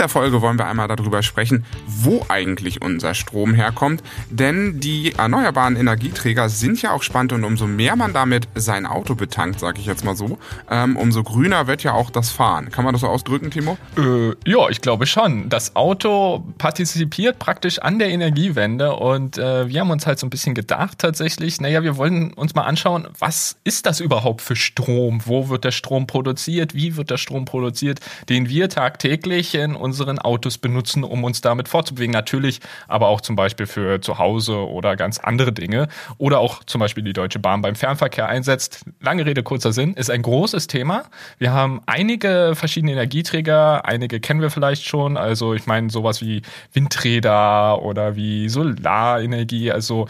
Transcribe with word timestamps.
dieser 0.00 0.08
Folge 0.08 0.40
wollen 0.40 0.58
wir 0.58 0.66
einmal 0.66 0.88
darüber 0.88 1.22
sprechen, 1.22 1.66
wo 1.86 2.24
eigentlich 2.30 2.80
unser 2.80 3.12
Strom 3.12 3.52
herkommt. 3.52 4.02
Denn 4.30 4.80
die 4.80 5.12
erneuerbaren 5.12 5.76
Energieträger 5.76 6.48
sind 6.48 6.80
ja 6.80 6.92
auch 6.92 7.02
spannend 7.02 7.34
und 7.34 7.44
umso 7.44 7.66
mehr 7.66 7.96
man 7.96 8.14
damit 8.14 8.48
sein 8.54 8.86
Auto 8.86 9.14
betankt, 9.14 9.60
sage 9.60 9.78
ich 9.78 9.84
jetzt 9.84 10.02
mal 10.02 10.16
so, 10.16 10.38
ähm, 10.70 10.96
umso 10.96 11.22
grüner 11.22 11.66
wird 11.66 11.82
ja 11.82 11.92
auch 11.92 12.08
das 12.08 12.30
Fahren. 12.30 12.70
Kann 12.70 12.82
man 12.86 12.94
das 12.94 13.02
so 13.02 13.08
ausdrücken, 13.08 13.50
Timo? 13.50 13.76
Äh, 13.98 14.30
ja, 14.50 14.70
ich 14.70 14.80
glaube 14.80 15.04
schon. 15.04 15.50
Das 15.50 15.76
Auto 15.76 16.46
partizipiert 16.56 17.38
praktisch 17.38 17.78
an 17.78 17.98
der 17.98 18.08
Energiewende 18.08 18.94
und 18.94 19.36
äh, 19.36 19.68
wir 19.68 19.80
haben 19.80 19.90
uns 19.90 20.06
halt 20.06 20.18
so 20.18 20.26
ein 20.26 20.30
bisschen 20.30 20.54
gedacht 20.54 20.98
tatsächlich, 20.98 21.60
naja, 21.60 21.82
wir 21.82 21.98
wollen 21.98 22.32
uns 22.32 22.54
mal 22.54 22.62
anschauen, 22.62 23.06
was 23.18 23.56
ist 23.64 23.84
das 23.84 24.00
überhaupt 24.00 24.40
für 24.40 24.56
Strom? 24.56 25.20
Wo 25.26 25.50
wird 25.50 25.64
der 25.64 25.72
Strom 25.72 26.06
produziert? 26.06 26.72
Wie 26.72 26.96
wird 26.96 27.10
der 27.10 27.18
Strom 27.18 27.44
produziert, 27.44 28.00
den 28.30 28.48
wir 28.48 28.70
tagtäglich 28.70 29.54
in 29.54 29.76
unseren 29.90 30.18
Autos 30.18 30.58
benutzen, 30.58 31.04
um 31.04 31.24
uns 31.24 31.40
damit 31.40 31.68
fortzubewegen? 31.68 32.12
Natürlich, 32.12 32.60
aber 32.88 33.08
auch 33.08 33.20
zum 33.20 33.36
Beispiel 33.36 33.66
für 33.66 34.00
zu 34.00 34.18
Hause 34.18 34.68
oder 34.68 34.96
ganz 34.96 35.18
andere 35.18 35.52
Dinge. 35.52 35.88
Oder 36.18 36.38
auch 36.38 36.62
zum 36.64 36.78
Beispiel 36.78 37.02
die 37.02 37.12
Deutsche 37.12 37.38
Bahn 37.38 37.60
beim 37.60 37.74
Fernverkehr 37.74 38.28
einsetzt. 38.28 38.84
Lange 39.00 39.26
Rede, 39.26 39.42
kurzer 39.42 39.72
Sinn, 39.72 39.94
ist 39.94 40.10
ein 40.10 40.22
großes 40.22 40.66
Thema. 40.66 41.04
Wir 41.38 41.52
haben 41.52 41.80
einige 41.86 42.52
verschiedene 42.54 42.92
Energieträger, 42.92 43.84
einige 43.84 44.20
kennen 44.20 44.40
wir 44.40 44.50
vielleicht 44.50 44.84
schon. 44.84 45.16
Also 45.16 45.54
ich 45.54 45.66
meine 45.66 45.90
sowas 45.90 46.20
wie 46.20 46.42
Windräder 46.72 47.82
oder 47.82 48.14
wie 48.14 48.48
Solarenergie. 48.48 49.72
Also 49.72 50.06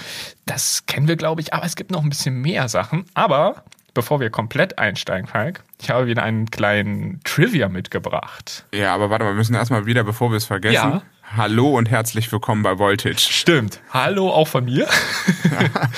das 0.46 0.84
kennen 0.86 1.08
wir, 1.08 1.16
glaube 1.16 1.40
ich, 1.40 1.54
aber 1.54 1.64
es 1.64 1.76
gibt 1.76 1.90
noch 1.90 2.02
ein 2.02 2.10
bisschen 2.10 2.40
mehr 2.40 2.68
Sachen. 2.68 3.06
Aber 3.14 3.64
bevor 3.94 4.20
wir 4.20 4.30
komplett 4.30 4.78
einsteigen, 4.78 5.26
Falk, 5.26 5.62
ich 5.80 5.90
habe 5.90 6.06
wieder 6.06 6.22
einen 6.22 6.50
kleinen 6.50 7.20
Trivia 7.24 7.68
mitgebracht. 7.68 8.66
Ja, 8.72 8.94
aber 8.94 9.10
warte 9.10 9.24
mal, 9.24 9.32
wir 9.32 9.36
müssen 9.36 9.54
erstmal 9.54 9.86
wieder, 9.86 10.04
bevor 10.04 10.30
wir 10.30 10.36
es 10.36 10.44
vergessen. 10.44 10.74
Ja. 10.74 11.02
Hallo 11.36 11.78
und 11.78 11.88
herzlich 11.88 12.32
willkommen 12.32 12.64
bei 12.64 12.76
Voltage. 12.80 13.20
Stimmt. 13.20 13.80
Hallo 13.90 14.30
auch 14.30 14.48
von 14.48 14.64
mir. 14.64 14.88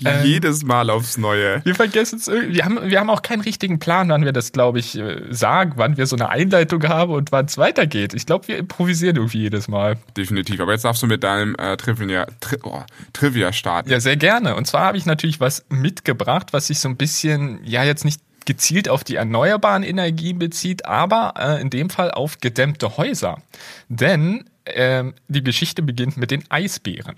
Jedes 0.24 0.64
Mal 0.64 0.88
aufs 0.88 1.18
Neue. 1.18 1.62
Wir 1.62 1.74
vergessen 1.74 2.18
es 2.18 2.26
irgendwie. 2.26 2.54
Wir 2.54 2.64
haben, 2.64 2.78
wir 2.82 2.98
haben 2.98 3.10
auch 3.10 3.20
keinen 3.20 3.42
richtigen 3.42 3.80
Plan, 3.80 4.08
wann 4.08 4.24
wir 4.24 4.32
das, 4.32 4.50
glaube 4.50 4.78
ich, 4.78 4.96
äh, 4.96 5.20
sagen, 5.28 5.74
wann 5.76 5.98
wir 5.98 6.06
so 6.06 6.16
eine 6.16 6.30
Einleitung 6.30 6.82
haben 6.88 7.12
und 7.12 7.32
wann 7.32 7.44
es 7.44 7.58
weitergeht. 7.58 8.14
Ich 8.14 8.24
glaube, 8.24 8.48
wir 8.48 8.56
improvisieren 8.56 9.16
irgendwie 9.16 9.40
jedes 9.42 9.68
Mal. 9.68 9.98
Definitiv. 10.16 10.58
Aber 10.60 10.72
jetzt 10.72 10.86
darfst 10.86 11.02
du 11.02 11.06
mit 11.06 11.22
deinem 11.22 11.54
äh, 11.56 11.76
Trivia, 11.76 12.26
Tri 12.40 12.56
oh, 12.62 12.82
Trivia 13.12 13.52
starten. 13.52 13.90
Ja, 13.90 14.00
sehr 14.00 14.16
gerne. 14.16 14.56
Und 14.56 14.66
zwar 14.66 14.86
habe 14.86 14.96
ich 14.96 15.04
natürlich 15.04 15.38
was 15.38 15.66
mitgebracht, 15.68 16.54
was 16.54 16.68
sich 16.68 16.80
so 16.80 16.88
ein 16.88 16.96
bisschen, 16.96 17.60
ja, 17.62 17.84
jetzt 17.84 18.06
nicht 18.06 18.22
gezielt 18.46 18.88
auf 18.88 19.04
die 19.04 19.16
erneuerbaren 19.16 19.82
Energien 19.82 20.38
bezieht, 20.38 20.86
aber 20.86 21.34
äh, 21.38 21.60
in 21.60 21.68
dem 21.68 21.90
Fall 21.90 22.10
auf 22.10 22.38
gedämmte 22.40 22.96
Häuser. 22.96 23.42
Denn 23.90 24.48
äh, 24.74 25.12
die 25.28 25.44
Geschichte 25.44 25.82
beginnt 25.82 26.16
mit 26.16 26.30
den 26.30 26.44
Eisbären. 26.50 27.16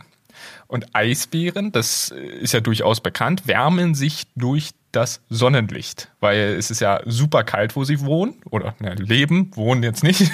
Und 0.67 0.95
Eisbären, 0.95 1.73
das 1.73 2.11
ist 2.11 2.55
ja 2.55 2.61
durchaus 2.61 3.01
bekannt, 3.01 3.47
wärmen 3.47 3.95
sich 3.95 4.27
durch 4.37 4.71
das 4.93 5.23
Sonnenlicht, 5.29 6.11
weil 6.21 6.57
es 6.59 6.71
ist 6.71 6.81
ja 6.81 7.01
super 7.05 7.45
kalt, 7.45 7.77
wo 7.77 7.85
sie 7.85 8.01
wohnen 8.01 8.35
oder 8.51 8.75
na, 8.81 8.93
leben, 8.95 9.51
wohnen 9.55 9.83
jetzt 9.83 10.03
nicht. 10.03 10.21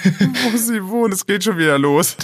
wo 0.51 0.57
sie 0.57 0.87
wohnen, 0.89 1.13
es 1.13 1.27
geht 1.27 1.45
schon 1.45 1.59
wieder 1.59 1.79
los. 1.79 2.17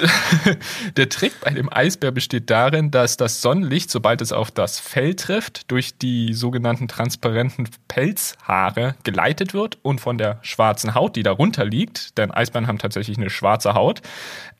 Der 0.96 1.08
Trick 1.08 1.32
bei 1.42 1.50
dem 1.50 1.70
Eisbär 1.72 2.10
besteht 2.10 2.48
darin, 2.48 2.90
dass 2.90 3.16
das 3.16 3.42
Sonnenlicht, 3.42 3.90
sobald 3.90 4.22
es 4.22 4.32
auf 4.32 4.50
das 4.50 4.80
Fell 4.80 5.14
trifft, 5.14 5.70
durch 5.70 5.98
die 5.98 6.32
sogenannten 6.32 6.88
transparenten 6.88 7.68
Pelzhaare 7.88 8.94
geleitet 9.04 9.52
wird 9.52 9.78
und 9.82 10.00
von 10.00 10.16
der 10.16 10.38
schwarzen 10.42 10.94
Haut, 10.94 11.16
die 11.16 11.22
darunter 11.22 11.64
liegt, 11.64 12.16
denn 12.16 12.30
Eisbären 12.30 12.66
haben 12.66 12.78
tatsächlich 12.78 13.18
eine 13.18 13.30
schwarze 13.30 13.74
Haut, 13.74 14.00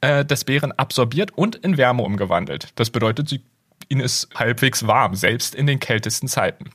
äh, 0.02 0.24
des 0.24 0.44
Bären 0.44 0.72
absorbiert 0.72 1.30
und 1.32 1.56
in 1.56 1.78
Wärme 1.78 2.02
umgewandelt. 2.02 2.68
Das 2.74 2.90
bedeutet, 2.90 3.28
sie, 3.28 3.40
ihnen 3.88 4.02
ist 4.02 4.28
halbwegs 4.34 4.86
warm, 4.86 5.14
selbst 5.14 5.54
in 5.54 5.66
den 5.66 5.80
kältesten 5.80 6.28
Zeiten. 6.28 6.70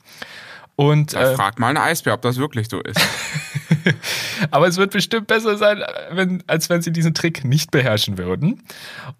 Und, 0.78 1.12
da 1.12 1.32
äh, 1.32 1.34
fragt 1.34 1.58
mal 1.58 1.70
eine 1.70 1.82
Eisbär, 1.82 2.14
ob 2.14 2.22
das 2.22 2.36
wirklich 2.36 2.68
so 2.68 2.80
ist. 2.80 3.00
Aber 4.50 4.68
es 4.68 4.76
wird 4.76 4.92
bestimmt 4.92 5.26
besser 5.26 5.56
sein, 5.56 5.82
wenn, 6.10 6.44
als 6.46 6.70
wenn 6.70 6.80
sie 6.80 6.92
diesen 6.92 7.14
Trick 7.14 7.44
nicht 7.44 7.70
beherrschen 7.72 8.16
würden. 8.16 8.62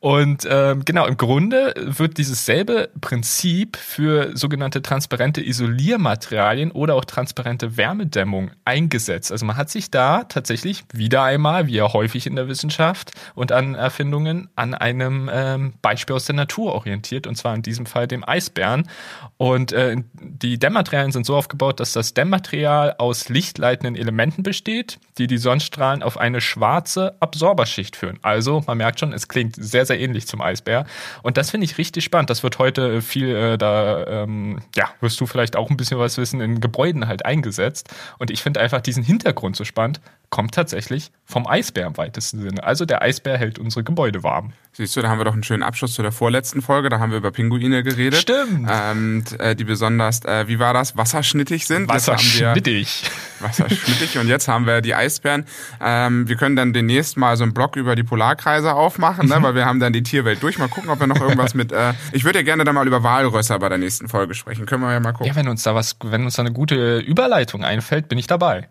Und 0.00 0.46
ähm, 0.48 0.84
genau, 0.84 1.06
im 1.06 1.16
Grunde 1.16 1.74
wird 1.76 2.18
dieses 2.18 2.46
selbe 2.46 2.90
Prinzip 3.00 3.76
für 3.76 4.36
sogenannte 4.36 4.80
transparente 4.80 5.44
Isoliermaterialien 5.44 6.70
oder 6.70 6.94
auch 6.94 7.04
transparente 7.04 7.76
Wärmedämmung 7.76 8.52
eingesetzt. 8.64 9.32
Also 9.32 9.44
man 9.44 9.56
hat 9.56 9.70
sich 9.70 9.90
da 9.90 10.24
tatsächlich 10.24 10.84
wieder 10.92 11.24
einmal, 11.24 11.66
wie 11.66 11.74
ja 11.74 11.92
häufig 11.92 12.26
in 12.26 12.36
der 12.36 12.46
Wissenschaft 12.46 13.10
und 13.34 13.50
an 13.50 13.74
Erfindungen, 13.74 14.48
an 14.54 14.74
einem 14.74 15.28
ähm, 15.32 15.74
Beispiel 15.82 16.14
aus 16.14 16.26
der 16.26 16.36
Natur 16.36 16.74
orientiert, 16.74 17.26
und 17.26 17.34
zwar 17.34 17.54
in 17.54 17.62
diesem 17.62 17.86
Fall 17.86 18.06
dem 18.06 18.26
Eisbären. 18.26 18.88
Und 19.36 19.72
äh, 19.72 19.96
die 20.12 20.58
Dämmmaterialien 20.58 21.10
sind 21.10 21.26
so 21.26 21.36
auf 21.36 21.48
aufgebaut, 21.48 21.80
dass 21.80 21.92
das 21.92 22.12
Dämmmaterial 22.12 22.94
aus 22.98 23.30
lichtleitenden 23.30 23.96
Elementen 23.96 24.42
besteht, 24.42 24.57
die 24.64 25.26
die 25.26 25.38
Sonnenstrahlen 25.38 26.02
auf 26.02 26.18
eine 26.18 26.40
schwarze 26.40 27.16
Absorberschicht 27.20 27.96
führen. 27.96 28.18
Also, 28.22 28.62
man 28.66 28.78
merkt 28.78 29.00
schon, 29.00 29.12
es 29.12 29.28
klingt 29.28 29.56
sehr, 29.56 29.86
sehr 29.86 29.98
ähnlich 30.00 30.26
zum 30.26 30.40
Eisbär. 30.40 30.86
Und 31.22 31.36
das 31.36 31.50
finde 31.50 31.64
ich 31.64 31.78
richtig 31.78 32.04
spannend. 32.04 32.30
Das 32.30 32.42
wird 32.42 32.58
heute 32.58 33.02
viel, 33.02 33.34
äh, 33.34 33.58
da, 33.58 34.06
ähm, 34.06 34.60
ja, 34.74 34.88
wirst 35.00 35.20
du 35.20 35.26
vielleicht 35.26 35.56
auch 35.56 35.70
ein 35.70 35.76
bisschen 35.76 35.98
was 35.98 36.18
wissen, 36.18 36.40
in 36.40 36.60
Gebäuden 36.60 37.08
halt 37.08 37.24
eingesetzt. 37.24 37.88
Und 38.18 38.30
ich 38.30 38.42
finde 38.42 38.60
einfach 38.60 38.80
diesen 38.80 39.02
Hintergrund 39.02 39.56
so 39.56 39.64
spannend, 39.64 40.00
kommt 40.30 40.54
tatsächlich 40.54 41.10
vom 41.24 41.46
Eisbär 41.46 41.86
im 41.86 41.96
weitesten 41.96 42.40
Sinne. 42.40 42.62
Also 42.62 42.84
der 42.84 43.02
Eisbär 43.02 43.38
hält 43.38 43.58
unsere 43.58 43.84
Gebäude 43.84 44.22
warm. 44.22 44.52
Siehst 44.72 44.96
du, 44.96 45.02
da 45.02 45.08
haben 45.08 45.18
wir 45.18 45.24
doch 45.24 45.32
einen 45.32 45.42
schönen 45.42 45.62
Abschluss 45.62 45.94
zu 45.94 46.02
der 46.02 46.12
vorletzten 46.12 46.62
Folge. 46.62 46.88
Da 46.88 47.00
haben 47.00 47.10
wir 47.10 47.18
über 47.18 47.32
Pinguine 47.32 47.82
geredet. 47.82 48.20
Stimmt. 48.20 48.68
Ähm, 48.70 49.24
äh, 49.38 49.56
die 49.56 49.64
besonders, 49.64 50.24
äh, 50.24 50.46
wie 50.48 50.58
war 50.58 50.72
das, 50.72 50.96
wasserschnittig 50.96 51.66
sind. 51.66 51.88
Wasserschnittig. 51.88 53.10
Wasserschnittig. 53.40 54.18
Und 54.18 54.28
jetzt 54.28 54.48
haben 54.48 54.66
wir 54.66 54.80
die 54.80 54.94
Eisbären. 54.94 55.44
Ähm, 55.80 56.28
wir 56.28 56.36
können 56.36 56.56
dann 56.56 56.72
demnächst 56.72 57.16
mal 57.16 57.36
so 57.36 57.42
einen 57.42 57.54
Blog 57.54 57.76
über 57.76 57.96
die 57.96 58.04
Polarkreise 58.04 58.74
aufmachen, 58.74 59.28
ne? 59.28 59.42
weil 59.42 59.54
wir 59.54 59.66
haben 59.66 59.80
dann 59.80 59.92
die 59.92 60.02
Tierwelt 60.02 60.42
durch. 60.42 60.58
Mal 60.58 60.68
gucken, 60.68 60.90
ob 60.90 61.00
wir 61.00 61.06
noch 61.06 61.20
irgendwas 61.20 61.54
mit. 61.54 61.72
Äh, 61.72 61.94
ich 62.12 62.24
würde 62.24 62.38
ja 62.38 62.44
gerne 62.44 62.64
dann 62.64 62.74
mal 62.74 62.86
über 62.86 63.02
Walrösser 63.02 63.58
bei 63.58 63.68
der 63.68 63.78
nächsten 63.78 64.08
Folge 64.08 64.34
sprechen. 64.34 64.66
Können 64.66 64.82
wir 64.82 64.92
ja 64.92 65.00
mal 65.00 65.12
gucken. 65.12 65.26
Ja, 65.26 65.34
wenn 65.34 65.48
uns 65.48 65.62
da 65.62 65.74
was, 65.74 65.96
wenn 66.04 66.24
uns 66.24 66.36
da 66.36 66.42
eine 66.42 66.52
gute 66.52 66.98
Überleitung 66.98 67.64
einfällt, 67.64 68.08
bin 68.08 68.18
ich 68.18 68.26
dabei. 68.28 68.68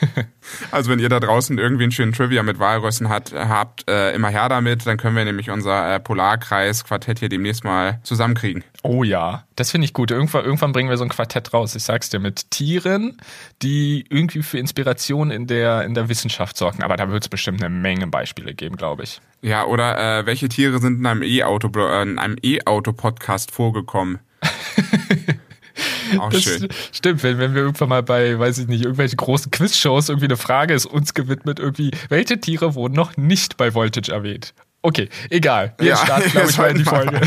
Also 0.70 0.90
wenn 0.90 0.98
ihr 0.98 1.08
da 1.08 1.20
draußen 1.20 1.58
irgendwie 1.58 1.84
einen 1.84 1.92
schönen 1.92 2.12
Trivia 2.12 2.42
mit 2.42 2.58
Walrössen 2.58 3.08
hat, 3.08 3.32
habt, 3.32 3.88
äh, 3.90 4.14
immer 4.14 4.28
her 4.28 4.48
damit, 4.48 4.86
dann 4.86 4.96
können 4.96 5.16
wir 5.16 5.24
nämlich 5.24 5.50
unser 5.50 5.94
äh, 5.94 6.00
Polarkreis-Quartett 6.00 7.18
hier 7.18 7.28
demnächst 7.28 7.64
mal 7.64 7.98
zusammenkriegen. 8.04 8.62
Oh 8.82 9.02
ja, 9.02 9.44
das 9.56 9.70
finde 9.70 9.86
ich 9.86 9.92
gut. 9.92 10.10
Irgendwann, 10.10 10.44
irgendwann 10.44 10.72
bringen 10.72 10.88
wir 10.88 10.96
so 10.96 11.04
ein 11.04 11.10
Quartett 11.10 11.52
raus, 11.52 11.74
ich 11.74 11.82
sag's 11.82 12.10
dir, 12.10 12.20
mit 12.20 12.50
Tieren, 12.52 13.16
die 13.62 14.04
irgendwie 14.08 14.42
für 14.42 14.58
Inspiration 14.58 15.30
in 15.30 15.46
der, 15.46 15.82
in 15.82 15.94
der 15.94 16.08
Wissenschaft 16.08 16.56
sorgen. 16.56 16.82
Aber 16.82 16.96
da 16.96 17.10
wird 17.10 17.24
es 17.24 17.28
bestimmt 17.28 17.62
eine 17.62 17.74
Menge 17.74 18.06
Beispiele 18.06 18.54
geben, 18.54 18.76
glaube 18.76 19.02
ich. 19.02 19.20
Ja, 19.42 19.64
oder 19.64 20.20
äh, 20.20 20.26
welche 20.26 20.48
Tiere 20.48 20.78
sind 20.78 21.00
in 21.00 21.06
einem 21.06 21.22
E-Auto, 21.22 21.70
äh, 21.76 22.02
in 22.02 22.18
einem 22.18 22.36
E-Auto-Podcast 22.42 23.50
vorgekommen? 23.50 24.20
Auch 26.18 26.30
das 26.30 26.42
schön. 26.42 26.68
Stimmt, 26.92 27.22
wenn, 27.22 27.38
wenn 27.38 27.54
wir 27.54 27.62
irgendwann 27.62 27.88
mal 27.88 28.02
bei, 28.02 28.38
weiß 28.38 28.58
ich 28.58 28.68
nicht, 28.68 28.84
irgendwelche 28.84 29.16
großen 29.16 29.50
Quizshows 29.50 30.08
irgendwie 30.08 30.26
eine 30.26 30.36
Frage 30.36 30.74
ist 30.74 30.86
uns 30.86 31.14
gewidmet, 31.14 31.58
irgendwie, 31.58 31.90
welche 32.08 32.40
Tiere 32.40 32.74
wurden 32.74 32.94
noch 32.94 33.16
nicht 33.16 33.56
bei 33.56 33.74
Voltage 33.74 34.12
erwähnt? 34.12 34.54
Okay, 34.86 35.08
egal. 35.30 35.74
Wir 35.78 35.88
ja, 35.88 35.96
starten, 35.96 36.30
glaube 36.30 36.48
ich, 36.48 36.58
mal 36.58 36.70
in 36.70 36.78
die 36.78 36.84
Folge. 36.84 37.20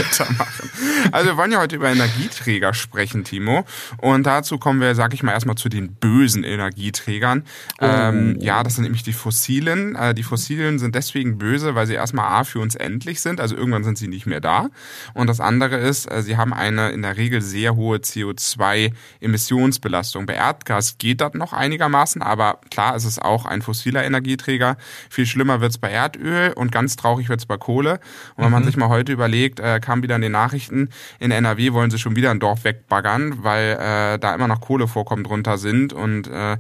Also 1.12 1.30
wir 1.30 1.38
wollen 1.38 1.52
ja 1.52 1.60
heute 1.60 1.76
über 1.76 1.90
Energieträger 1.90 2.74
sprechen, 2.74 3.26
Timo. 3.26 3.66
Und 3.98 4.26
dazu 4.26 4.58
kommen 4.58 4.80
wir, 4.80 4.96
sag 4.96 5.14
ich 5.14 5.24
mal, 5.24 5.34
erstmal 5.34 5.56
zu 5.56 5.68
den 5.68 5.96
bösen 5.96 6.44
Energieträgern. 6.44 7.44
Oh. 7.82 7.86
Ähm, 7.86 8.38
ja, 8.40 8.64
das 8.64 8.76
sind 8.76 8.84
nämlich 8.84 9.04
die 9.04 9.12
fossilen. 9.14 9.96
Äh, 9.96 10.14
die 10.14 10.24
fossilen 10.24 10.80
sind 10.80 10.96
deswegen 10.96 11.38
böse, 11.38 11.76
weil 11.76 11.86
sie 11.88 11.96
erstmal 11.96 12.32
A 12.32 12.46
für 12.46 12.60
uns 12.60 12.76
endlich 12.76 13.20
sind, 13.22 13.42
also 13.42 13.56
irgendwann 13.56 13.84
sind 13.84 13.98
sie 13.98 14.08
nicht 14.08 14.26
mehr 14.26 14.40
da. 14.40 14.70
Und 15.14 15.28
das 15.28 15.42
andere 15.42 15.78
ist, 15.78 16.12
äh, 16.12 16.22
sie 16.22 16.38
haben 16.38 16.54
eine 16.54 16.92
in 16.92 17.02
der 17.02 17.18
Regel 17.18 17.42
sehr 17.42 17.76
hohe 17.76 17.98
CO2-Emissionsbelastung. 17.98 20.26
Bei 20.26 20.36
Erdgas 20.36 20.98
geht 20.98 21.20
das 21.22 21.34
noch 21.34 21.54
einigermaßen, 21.54 22.22
aber 22.22 22.60
klar, 22.72 22.96
es 22.96 23.06
ist 23.06 23.22
auch 23.22 23.46
ein 23.46 23.62
fossiler 23.62 24.04
Energieträger. 24.04 24.78
Viel 25.10 25.26
schlimmer 25.26 25.62
wird's 25.62 25.78
bei 25.78 25.90
Erdöl 25.90 26.54
und 26.54 26.72
ganz 26.72 26.96
traurig 26.96 27.28
wird's 27.30 27.49
bei 27.50 27.58
Kohle. 27.58 28.00
Und 28.36 28.44
wenn 28.44 28.46
mhm. 28.46 28.52
man 28.52 28.64
sich 28.64 28.78
mal 28.78 28.88
heute 28.88 29.12
überlegt, 29.12 29.60
äh, 29.60 29.82
kam 29.82 30.02
wieder 30.02 30.16
in 30.16 30.22
den 30.22 30.32
Nachrichten, 30.32 30.90
in 31.20 31.32
NRW 31.32 31.74
wollen 31.74 31.92
sie 31.92 32.00
schon 32.00 32.16
wieder 32.16 32.32
ein 32.32 32.40
Dorf 32.40 32.64
wegbaggern, 32.64 33.44
weil 33.44 33.72
äh, 33.74 34.20
da 34.20 34.34
immer 34.34 34.48
noch 34.48 34.62
Kohlevorkommen 34.62 35.26
drunter 35.26 35.58
sind. 35.58 35.92
Und 35.92 36.28
äh, 36.28 36.58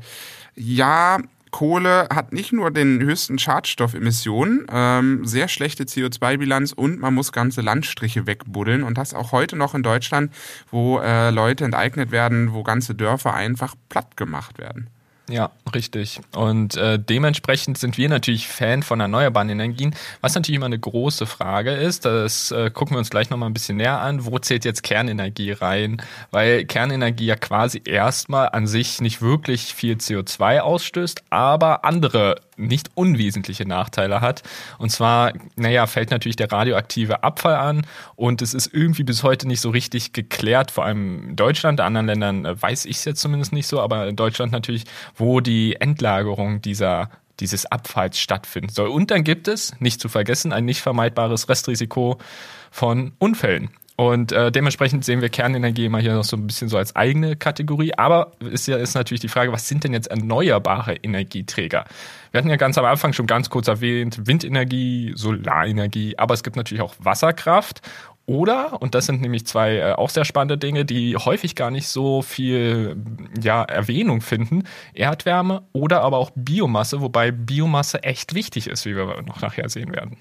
ja, 0.56 1.20
Kohle 1.52 2.08
hat 2.14 2.34
nicht 2.34 2.54
nur 2.54 2.72
den 2.72 3.02
höchsten 3.02 3.40
Schadstoffemissionen, 3.40 4.68
ähm, 4.72 5.26
sehr 5.26 5.48
schlechte 5.48 5.84
CO2-Bilanz 5.86 6.74
und 6.74 7.00
man 7.00 7.14
muss 7.14 7.32
ganze 7.32 7.62
Landstriche 7.62 8.28
wegbuddeln 8.28 8.84
und 8.84 8.98
das 8.98 9.14
auch 9.14 9.32
heute 9.32 9.56
noch 9.56 9.74
in 9.74 9.84
Deutschland, 9.84 10.32
wo 10.70 11.00
äh, 11.00 11.32
Leute 11.32 11.66
enteignet 11.66 12.12
werden, 12.12 12.54
wo 12.54 12.64
ganze 12.64 12.94
Dörfer 12.94 13.34
einfach 13.34 13.76
platt 13.90 14.16
gemacht 14.18 14.60
werden. 14.60 14.90
Ja, 15.30 15.52
richtig. 15.76 16.20
Und 16.36 16.76
äh, 16.76 16.98
dementsprechend 16.98 17.78
sind 17.78 17.98
wir 17.98 18.10
natürlich 18.10 18.48
Fan 18.48 18.81
von 18.81 19.00
erneuerbaren 19.00 19.50
Energien. 19.50 19.96
Was 20.22 20.34
natürlich 20.34 20.56
immer 20.56 20.66
eine 20.66 20.80
große 20.80 21.28
Frage 21.28 21.72
ist, 21.72 22.06
das 22.06 22.52
äh, 22.52 22.72
gucken 22.72 22.96
wir 22.96 23.00
uns 23.00 23.12
gleich 23.12 23.30
nochmal 23.30 23.50
ein 23.50 23.54
bisschen 23.54 23.78
näher 23.78 24.02
an. 24.02 24.26
Wo 24.26 24.40
zählt 24.40 24.66
jetzt 24.66 24.81
Kernenergie 24.81 25.52
rein? 25.52 26.02
Weil 26.31 26.66
Kernenergie 26.66 27.28
ja 27.28 27.36
quasi 27.36 27.81
erstmal 27.86 28.50
an 28.50 28.66
sich 28.66 29.02
nicht 29.02 29.22
wirklich 29.22 29.76
viel 29.76 29.96
CO2 29.96 30.60
ausstößt, 30.62 31.24
aber 31.30 31.86
andere 31.86 32.38
nicht 32.60 32.92
unwesentliche 32.96 33.66
Nachteile 33.66 34.22
hat. 34.22 34.44
Und 34.78 34.92
zwar, 34.92 35.34
naja, 35.56 35.88
fällt 35.88 36.12
natürlich 36.12 36.36
der 36.36 36.52
radioaktive 36.52 37.24
Abfall 37.24 37.56
an 37.56 37.86
und 38.16 38.42
es 38.42 38.54
ist 38.54 38.74
irgendwie 38.74 39.04
bis 39.04 39.24
heute 39.24 39.48
nicht 39.48 39.62
so 39.62 39.70
richtig 39.70 40.14
geklärt, 40.14 40.72
vor 40.72 40.86
allem 40.86 41.30
in 41.30 41.36
Deutschland. 41.36 41.80
In 41.80 41.86
anderen 41.86 42.08
Ländern 42.08 42.46
äh, 42.46 42.62
weiß 42.62 42.86
ich 42.86 42.98
es 42.98 43.06
jetzt 43.06 43.22
zumindest 43.22 43.54
nicht 43.54 43.68
so, 43.68 43.80
aber 43.82 44.08
in 44.08 44.16
Deutschland 44.16 44.52
natürlich, 44.52 44.84
wo 45.16 45.40
die 45.40 45.76
Endlagerung 45.80 46.62
dieser 46.62 47.10
dieses 47.40 47.66
Abfalls 47.66 48.20
stattfinden 48.20 48.70
soll. 48.70 48.90
Und 48.90 49.12
dann 49.12 49.24
gibt 49.24 49.48
es, 49.48 49.74
nicht 49.80 50.02
zu 50.02 50.10
vergessen, 50.10 50.52
ein 50.52 50.66
nicht 50.66 50.82
vermeidbares 50.82 51.48
Restrisiko 51.48 52.18
von 52.70 53.14
Unfällen. 53.18 53.70
Und 54.00 54.31
äh, 54.31 54.50
dementsprechend 54.50 55.04
sehen 55.04 55.19
wir 55.19 55.28
Kernenergie 55.28 55.84
immer 55.84 56.00
hier 56.00 56.13
noch 56.13 56.24
so 56.24 56.38
ein 56.38 56.48
bisschen 56.48 56.69
so 56.69 56.78
als 56.78 56.96
eigene 56.96 57.36
Kategorie. 57.36 57.96
Aber 57.98 58.31
ist 58.40 58.66
ja 58.66 58.78
ist 58.78 58.96
natürlich 58.96 59.19
die 59.19 59.28
Frage, 59.28 59.51
was 59.51 59.68
sind 59.68 59.84
denn 59.84 59.92
jetzt 59.92 60.07
erneuerbare 60.07 60.96
Energieträger? 60.96 61.84
Wir 62.31 62.38
hatten 62.38 62.50
ja 62.50 62.56
ganz 62.56 62.78
am 62.78 62.86
Anfang 62.86 63.12
schon 63.12 63.28
ganz 63.28 63.50
kurz 63.50 63.68
erwähnt, 63.68 64.25
Windenergie, 64.25 65.12
Solarenergie, 65.18 66.18
aber 66.18 66.34
es 66.34 66.44
gibt 66.44 66.56
natürlich 66.56 66.81
auch 66.81 66.96
Wasserkraft 67.00 67.81
oder, 68.25 68.81
und 68.81 68.96
das 68.96 69.06
sind 69.06 69.19
nämlich 69.19 69.46
zwei 69.46 69.75
äh, 69.80 69.92
auch 69.92 70.10
sehr 70.10 70.24
spannende 70.24 70.57
Dinge, 70.57 70.86
die 70.86 71.18
häufig 71.18 71.56
gar 71.56 71.69
nicht 71.69 71.90
so 71.90 72.22
viel 72.22 72.95
ja, 73.42 73.63
Erwähnung 73.63 74.22
finden, 74.22 74.63
Erdwärme 74.94 75.63
oder 75.74 76.04
aber 76.04 76.19
auch 76.19 76.31
Biomasse, 76.36 77.02
wobei 77.02 77.31
Biomasse 77.31 78.02
echt 78.04 78.34
wichtig 78.34 78.68
ist, 78.68 78.86
wie 78.86 78.95
wir 78.95 79.22
noch 79.24 79.42
nachher 79.42 79.68
sehen 79.68 79.92
werden. 79.92 80.19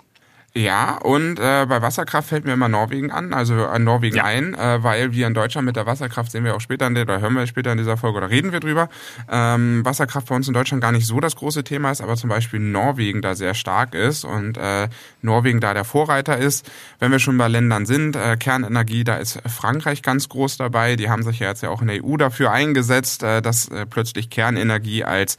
Ja, 0.54 0.96
und 0.96 1.38
äh, 1.38 1.66
bei 1.68 1.82
Wasserkraft 1.82 2.30
fällt 2.30 2.46
mir 2.46 2.54
immer 2.54 2.68
Norwegen 2.68 3.10
an, 3.10 3.34
also 3.34 3.66
an 3.66 3.84
Norwegen 3.84 4.16
ja. 4.16 4.24
ein, 4.24 4.54
äh, 4.54 4.82
weil 4.82 5.12
wir 5.12 5.26
in 5.26 5.34
Deutschland 5.34 5.66
mit 5.66 5.76
der 5.76 5.84
Wasserkraft 5.84 6.32
sehen 6.32 6.42
wir 6.42 6.56
auch 6.56 6.60
später 6.60 6.86
in 6.86 6.94
der, 6.94 7.04
oder 7.04 7.20
hören 7.20 7.34
wir 7.34 7.46
später 7.46 7.70
in 7.70 7.78
dieser 7.78 7.98
Folge 7.98 8.16
oder 8.16 8.30
reden 8.30 8.50
wir 8.50 8.58
drüber. 8.58 8.88
Ähm, 9.30 9.84
Wasserkraft 9.84 10.26
bei 10.28 10.34
uns 10.34 10.48
in 10.48 10.54
Deutschland 10.54 10.82
gar 10.82 10.90
nicht 10.90 11.06
so 11.06 11.20
das 11.20 11.36
große 11.36 11.64
Thema 11.64 11.90
ist, 11.90 12.00
aber 12.00 12.16
zum 12.16 12.30
Beispiel 12.30 12.60
Norwegen 12.60 13.20
da 13.20 13.34
sehr 13.34 13.52
stark 13.54 13.94
ist 13.94 14.24
und 14.24 14.56
äh, 14.56 14.88
Norwegen 15.20 15.60
da 15.60 15.74
der 15.74 15.84
Vorreiter 15.84 16.38
ist. 16.38 16.68
Wenn 16.98 17.12
wir 17.12 17.18
schon 17.18 17.36
bei 17.36 17.48
Ländern 17.48 17.84
sind, 17.84 18.16
äh, 18.16 18.36
Kernenergie, 18.38 19.04
da 19.04 19.16
ist 19.16 19.40
Frankreich 19.46 20.02
ganz 20.02 20.30
groß 20.30 20.56
dabei. 20.56 20.96
Die 20.96 21.10
haben 21.10 21.22
sich 21.22 21.40
ja 21.40 21.48
jetzt 21.48 21.62
ja 21.62 21.68
auch 21.68 21.82
in 21.82 21.88
der 21.88 22.02
EU 22.02 22.16
dafür 22.16 22.52
eingesetzt, 22.52 23.22
äh, 23.22 23.42
dass 23.42 23.68
äh, 23.68 23.84
plötzlich 23.84 24.30
Kernenergie 24.30 25.04
als 25.04 25.36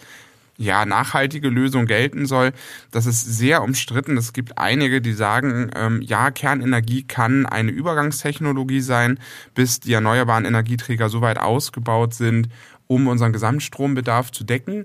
ja, 0.60 0.86
nachhaltige 0.86 1.48
Lösung 1.48 1.86
gelten 1.86 2.26
soll. 2.26 2.52
Das 2.92 3.06
ist 3.06 3.24
sehr 3.24 3.64
umstritten. 3.64 4.18
Es 4.18 4.34
gibt 4.34 4.58
einige, 4.58 5.02
die 5.02 5.14
sagen, 5.14 5.72
ähm, 5.74 6.02
ja, 6.02 6.32
Kernenergie 6.32 7.04
kann 7.04 7.46
eine 7.46 7.72
Übergangstechnologie 7.72 8.82
sein, 8.82 9.20
bis 9.56 9.80
die 9.80 9.94
erneuerbaren 9.94 10.44
Energieträger 10.44 11.08
so 11.08 11.22
weit 11.22 11.40
ausgebaut 11.40 12.14
sind, 12.14 12.50
um 12.88 13.08
unseren 13.08 13.32
Gesamtstrombedarf 13.32 14.32
zu 14.32 14.44
decken. 14.44 14.84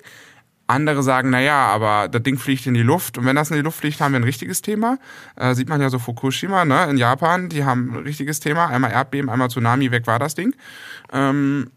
Andere 0.68 1.02
sagen, 1.02 1.30
na 1.30 1.40
ja, 1.40 1.66
aber 1.66 2.08
das 2.08 2.22
Ding 2.22 2.38
fliegt 2.38 2.66
in 2.66 2.74
die 2.74 2.82
Luft 2.82 3.18
und 3.18 3.26
wenn 3.26 3.36
das 3.36 3.50
in 3.50 3.56
die 3.56 3.62
Luft 3.62 3.80
fliegt, 3.80 4.00
haben 4.00 4.12
wir 4.12 4.20
ein 4.20 4.24
richtiges 4.24 4.62
Thema. 4.62 4.98
Äh, 5.36 5.54
sieht 5.54 5.68
man 5.68 5.80
ja 5.80 5.90
so 5.90 5.98
Fukushima, 5.98 6.64
ne, 6.64 6.84
in 6.88 6.96
Japan, 6.96 7.48
die 7.48 7.64
haben 7.64 7.94
ein 7.94 8.04
richtiges 8.04 8.40
Thema. 8.40 8.68
Einmal 8.68 8.92
Erdbeben, 8.92 9.28
einmal 9.28 9.50
Tsunami, 9.50 9.90
weg 9.90 10.06
war 10.06 10.20
das 10.20 10.36
Ding. 10.36 10.54
Ähm, 11.12 11.70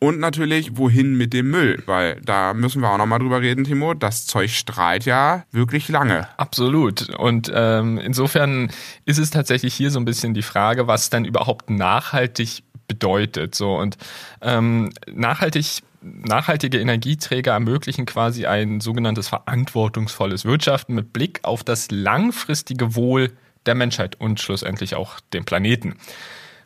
und 0.00 0.18
natürlich, 0.20 0.76
wohin 0.76 1.16
mit 1.16 1.32
dem 1.32 1.50
Müll? 1.50 1.82
Weil 1.86 2.20
da 2.22 2.52
müssen 2.52 2.82
wir 2.82 2.90
auch 2.90 2.98
nochmal 2.98 3.20
drüber 3.20 3.40
reden, 3.40 3.64
Timo. 3.64 3.94
Das 3.94 4.26
Zeug 4.26 4.50
strahlt 4.50 5.06
ja 5.06 5.44
wirklich 5.50 5.88
lange. 5.88 6.28
Absolut. 6.36 7.08
Und 7.16 7.50
ähm, 7.54 7.98
insofern 7.98 8.70
ist 9.06 9.18
es 9.18 9.30
tatsächlich 9.30 9.74
hier 9.74 9.90
so 9.90 9.98
ein 9.98 10.04
bisschen 10.04 10.34
die 10.34 10.42
Frage, 10.42 10.86
was 10.86 11.08
dann 11.10 11.24
überhaupt 11.24 11.70
nachhaltig 11.70 12.64
bedeutet. 12.86 13.54
So 13.54 13.76
und 13.76 13.96
ähm, 14.42 14.92
nachhaltig 15.10 15.82
nachhaltige 16.04 16.78
Energieträger 16.78 17.52
ermöglichen 17.52 18.04
quasi 18.04 18.44
ein 18.44 18.80
sogenanntes 18.80 19.28
verantwortungsvolles 19.28 20.44
Wirtschaften 20.44 20.94
mit 20.94 21.14
Blick 21.14 21.40
auf 21.44 21.64
das 21.64 21.90
langfristige 21.90 22.94
Wohl 22.94 23.32
der 23.66 23.74
Menschheit 23.74 24.20
und 24.20 24.40
schlussendlich 24.40 24.94
auch 24.94 25.18
dem 25.32 25.44
Planeten. 25.44 25.96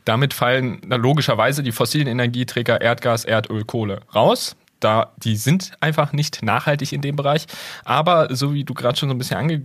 Damit 0.08 0.32
fallen 0.32 0.80
logischerweise 0.88 1.62
die 1.62 1.70
fossilen 1.70 2.06
Energieträger 2.06 2.80
Erdgas, 2.80 3.26
Erdöl, 3.26 3.64
Kohle 3.64 4.00
raus. 4.14 4.56
Da, 4.80 5.12
die 5.18 5.36
sind 5.36 5.72
einfach 5.80 6.14
nicht 6.14 6.42
nachhaltig 6.42 6.94
in 6.94 7.02
dem 7.02 7.14
Bereich. 7.14 7.44
Aber 7.84 8.34
so 8.34 8.54
wie 8.54 8.64
du 8.64 8.72
gerade 8.72 8.96
schon 8.96 9.10
so 9.10 9.14
ein 9.14 9.18
bisschen 9.18 9.36
ange, 9.36 9.60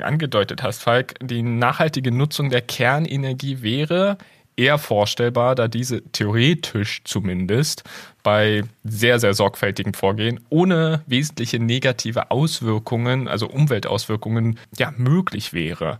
angedeutet 0.00 0.62
hast, 0.62 0.84
Falk, 0.84 1.14
die 1.20 1.42
nachhaltige 1.42 2.12
Nutzung 2.12 2.48
der 2.48 2.60
Kernenergie 2.60 3.60
wäre 3.60 4.18
eher 4.58 4.78
vorstellbar, 4.78 5.54
da 5.54 5.68
diese 5.68 6.02
theoretisch 6.10 7.02
zumindest 7.04 7.84
bei 8.22 8.64
sehr, 8.82 9.20
sehr 9.20 9.34
sorgfältigem 9.34 9.94
Vorgehen 9.94 10.40
ohne 10.50 11.02
wesentliche 11.06 11.58
negative 11.58 12.30
Auswirkungen, 12.30 13.28
also 13.28 13.48
Umweltauswirkungen, 13.48 14.58
ja, 14.76 14.92
möglich 14.96 15.52
wäre. 15.52 15.98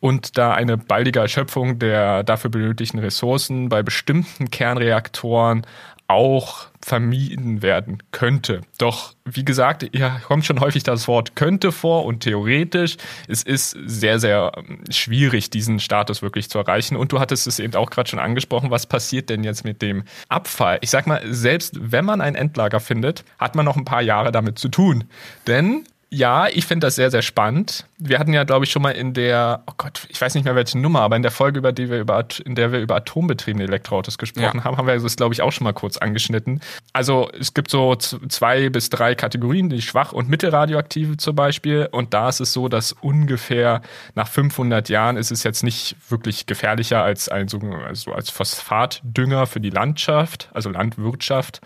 Und 0.00 0.36
da 0.36 0.52
eine 0.52 0.76
baldige 0.76 1.20
Erschöpfung 1.20 1.78
der 1.78 2.24
dafür 2.24 2.50
benötigten 2.50 2.98
Ressourcen 2.98 3.68
bei 3.68 3.82
bestimmten 3.82 4.50
Kernreaktoren 4.50 5.66
auch 6.08 6.69
vermieden 6.82 7.62
werden 7.62 8.02
könnte. 8.10 8.62
Doch 8.78 9.14
wie 9.24 9.44
gesagt, 9.44 9.88
hier 9.92 10.20
kommt 10.26 10.46
schon 10.46 10.60
häufig 10.60 10.82
das 10.82 11.06
Wort 11.08 11.36
könnte 11.36 11.72
vor 11.72 12.04
und 12.04 12.20
theoretisch. 12.20 12.96
Es 13.28 13.42
ist 13.42 13.76
sehr, 13.84 14.18
sehr 14.18 14.52
ähm, 14.56 14.82
schwierig, 14.90 15.50
diesen 15.50 15.78
Status 15.78 16.22
wirklich 16.22 16.48
zu 16.48 16.58
erreichen. 16.58 16.96
Und 16.96 17.12
du 17.12 17.20
hattest 17.20 17.46
es 17.46 17.58
eben 17.58 17.74
auch 17.74 17.90
gerade 17.90 18.08
schon 18.08 18.18
angesprochen, 18.18 18.70
was 18.70 18.86
passiert 18.86 19.28
denn 19.28 19.44
jetzt 19.44 19.64
mit 19.64 19.82
dem 19.82 20.04
Abfall? 20.28 20.78
Ich 20.80 20.90
sag 20.90 21.06
mal, 21.06 21.22
selbst 21.26 21.76
wenn 21.80 22.04
man 22.04 22.20
ein 22.20 22.34
Endlager 22.34 22.80
findet, 22.80 23.24
hat 23.38 23.54
man 23.54 23.64
noch 23.64 23.76
ein 23.76 23.84
paar 23.84 24.02
Jahre 24.02 24.32
damit 24.32 24.58
zu 24.58 24.68
tun. 24.68 25.04
Denn 25.46 25.84
ja, 26.12 26.48
ich 26.48 26.66
finde 26.66 26.88
das 26.88 26.96
sehr, 26.96 27.12
sehr 27.12 27.22
spannend. 27.22 27.84
Wir 27.96 28.18
hatten 28.18 28.32
ja, 28.32 28.42
glaube 28.42 28.64
ich, 28.64 28.72
schon 28.72 28.82
mal 28.82 28.90
in 28.90 29.14
der, 29.14 29.62
oh 29.66 29.74
Gott, 29.76 30.08
ich 30.08 30.20
weiß 30.20 30.34
nicht 30.34 30.42
mehr 30.42 30.56
welche 30.56 30.76
Nummer, 30.76 31.02
aber 31.02 31.14
in 31.14 31.22
der 31.22 31.30
Folge, 31.30 31.60
über 31.60 31.70
die 31.70 31.88
wir 31.88 32.00
über, 32.00 32.26
in 32.44 32.56
der 32.56 32.72
wir 32.72 32.80
über 32.80 32.96
atombetriebene 32.96 33.62
Elektroautos 33.62 34.18
gesprochen 34.18 34.58
ja. 34.58 34.64
haben, 34.64 34.76
haben 34.76 34.88
wir 34.88 34.98
das, 34.98 35.16
glaube 35.16 35.34
ich, 35.34 35.40
auch 35.40 35.52
schon 35.52 35.64
mal 35.64 35.72
kurz 35.72 35.98
angeschnitten. 35.98 36.60
Also 36.92 37.30
es 37.38 37.54
gibt 37.54 37.70
so 37.70 37.94
zwei 37.94 38.70
bis 38.70 38.90
drei 38.90 39.14
Kategorien, 39.14 39.70
die 39.70 39.82
schwach- 39.82 40.12
und 40.12 40.28
mittelradioaktive 40.28 41.16
zum 41.16 41.36
Beispiel. 41.36 41.88
Und 41.92 42.12
da 42.12 42.28
ist 42.28 42.40
es 42.40 42.52
so, 42.52 42.68
dass 42.68 42.90
ungefähr 42.90 43.80
nach 44.16 44.26
500 44.26 44.88
Jahren 44.88 45.16
ist 45.16 45.30
es 45.30 45.44
jetzt 45.44 45.62
nicht 45.62 45.94
wirklich 46.08 46.46
gefährlicher 46.46 47.04
als 47.04 47.28
ein 47.28 47.48
also 47.86 48.12
als 48.12 48.30
Phosphatdünger 48.30 49.46
für 49.46 49.60
die 49.60 49.70
Landschaft, 49.70 50.48
also 50.52 50.70
Landwirtschaft 50.70 51.60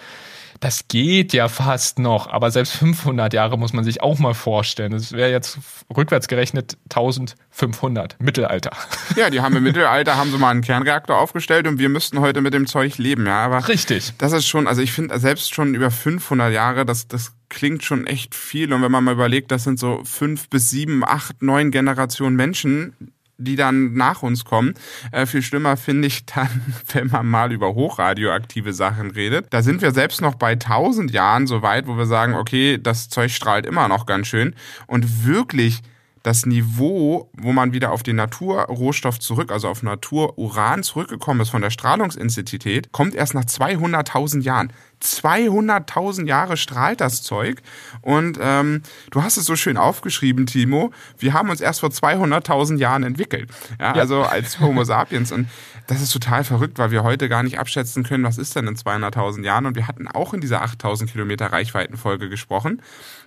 das 0.60 0.88
geht 0.88 1.32
ja 1.32 1.48
fast 1.48 1.98
noch, 1.98 2.28
aber 2.28 2.50
selbst 2.50 2.74
500 2.76 3.32
Jahre 3.32 3.58
muss 3.58 3.72
man 3.72 3.84
sich 3.84 4.02
auch 4.02 4.18
mal 4.18 4.34
vorstellen. 4.34 4.92
Das 4.92 5.12
wäre 5.12 5.30
jetzt 5.30 5.58
rückwärts 5.94 6.28
gerechnet 6.28 6.76
1500, 6.84 8.20
Mittelalter. 8.20 8.72
Ja, 9.16 9.30
die 9.30 9.40
haben 9.40 9.54
im 9.54 9.62
Mittelalter 9.62 10.16
haben 10.16 10.32
sie 10.32 10.38
mal 10.38 10.50
einen 10.50 10.62
Kernreaktor 10.62 11.16
aufgestellt 11.18 11.68
und 11.68 11.78
wir 11.78 11.88
müssten 11.88 12.20
heute 12.20 12.40
mit 12.40 12.52
dem 12.52 12.66
Zeug 12.66 12.98
leben, 12.98 13.26
ja, 13.26 13.44
aber 13.44 13.68
Richtig. 13.68 14.12
Das 14.18 14.32
ist 14.32 14.46
schon, 14.46 14.66
also 14.66 14.82
ich 14.82 14.92
finde 14.92 15.18
selbst 15.20 15.54
schon 15.54 15.74
über 15.74 15.90
500 15.90 16.52
Jahre, 16.52 16.84
das 16.84 17.06
das 17.06 17.32
klingt 17.48 17.84
schon 17.84 18.06
echt 18.06 18.34
viel 18.34 18.72
und 18.72 18.82
wenn 18.82 18.90
man 18.90 19.04
mal 19.04 19.12
überlegt, 19.12 19.52
das 19.52 19.64
sind 19.64 19.78
so 19.78 20.02
fünf 20.04 20.48
bis 20.48 20.70
sieben, 20.70 21.04
acht, 21.04 21.42
neun 21.42 21.70
Generationen 21.70 22.34
Menschen, 22.34 23.13
die 23.38 23.56
dann 23.56 23.94
nach 23.94 24.22
uns 24.22 24.44
kommen. 24.44 24.74
Äh, 25.12 25.26
viel 25.26 25.42
schlimmer 25.42 25.76
finde 25.76 26.08
ich 26.08 26.26
dann, 26.26 26.48
wenn 26.92 27.08
man 27.08 27.26
mal 27.26 27.52
über 27.52 27.74
hochradioaktive 27.74 28.72
Sachen 28.72 29.10
redet. 29.10 29.46
Da 29.50 29.62
sind 29.62 29.82
wir 29.82 29.92
selbst 29.92 30.20
noch 30.20 30.34
bei 30.34 30.52
1000 30.52 31.10
Jahren 31.10 31.46
so 31.46 31.62
weit, 31.62 31.86
wo 31.86 31.96
wir 31.96 32.06
sagen, 32.06 32.34
okay, 32.34 32.78
das 32.80 33.08
Zeug 33.08 33.32
strahlt 33.32 33.66
immer 33.66 33.88
noch 33.88 34.06
ganz 34.06 34.26
schön. 34.26 34.54
Und 34.86 35.24
wirklich 35.24 35.82
das 36.24 36.46
Niveau, 36.46 37.30
wo 37.36 37.52
man 37.52 37.74
wieder 37.74 37.92
auf 37.92 38.02
den 38.02 38.16
Naturrohstoff 38.16 39.20
zurück, 39.20 39.52
also 39.52 39.68
auf 39.68 39.82
Natururan 39.82 40.82
zurückgekommen 40.82 41.40
ist 41.40 41.50
von 41.50 41.60
der 41.60 41.68
Strahlungsintensität, 41.68 42.92
kommt 42.92 43.14
erst 43.14 43.34
nach 43.34 43.44
200.000 43.44 44.40
Jahren. 44.40 44.72
200.000 45.04 46.26
Jahre 46.26 46.56
strahlt 46.56 47.00
das 47.00 47.22
Zeug. 47.22 47.62
Und 48.00 48.38
ähm, 48.40 48.82
du 49.10 49.22
hast 49.22 49.36
es 49.36 49.44
so 49.44 49.56
schön 49.56 49.76
aufgeschrieben, 49.76 50.46
Timo. 50.46 50.92
Wir 51.18 51.34
haben 51.34 51.50
uns 51.50 51.60
erst 51.60 51.80
vor 51.80 51.90
200.000 51.90 52.78
Jahren 52.78 53.02
entwickelt. 53.02 53.50
Ja, 53.78 53.94
ja. 53.94 54.00
Also 54.00 54.22
als 54.22 54.60
Homo 54.60 54.84
sapiens. 54.84 55.32
Und 55.32 55.48
das 55.86 56.00
ist 56.00 56.12
total 56.12 56.44
verrückt, 56.44 56.78
weil 56.78 56.90
wir 56.90 57.02
heute 57.02 57.28
gar 57.28 57.42
nicht 57.42 57.58
abschätzen 57.58 58.04
können, 58.04 58.24
was 58.24 58.38
ist 58.38 58.56
denn 58.56 58.66
in 58.66 58.76
200.000 58.76 59.44
Jahren. 59.44 59.66
Und 59.66 59.76
wir 59.76 59.86
hatten 59.86 60.08
auch 60.08 60.34
in 60.34 60.40
dieser 60.40 60.64
8.000 60.64 61.06
Kilometer 61.06 61.46
Reichweitenfolge 61.46 62.28
gesprochen 62.28 62.80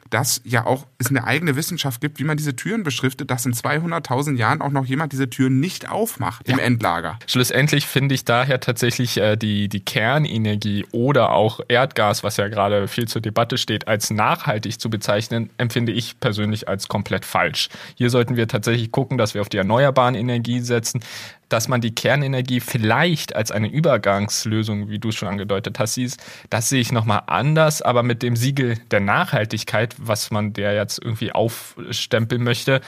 dass 0.09 0.41
ja 0.43 0.65
auch 0.65 0.85
es 0.97 1.09
eine 1.09 1.23
eigene 1.25 1.55
Wissenschaft 1.55 2.01
gibt, 2.01 2.19
wie 2.19 2.23
man 2.23 2.37
diese 2.37 2.55
Türen 2.55 2.83
beschriftet, 2.83 3.31
dass 3.31 3.45
in 3.45 3.53
200.000 3.53 4.37
Jahren 4.37 4.61
auch 4.61 4.71
noch 4.71 4.85
jemand 4.85 5.11
diese 5.11 5.29
Türen 5.29 5.59
nicht 5.59 5.89
aufmacht 5.89 6.47
im 6.47 6.59
Endlager. 6.59 7.19
Schlussendlich 7.27 7.85
finde 7.87 8.15
ich 8.15 8.25
daher 8.25 8.59
tatsächlich 8.59 9.17
äh, 9.17 9.35
die, 9.35 9.69
die 9.69 9.79
Kernenergie 9.79 10.85
oder 10.91 11.31
auch 11.31 11.59
Erdgas, 11.69 12.23
was 12.23 12.37
ja 12.37 12.47
gerade 12.47 12.87
viel 12.87 13.07
zur 13.07 13.21
Debatte 13.21 13.57
steht, 13.57 13.87
als 13.87 14.09
nachhaltig 14.09 14.79
zu 14.79 14.89
bezeichnen, 14.89 15.49
empfinde 15.57 15.91
ich 15.91 16.19
persönlich 16.19 16.67
als 16.67 16.87
komplett 16.87 17.25
falsch. 17.25 17.69
Hier 17.95 18.09
sollten 18.09 18.35
wir 18.35 18.47
tatsächlich 18.47 18.91
gucken, 18.91 19.17
dass 19.17 19.33
wir 19.33 19.41
auf 19.41 19.49
die 19.49 19.57
erneuerbaren 19.57 20.15
Energien 20.15 20.63
setzen, 20.63 21.01
dass 21.49 21.67
man 21.67 21.81
die 21.81 21.95
Kernenergie 21.95 22.59
vielleicht 22.59 23.35
als 23.35 23.51
eine 23.51 23.69
Übergangslösung, 23.69 24.89
wie 24.89 24.99
du 24.99 25.11
schon 25.11 25.29
angedeutet 25.29 25.79
hast, 25.79 25.93
siehst, 25.93 26.21
das 26.49 26.69
sehe 26.69 26.81
ich 26.81 26.91
nochmal 26.91 27.23
anders, 27.27 27.81
aber 27.81 28.03
mit 28.03 28.21
dem 28.21 28.35
Siegel 28.35 28.77
der 28.91 28.99
Nachhaltigkeit, 28.99 29.95
was 29.97 30.31
man 30.31 30.53
der 30.53 30.73
jetzt 30.73 30.99
irgendwie 31.01 31.31
aufstempeln 31.31 32.43
möchte, 32.43 32.81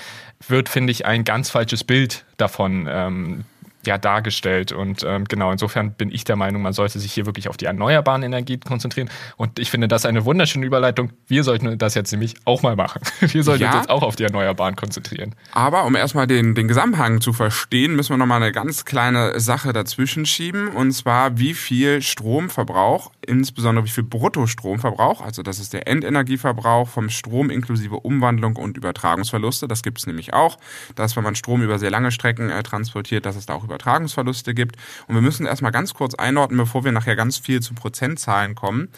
wird, 0.48 0.70
finde 0.70 0.92
ich, 0.92 1.06
ein 1.06 1.24
ganz 1.24 1.50
falsches 1.50 1.84
Bild 1.84 2.26
davon 2.38 2.88
ähm, 2.90 3.46
ja 3.86 3.98
dargestellt. 3.98 4.72
Und 4.72 5.04
ähm, 5.04 5.26
genau, 5.26 5.52
insofern 5.52 5.92
bin 5.94 6.12
ich 6.12 6.24
der 6.24 6.36
Meinung, 6.36 6.62
man 6.62 6.74
sollte 6.74 7.00
sich 7.00 7.14
hier 7.14 7.26
wirklich 7.26 7.48
auf 7.50 7.58
die 7.58 7.66
erneuerbaren 7.66 8.24
Energien 8.24 8.60
konzentrieren. 8.60 9.10
Und 9.38 9.60
ich 9.60 9.72
finde 9.72 9.88
das 9.88 10.06
eine 10.06 10.26
wunderschöne 10.26 10.66
Überleitung. 10.66 11.12
Wir 11.28 11.44
sollten 11.44 11.78
das 11.78 11.96
jetzt 11.96 12.12
nämlich 12.12 12.36
auch 12.46 12.62
mal 12.62 12.76
machen. 12.76 13.02
Wir 13.20 13.44
sollten 13.44 13.64
ja, 13.64 13.70
uns 13.70 13.78
jetzt 13.78 13.90
auch 13.90 14.04
auf 14.04 14.16
die 14.16 14.24
Erneuerbaren 14.24 14.76
konzentrieren. 14.76 15.36
Aber 15.54 15.86
um 15.86 15.96
erstmal 15.96 16.28
den, 16.28 16.56
den 16.56 16.68
Gesamthang 16.68 17.22
zu 17.22 17.34
verstehen, 17.34 17.96
müssen 17.96 18.12
wir 18.12 18.18
nochmal 18.18 18.42
eine 18.42 18.52
ganz 18.52 18.86
kleine 18.86 19.40
Sache 19.40 19.72
dazwischen 19.72 20.26
schieben. 20.26 20.70
Und 20.70 20.92
zwar, 20.92 21.38
wie 21.38 21.54
viel 21.54 22.02
Stromverbrauch, 22.02 23.12
insbesondere 23.26 23.86
wie 23.86 23.90
viel 23.90 24.04
Bruttostromverbrauch, 24.04 25.22
also 25.22 25.44
das 25.44 25.60
ist 25.60 25.74
der 25.74 25.88
Endenergieverbrauch 25.88 26.88
vom 26.88 27.10
Strom 27.10 27.50
inklusive 27.50 27.96
Umwandlung 27.98 28.56
und 28.56 28.78
Übertragungsverluste. 28.78 29.68
Das 29.68 29.84
gibt 29.84 30.00
es 30.00 30.08
nämlich 30.08 30.34
auch. 30.34 30.58
Dass, 30.96 31.16
wenn 31.16 31.24
man 31.24 31.36
Strom 31.36 31.62
über 31.62 31.80
sehr 31.80 31.92
lange 31.92 32.12
Strecken 32.12 32.50
äh, 32.50 32.64
transportiert, 32.64 33.26
dass 33.26 33.36
es 33.36 33.46
da 33.46 33.54
auch 33.54 33.69
Übertragungsverluste 33.70 34.54
gibt. 34.54 34.76
Und 35.08 35.16
wir 35.16 35.22
müssen 35.22 35.46
erstmal 35.46 35.72
ganz 35.72 35.94
kurz 35.94 36.16
einordnen, 36.16 36.58
bevor 36.58 36.84
wir 36.84 36.92
nachher 36.92 37.16
ganz 37.16 37.38
viel 37.38 37.62
zu 37.62 37.74
Prozentzahlen 37.74 38.56
kommen 38.56 38.90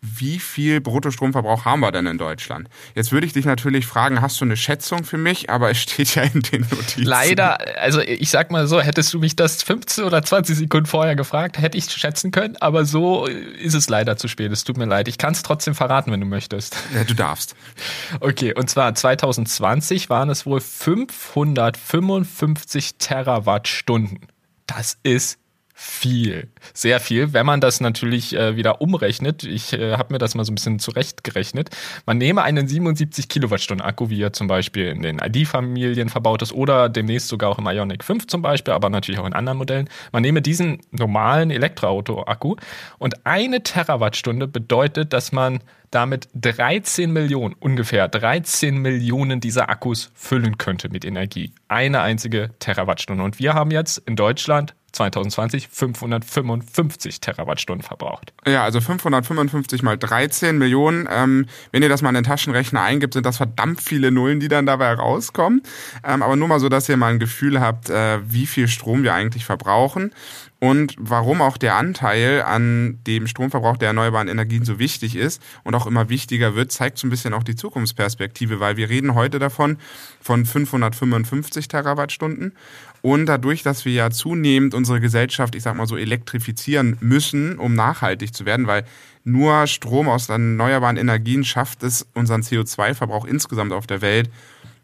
wie 0.00 0.38
viel 0.38 0.80
Bruttostromverbrauch 0.80 1.64
haben 1.64 1.80
wir 1.80 1.90
denn 1.90 2.06
in 2.06 2.18
Deutschland? 2.18 2.68
Jetzt 2.94 3.10
würde 3.10 3.26
ich 3.26 3.32
dich 3.32 3.44
natürlich 3.44 3.84
fragen, 3.84 4.20
hast 4.20 4.40
du 4.40 4.44
eine 4.44 4.56
Schätzung 4.56 5.02
für 5.02 5.18
mich? 5.18 5.50
Aber 5.50 5.70
es 5.70 5.78
steht 5.78 6.14
ja 6.14 6.22
in 6.22 6.40
den 6.40 6.60
Notizen. 6.62 7.02
Leider, 7.02 7.58
also 7.80 8.00
ich 8.00 8.30
sag 8.30 8.52
mal 8.52 8.68
so, 8.68 8.80
hättest 8.80 9.12
du 9.12 9.18
mich 9.18 9.34
das 9.34 9.64
15 9.64 10.04
oder 10.04 10.22
20 10.22 10.56
Sekunden 10.56 10.86
vorher 10.86 11.16
gefragt, 11.16 11.58
hätte 11.58 11.76
ich 11.76 11.90
schätzen 11.90 12.30
können, 12.30 12.56
aber 12.60 12.84
so 12.84 13.26
ist 13.26 13.74
es 13.74 13.88
leider 13.88 14.16
zu 14.16 14.28
spät. 14.28 14.52
Es 14.52 14.62
tut 14.62 14.76
mir 14.76 14.86
leid. 14.86 15.08
Ich 15.08 15.18
kann 15.18 15.32
es 15.32 15.42
trotzdem 15.42 15.74
verraten, 15.74 16.12
wenn 16.12 16.20
du 16.20 16.26
möchtest. 16.26 16.76
Ja, 16.94 17.02
du 17.02 17.14
darfst. 17.14 17.56
Okay, 18.20 18.54
und 18.54 18.70
zwar 18.70 18.94
2020 18.94 20.10
waren 20.10 20.30
es 20.30 20.46
wohl 20.46 20.60
555 20.60 22.98
Terawattstunden. 22.98 24.28
Das 24.66 24.96
ist 25.02 25.40
viel, 25.80 26.48
sehr 26.74 26.98
viel. 26.98 27.32
Wenn 27.32 27.46
man 27.46 27.60
das 27.60 27.80
natürlich 27.80 28.34
äh, 28.34 28.56
wieder 28.56 28.80
umrechnet, 28.80 29.44
ich 29.44 29.72
äh, 29.74 29.92
habe 29.92 30.12
mir 30.12 30.18
das 30.18 30.34
mal 30.34 30.44
so 30.44 30.50
ein 30.50 30.56
bisschen 30.56 30.80
zurechtgerechnet, 30.80 31.70
man 32.04 32.18
nehme 32.18 32.42
einen 32.42 32.66
77 32.66 33.28
Kilowattstunden 33.28 33.86
Akku, 33.86 34.10
wie 34.10 34.20
er 34.20 34.32
zum 34.32 34.48
Beispiel 34.48 34.86
in 34.86 35.02
den 35.02 35.20
ID-Familien 35.20 36.08
verbaut 36.08 36.42
ist 36.42 36.52
oder 36.52 36.88
demnächst 36.88 37.28
sogar 37.28 37.50
auch 37.50 37.58
im 37.58 37.66
Ionic 37.68 38.02
5 38.02 38.26
zum 38.26 38.42
Beispiel, 38.42 38.74
aber 38.74 38.90
natürlich 38.90 39.20
auch 39.20 39.26
in 39.26 39.34
anderen 39.34 39.56
Modellen. 39.56 39.88
Man 40.10 40.22
nehme 40.22 40.42
diesen 40.42 40.80
normalen 40.90 41.52
Elektroauto-Akku 41.52 42.56
und 42.98 43.24
eine 43.24 43.62
Terawattstunde 43.62 44.48
bedeutet, 44.48 45.12
dass 45.12 45.30
man 45.30 45.60
damit 45.92 46.28
13 46.34 47.12
Millionen, 47.12 47.54
ungefähr 47.60 48.08
13 48.08 48.78
Millionen 48.78 49.38
dieser 49.38 49.70
Akkus 49.70 50.10
füllen 50.14 50.58
könnte 50.58 50.88
mit 50.88 51.04
Energie. 51.04 51.52
Eine 51.68 52.00
einzige 52.00 52.50
Terawattstunde. 52.58 53.22
Und 53.22 53.38
wir 53.38 53.54
haben 53.54 53.70
jetzt 53.70 53.98
in 54.06 54.16
Deutschland 54.16 54.74
2020 54.92 55.68
555 55.68 57.20
Terawattstunden 57.20 57.82
verbraucht. 57.82 58.32
Ja, 58.46 58.64
also 58.64 58.80
555 58.80 59.82
mal 59.82 59.98
13 59.98 60.56
Millionen. 60.58 61.08
Ähm, 61.10 61.46
wenn 61.72 61.82
ihr 61.82 61.88
das 61.88 62.02
mal 62.02 62.10
in 62.10 62.16
den 62.16 62.24
Taschenrechner 62.24 62.82
eingibt, 62.82 63.14
sind 63.14 63.26
das 63.26 63.36
verdammt 63.36 63.80
viele 63.82 64.10
Nullen, 64.10 64.40
die 64.40 64.48
dann 64.48 64.66
dabei 64.66 64.92
rauskommen. 64.94 65.62
Ähm, 66.04 66.22
aber 66.22 66.36
nur 66.36 66.48
mal 66.48 66.60
so, 66.60 66.68
dass 66.68 66.88
ihr 66.88 66.96
mal 66.96 67.12
ein 67.12 67.18
Gefühl 67.18 67.60
habt, 67.60 67.90
äh, 67.90 68.18
wie 68.30 68.46
viel 68.46 68.68
Strom 68.68 69.02
wir 69.02 69.14
eigentlich 69.14 69.44
verbrauchen 69.44 70.12
und 70.60 70.96
warum 70.98 71.40
auch 71.40 71.56
der 71.56 71.76
Anteil 71.76 72.42
an 72.42 72.98
dem 73.06 73.28
Stromverbrauch 73.28 73.76
der 73.76 73.88
erneuerbaren 73.88 74.26
Energien 74.26 74.64
so 74.64 74.80
wichtig 74.80 75.14
ist 75.14 75.40
und 75.62 75.74
auch 75.76 75.86
immer 75.86 76.08
wichtiger 76.08 76.56
wird, 76.56 76.72
zeigt 76.72 76.98
so 76.98 77.06
ein 77.06 77.10
bisschen 77.10 77.32
auch 77.32 77.44
die 77.44 77.54
Zukunftsperspektive, 77.54 78.58
weil 78.58 78.76
wir 78.76 78.88
reden 78.88 79.14
heute 79.14 79.38
davon 79.38 79.78
von 80.20 80.44
555 80.44 81.68
Terawattstunden 81.68 82.54
und 83.02 83.26
dadurch, 83.26 83.62
dass 83.62 83.84
wir 83.84 83.92
ja 83.92 84.10
zunehmend 84.10 84.74
unsere 84.74 85.00
Gesellschaft, 85.00 85.54
ich 85.54 85.62
sag 85.62 85.76
mal 85.76 85.86
so, 85.86 85.96
elektrifizieren 85.96 86.96
müssen, 87.00 87.58
um 87.58 87.74
nachhaltig 87.74 88.34
zu 88.34 88.44
werden, 88.44 88.66
weil 88.66 88.84
nur 89.24 89.66
Strom 89.66 90.08
aus 90.08 90.28
erneuerbaren 90.28 90.96
Energien 90.96 91.44
schafft 91.44 91.82
es, 91.82 92.06
unseren 92.14 92.42
CO2-Verbrauch 92.42 93.24
insgesamt 93.24 93.72
auf 93.72 93.86
der 93.86 94.00
Welt 94.00 94.30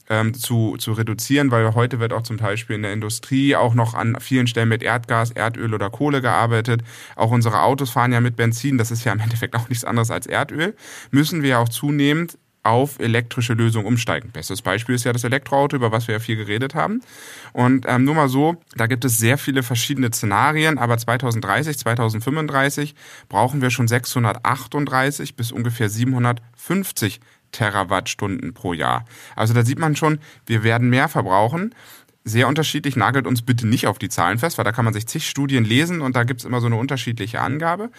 ähm, 0.08 0.34
zu, 0.34 0.76
zu 0.76 0.92
reduzieren, 0.92 1.50
weil 1.50 1.74
heute 1.74 1.98
wird 1.98 2.12
auch 2.12 2.22
zum 2.22 2.36
Beispiel 2.36 2.76
in 2.76 2.82
der 2.82 2.92
Industrie 2.92 3.56
auch 3.56 3.74
noch 3.74 3.94
an 3.94 4.16
vielen 4.20 4.46
Stellen 4.46 4.68
mit 4.68 4.82
Erdgas, 4.82 5.30
Erdöl 5.30 5.72
oder 5.72 5.90
Kohle 5.90 6.20
gearbeitet. 6.20 6.82
Auch 7.16 7.30
unsere 7.30 7.62
Autos 7.62 7.90
fahren 7.90 8.12
ja 8.12 8.20
mit 8.20 8.36
Benzin, 8.36 8.78
das 8.78 8.90
ist 8.90 9.04
ja 9.04 9.12
im 9.12 9.20
Endeffekt 9.20 9.54
auch 9.56 9.68
nichts 9.68 9.84
anderes 9.84 10.10
als 10.10 10.26
Erdöl. 10.26 10.76
Müssen 11.10 11.42
wir 11.42 11.58
auch 11.58 11.68
zunehmend 11.68 12.38
auf 12.64 12.98
elektrische 12.98 13.52
Lösungen 13.52 13.86
umsteigen. 13.86 14.30
Bestes 14.32 14.62
Beispiel 14.62 14.94
ist 14.94 15.04
ja 15.04 15.12
das 15.12 15.24
Elektroauto, 15.24 15.76
über 15.76 15.92
was 15.92 16.08
wir 16.08 16.14
ja 16.14 16.18
viel 16.18 16.36
geredet 16.36 16.74
haben. 16.74 17.02
Und 17.52 17.84
ähm, 17.86 18.04
nur 18.04 18.14
mal 18.14 18.28
so, 18.28 18.56
da 18.74 18.86
gibt 18.86 19.04
es 19.04 19.18
sehr 19.18 19.38
viele 19.38 19.62
verschiedene 19.62 20.08
Szenarien, 20.08 20.78
aber 20.78 20.98
2030, 20.98 21.78
2035 21.78 22.94
brauchen 23.28 23.60
wir 23.60 23.70
schon 23.70 23.86
638 23.86 25.36
bis 25.36 25.52
ungefähr 25.52 25.88
750 25.88 27.20
Terawattstunden 27.52 28.52
pro 28.52 28.72
Jahr. 28.72 29.04
Also 29.36 29.54
da 29.54 29.64
sieht 29.64 29.78
man 29.78 29.94
schon, 29.94 30.18
wir 30.46 30.64
werden 30.64 30.90
mehr 30.90 31.08
verbrauchen. 31.08 31.74
Sehr 32.26 32.48
unterschiedlich, 32.48 32.96
nagelt 32.96 33.26
uns 33.26 33.42
bitte 33.42 33.66
nicht 33.66 33.86
auf 33.86 33.98
die 33.98 34.08
Zahlen 34.08 34.38
fest, 34.38 34.56
weil 34.56 34.64
da 34.64 34.72
kann 34.72 34.86
man 34.86 34.94
sich 34.94 35.06
zig 35.06 35.28
Studien 35.28 35.62
lesen 35.62 36.00
und 36.00 36.16
da 36.16 36.24
gibt's 36.24 36.44
immer 36.44 36.62
so 36.62 36.66
eine 36.66 36.76
unterschiedliche 36.76 37.42
Angabe. 37.42 37.90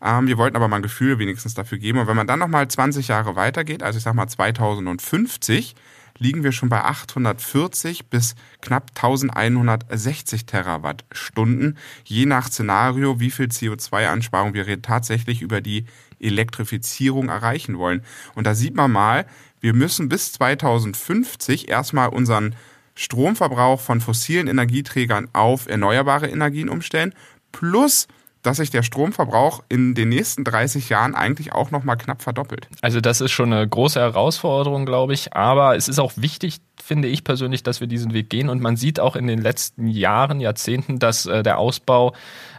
Ähm, 0.00 0.28
wir 0.28 0.38
wollten 0.38 0.54
aber 0.54 0.68
mal 0.68 0.76
ein 0.76 0.82
Gefühl 0.82 1.18
wenigstens 1.18 1.54
dafür 1.54 1.78
geben. 1.78 1.98
Und 1.98 2.06
wenn 2.06 2.14
man 2.14 2.28
dann 2.28 2.38
nochmal 2.38 2.68
20 2.68 3.08
Jahre 3.08 3.34
weitergeht, 3.34 3.82
also 3.82 3.96
ich 3.96 4.04
sag 4.04 4.14
mal 4.14 4.28
2050, 4.28 5.74
liegen 6.16 6.44
wir 6.44 6.52
schon 6.52 6.68
bei 6.68 6.84
840 6.84 8.06
bis 8.06 8.36
knapp 8.60 8.90
1160 8.94 10.46
Terawattstunden, 10.46 11.76
je 12.04 12.26
nach 12.26 12.48
Szenario, 12.48 13.18
wie 13.18 13.32
viel 13.32 13.46
CO2-Einsparung 13.46 14.54
wir 14.54 14.80
tatsächlich 14.80 15.42
über 15.42 15.60
die 15.60 15.86
Elektrifizierung 16.20 17.30
erreichen 17.30 17.78
wollen. 17.78 18.04
Und 18.36 18.46
da 18.46 18.54
sieht 18.54 18.76
man 18.76 18.92
mal, 18.92 19.26
wir 19.60 19.74
müssen 19.74 20.08
bis 20.08 20.32
2050 20.32 21.68
erstmal 21.68 22.10
unseren 22.10 22.54
Stromverbrauch 22.94 23.80
von 23.80 24.00
fossilen 24.00 24.48
Energieträgern 24.48 25.28
auf 25.32 25.66
erneuerbare 25.66 26.28
Energien 26.28 26.68
umstellen, 26.68 27.14
plus 27.52 28.08
dass 28.42 28.56
sich 28.56 28.70
der 28.70 28.82
Stromverbrauch 28.82 29.62
in 29.68 29.94
den 29.94 30.08
nächsten 30.08 30.44
30 30.44 30.88
Jahren 30.88 31.14
eigentlich 31.14 31.52
auch 31.52 31.70
noch 31.70 31.84
mal 31.84 31.96
knapp 31.96 32.22
verdoppelt. 32.22 32.68
Also 32.80 33.00
das 33.00 33.20
ist 33.20 33.30
schon 33.30 33.52
eine 33.52 33.66
große 33.66 34.00
Herausforderung, 34.00 34.84
glaube 34.84 35.14
ich. 35.14 35.34
Aber 35.34 35.76
es 35.76 35.88
ist 35.88 36.00
auch 36.00 36.12
wichtig, 36.16 36.58
finde 36.82 37.08
ich 37.08 37.22
persönlich, 37.22 37.62
dass 37.62 37.80
wir 37.80 37.86
diesen 37.86 38.12
Weg 38.12 38.30
gehen. 38.30 38.48
Und 38.48 38.60
man 38.60 38.76
sieht 38.76 38.98
auch 38.98 39.14
in 39.14 39.28
den 39.28 39.40
letzten 39.40 39.86
Jahren, 39.86 40.40
Jahrzehnten, 40.40 40.98
dass 40.98 41.26
äh, 41.26 41.42
der 41.44 41.58
Ausbau 41.58 42.14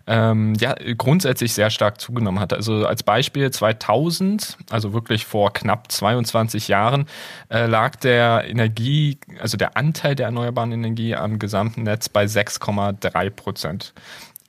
ähm, 0.08 0.54
ja 0.56 0.76
grundsätzlich 0.98 1.54
sehr 1.54 1.70
stark 1.70 2.00
zugenommen 2.00 2.40
hat. 2.40 2.54
Also 2.54 2.86
als 2.86 3.04
Beispiel 3.04 3.52
2000, 3.52 4.58
also 4.70 4.94
wirklich 4.94 5.26
vor 5.26 5.54
knapp 5.54 5.92
22 5.92 6.68
Jahren, 6.68 7.06
äh, 7.50 7.66
lag 7.68 7.96
der 7.98 8.46
Energie, 8.48 9.18
also 9.40 9.58
der 9.58 9.78
Anteil 9.78 10.16
der 10.16 10.28
erneuerbaren 10.28 10.72
Energie 10.72 11.16
am 11.16 11.40
gesamten 11.40 11.84
Netz 11.84 12.10
bei 12.10 12.26
6,3 12.26 13.30
Prozent 13.30 13.94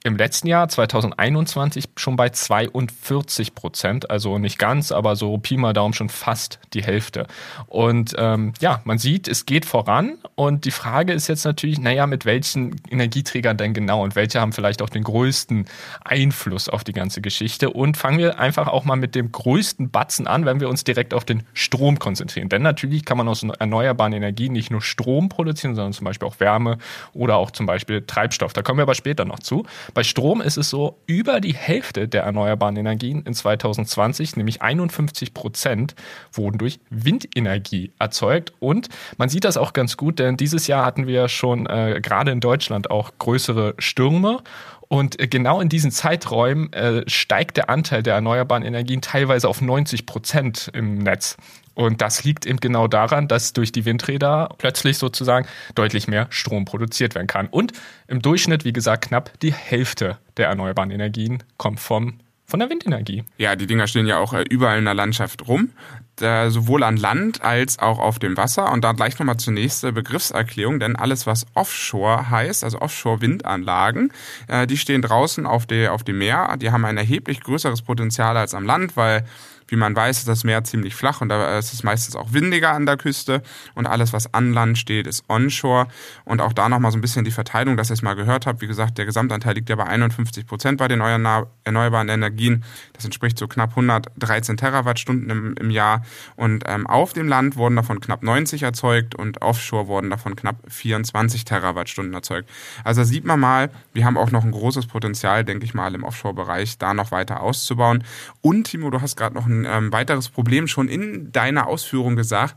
im 0.07 0.19
letzten 0.19 0.49
Jahr, 0.49 0.69
2021, 0.69 1.87
schon 1.97 2.17
bei 2.17 2.29
42 2.29 3.55
Prozent. 3.55 4.11
Also 4.11 4.39
nicht 4.39 4.59
ganz, 4.59 4.93
aber 4.93 5.17
so 5.17 5.39
Pi 5.39 5.57
mal 5.57 5.73
Daumen 5.73 5.95
schon 5.95 6.11
fast 6.11 6.61
die 6.75 6.85
Hälfte. 6.85 7.27
Und 7.69 8.15
ähm, 8.19 8.53
ja, 8.61 8.83
man 8.85 8.99
sieht, 8.99 9.29
es 9.29 9.47
geht 9.47 9.65
voran. 9.65 10.19
Und 10.35 10.67
die 10.67 10.73
Frage 10.73 11.15
ist 11.15 11.29
jetzt 11.29 11.45
natürlich, 11.45 11.81
naja, 11.81 12.07
mit 12.07 12.27
welchen 12.27 12.77
Energieträgern 12.91 13.57
denn 13.57 13.73
genau 13.73 14.05
und 14.05 14.15
welche 14.15 14.43
haben 14.43 14.53
vielleicht 14.53 14.83
auch 14.83 14.91
den 14.91 15.05
größten 15.05 15.65
Einfluss 16.05 16.69
auf 16.69 16.85
die 16.85 16.93
ganze 16.93 17.23
Geschichte. 17.23 17.71
Und 17.71 17.97
fangen 17.97 18.19
wir 18.19 18.39
einfach 18.39 18.69
auch 18.69 18.85
mal 18.85 18.97
mit 18.97 19.15
dem 19.15 19.33
größten 19.33 19.91
Batzen 19.91 20.27
an, 20.27 20.45
wenn 20.45 20.61
wir 20.61 20.69
uns 20.69 20.85
direkt 20.85 21.15
auf 21.15 21.25
den 21.25 21.45
Strom 21.55 21.99
konzentrieren. 21.99 22.51
Denn 22.51 22.61
natürlich 22.61 23.07
kann 23.07 23.17
man 23.17 23.27
aus 23.27 23.43
erneuerbaren 23.43 24.13
Energien 24.13 24.53
nicht 24.53 24.71
nur 24.71 24.83
Strom 24.83 25.31
produzieren, 25.31 25.75
sondern 25.75 25.95
zum 25.95 26.05
Beispiel 26.05 26.29
auch 26.29 26.41
Wärme 26.41 26.77
oder 27.15 27.37
auch 27.37 27.51
zum 27.53 27.65
Beispiel 27.65 28.03
Treibstoff. 28.03 28.53
Da 28.53 28.61
kommen 28.61 28.79
wir 28.79 28.83
aber 28.83 28.95
später 28.95 29.25
noch 29.25 29.39
zu. 29.39 29.65
Bei 29.95 30.03
Strom 30.03 30.41
ist 30.41 30.57
es 30.57 30.69
so, 30.71 30.99
über 31.07 31.41
die 31.41 31.55
Hälfte 31.55 32.09
der 32.09 32.25
erneuerbaren 32.25 32.77
Energien 32.77 33.23
in 33.23 33.33
2020, 33.33 34.37
nämlich 34.37 34.61
51 34.61 35.33
Prozent, 35.33 35.95
wurden 36.33 36.59
durch 36.59 36.81
Windenergie 36.91 37.93
erzeugt. 37.99 38.53
Und 38.59 38.89
man 39.17 39.29
sieht 39.29 39.45
das 39.45 39.57
auch 39.57 39.73
ganz 39.73 39.97
gut, 39.97 40.19
denn 40.19 40.37
dieses 40.37 40.67
Jahr 40.67 40.85
hatten 40.85 41.07
wir 41.07 41.29
schon 41.29 41.67
äh, 41.67 42.01
gerade 42.03 42.33
in 42.33 42.41
Deutschland 42.41 42.91
auch 42.91 43.13
größere 43.19 43.75
Stürme 43.79 44.43
Und 44.89 45.21
äh, 45.21 45.29
genau 45.29 45.61
in 45.61 45.69
diesen 45.69 45.91
Zeiträumen 45.91 46.73
äh, 46.73 47.09
steigt 47.09 47.57
der 47.57 47.71
Anteil 47.71 48.03
der 48.03 48.15
erneuerbaren 48.15 48.65
Energien 48.65 49.01
teilweise 49.01 49.49
auf 49.49 49.61
90 49.61 50.07
Prozent 50.07 50.71
im 50.75 50.99
Netz. 50.99 51.37
Und 51.75 52.01
das 52.01 52.25
liegt 52.25 52.47
eben 52.47 52.61
genau 52.61 52.89
daran, 52.89 53.29
dass 53.29 53.53
durch 53.53 53.73
die 53.73 53.85
Windräder 53.85 54.55
plötzlich 54.59 54.99
sozusagen 54.99 55.47
deutlich 55.75 56.09
mehr 56.09 56.27
Strom 56.31 56.65
produziert 56.65 57.15
werden 57.15 57.27
kann. 57.27 57.49
Und 57.49 57.73
im 58.07 58.23
Durchschnitt, 58.23 58.65
wie 58.65 58.73
gesagt, 58.73 59.07
knapp 59.09 59.39
die 59.41 59.53
Hälfte 59.53 60.19
der 60.37 60.49
erneuerbaren 60.49 60.91
Energien 60.91 61.43
kommt 61.57 61.81
vom 61.81 62.21
von 62.47 62.61
der 62.61 62.69
Windenergie. 62.69 63.25
Ja, 63.39 63.57
die 63.57 63.67
Dinger 63.67 63.87
stehen 63.87 64.07
ja 64.07 64.19
auch 64.19 64.35
äh, 64.35 64.43
überall 64.43 64.79
in 64.79 64.85
der 64.85 64.95
Landschaft 64.95 65.49
rum, 65.49 65.71
sowohl 66.17 66.85
an 66.85 66.97
Land 66.97 67.43
als 67.43 67.81
auch 67.81 67.99
auf 67.99 68.21
dem 68.21 68.37
Wasser. 68.37 68.71
Und 68.71 68.85
da 68.85 68.93
gleich 68.93 69.19
nochmal 69.19 69.39
zunächst 69.39 69.83
Begriffserklärung, 69.83 70.79
denn 70.79 70.95
alles, 70.95 71.27
was 71.27 71.47
Offshore 71.55 72.31
heißt, 72.31 72.63
also 72.63 72.81
Offshore-Windanlagen, 72.81 74.13
äh, 74.47 74.67
die 74.69 74.77
stehen 74.77 75.03
draußen 75.03 75.47
auf, 75.47 75.67
der, 75.67 75.93
auf 75.93 76.05
dem 76.05 76.19
Meer. 76.19 76.57
Die 76.59 76.71
haben 76.71 76.85
ein 76.85 76.99
erheblich 76.99 77.41
größeres 77.41 77.83
Potenzial 77.83 78.37
als 78.37 78.55
am 78.55 78.65
Land, 78.65 78.97
weil 78.97 79.25
wie 79.69 79.77
man 79.77 79.95
weiß, 79.95 80.19
ist 80.19 80.29
das 80.29 80.45
Meer 80.45 80.65
ziemlich 80.65 80.95
flach 80.95 81.21
und 81.21 81.29
da 81.29 81.59
ist 81.59 81.73
es 81.73 81.83
meistens 81.83 82.17
auch 82.17 82.33
windiger 82.33 82.73
an 82.73 82.87
der 82.87 82.97
Küste 82.97 83.43
und 83.75 83.87
alles, 83.87 84.13
was 84.13 84.33
an 84.35 84.53
Land 84.53 84.79
steht, 84.79 85.07
ist 85.07 85.25
onshore. 85.29 85.89
Und 86.25 86.41
auch 86.41 86.53
da 86.53 86.69
nochmal 86.69 86.93
so 86.93 86.99
ein 86.99 87.01
bisschen 87.01 87.25
die 87.25 87.31
Verteilung, 87.31 87.77
dass 87.77 87.91
ihr 87.91 87.95
es 87.95 88.03
mal 88.03 88.15
gehört 88.15 88.47
habt. 88.47 88.61
Wie 88.61 88.67
gesagt, 88.67 88.99
der 88.99 89.07
Gesamtanteil 89.07 89.55
liegt 89.55 89.69
ja 89.69 89.77
bei 89.77 89.85
51 89.85 90.47
Prozent 90.47 90.79
bei 90.79 90.89
den 90.89 91.01
erneuerbaren 91.01 92.09
Energien. 92.09 92.65
Das 92.93 93.05
entspricht 93.05 93.39
so 93.39 93.49
knapp 93.49 93.71
113 93.71 94.57
Terawattstunden 94.57 95.31
im, 95.31 95.55
im 95.59 95.71
Jahr. 95.71 96.05
Und 96.37 96.65
ähm, 96.67 96.87
auf 96.87 97.13
dem 97.13 97.29
Land 97.29 97.57
wurden 97.57 97.77
davon 97.77 98.01
knapp 98.01 98.23
90 98.23 98.63
erzeugt 98.63 99.15
und 99.15 99.43
offshore 99.43 99.87
wurden 99.87 100.11
davon 100.11 100.37
knapp 100.37 100.57
24 100.69 101.45
Terawattstunden 101.45 102.15
erzeugt. 102.15 102.49
Also 102.85 103.03
da 103.03 103.05
sieht 103.05 103.25
man 103.25 103.41
mal, 103.41 103.71
wir 103.93 104.05
haben 104.05 104.17
auch 104.17 104.31
noch 104.31 104.45
ein 104.45 104.51
großes 104.51 104.87
Potenzial, 104.87 105.45
denke 105.45 105.65
ich 105.65 105.75
mal, 105.75 105.95
im 105.95 106.05
Offshore-Bereich 106.05 106.79
da 106.79 106.95
noch 106.95 107.11
weiter 107.11 107.41
auszubauen. 107.41 108.05
Und 108.41 108.65
Timo, 108.65 108.91
du 108.91 109.01
hast 109.01 109.17
gerade 109.17 109.35
noch 109.35 109.47
ein 109.47 109.54
ein 109.63 109.67
ähm, 109.69 109.93
weiteres 109.93 110.29
Problem 110.29 110.67
schon 110.67 110.89
in 110.89 111.33
deiner 111.33 111.67
Ausführung 111.67 112.17
gesagt. 112.17 112.57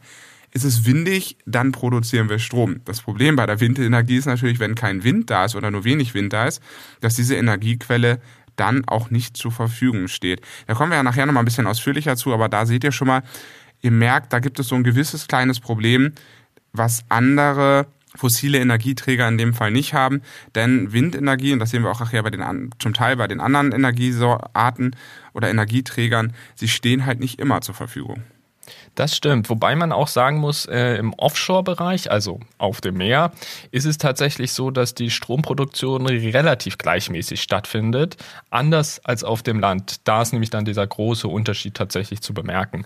Ist 0.51 0.63
es 0.63 0.85
windig, 0.85 1.37
dann 1.45 1.71
produzieren 1.71 2.29
wir 2.29 2.39
Strom. 2.39 2.81
Das 2.85 3.01
Problem 3.01 3.35
bei 3.35 3.45
der 3.45 3.59
Windenergie 3.59 4.15
ist 4.17 4.25
natürlich, 4.25 4.59
wenn 4.59 4.75
kein 4.75 5.03
Wind 5.03 5.29
da 5.29 5.45
ist 5.45 5.55
oder 5.55 5.71
nur 5.71 5.83
wenig 5.83 6.13
Wind 6.13 6.33
da 6.33 6.47
ist, 6.47 6.61
dass 7.01 7.15
diese 7.15 7.35
Energiequelle 7.35 8.19
dann 8.55 8.85
auch 8.87 9.09
nicht 9.09 9.37
zur 9.37 9.51
Verfügung 9.51 10.07
steht. 10.07 10.41
Da 10.65 10.73
kommen 10.73 10.91
wir 10.91 10.95
ja 10.95 11.03
nachher 11.03 11.25
nochmal 11.25 11.43
ein 11.43 11.45
bisschen 11.45 11.67
ausführlicher 11.67 12.15
zu, 12.15 12.33
aber 12.33 12.49
da 12.49 12.65
seht 12.65 12.83
ihr 12.83 12.91
schon 12.91 13.07
mal, 13.07 13.23
ihr 13.81 13.91
merkt, 13.91 14.33
da 14.33 14.39
gibt 14.39 14.59
es 14.59 14.67
so 14.67 14.75
ein 14.75 14.83
gewisses 14.83 15.27
kleines 15.27 15.59
Problem, 15.59 16.13
was 16.73 17.03
andere 17.09 17.87
fossile 18.15 18.57
Energieträger 18.57 19.27
in 19.27 19.37
dem 19.37 19.53
Fall 19.53 19.71
nicht 19.71 19.93
haben, 19.93 20.21
denn 20.55 20.91
Windenergie, 20.91 21.53
und 21.53 21.59
das 21.59 21.69
sehen 21.69 21.83
wir 21.83 21.91
auch 21.91 21.99
nachher 21.99 22.23
bei 22.23 22.31
den, 22.31 22.71
zum 22.79 22.93
Teil 22.93 23.15
bei 23.15 23.27
den 23.27 23.39
anderen 23.39 23.71
Energiearten 23.71 24.95
oder 25.37 25.49
Energieträgern, 25.49 26.33
sie 26.55 26.67
stehen 26.67 27.05
halt 27.05 27.19
nicht 27.19 27.39
immer 27.39 27.61
zur 27.61 27.75
Verfügung. 27.75 28.23
Das 28.95 29.15
stimmt, 29.15 29.49
wobei 29.49 29.75
man 29.75 29.91
auch 29.91 30.07
sagen 30.07 30.39
muss, 30.39 30.65
äh, 30.65 30.95
im 30.95 31.13
Offshore-Bereich, 31.13 32.09
also 32.11 32.39
auf 32.57 32.81
dem 32.81 32.95
Meer, 32.95 33.31
ist 33.71 33.85
es 33.85 33.97
tatsächlich 33.97 34.51
so, 34.51 34.71
dass 34.71 34.95
die 34.95 35.11
Stromproduktion 35.11 36.07
relativ 36.07 36.77
gleichmäßig 36.77 37.41
stattfindet, 37.41 38.17
anders 38.49 38.99
als 39.05 39.23
auf 39.23 39.43
dem 39.43 39.59
Land. 39.59 39.97
Da 40.03 40.21
ist 40.21 40.33
nämlich 40.33 40.49
dann 40.49 40.65
dieser 40.65 40.85
große 40.85 41.27
Unterschied 41.27 41.75
tatsächlich 41.75 42.21
zu 42.21 42.33
bemerken. 42.33 42.85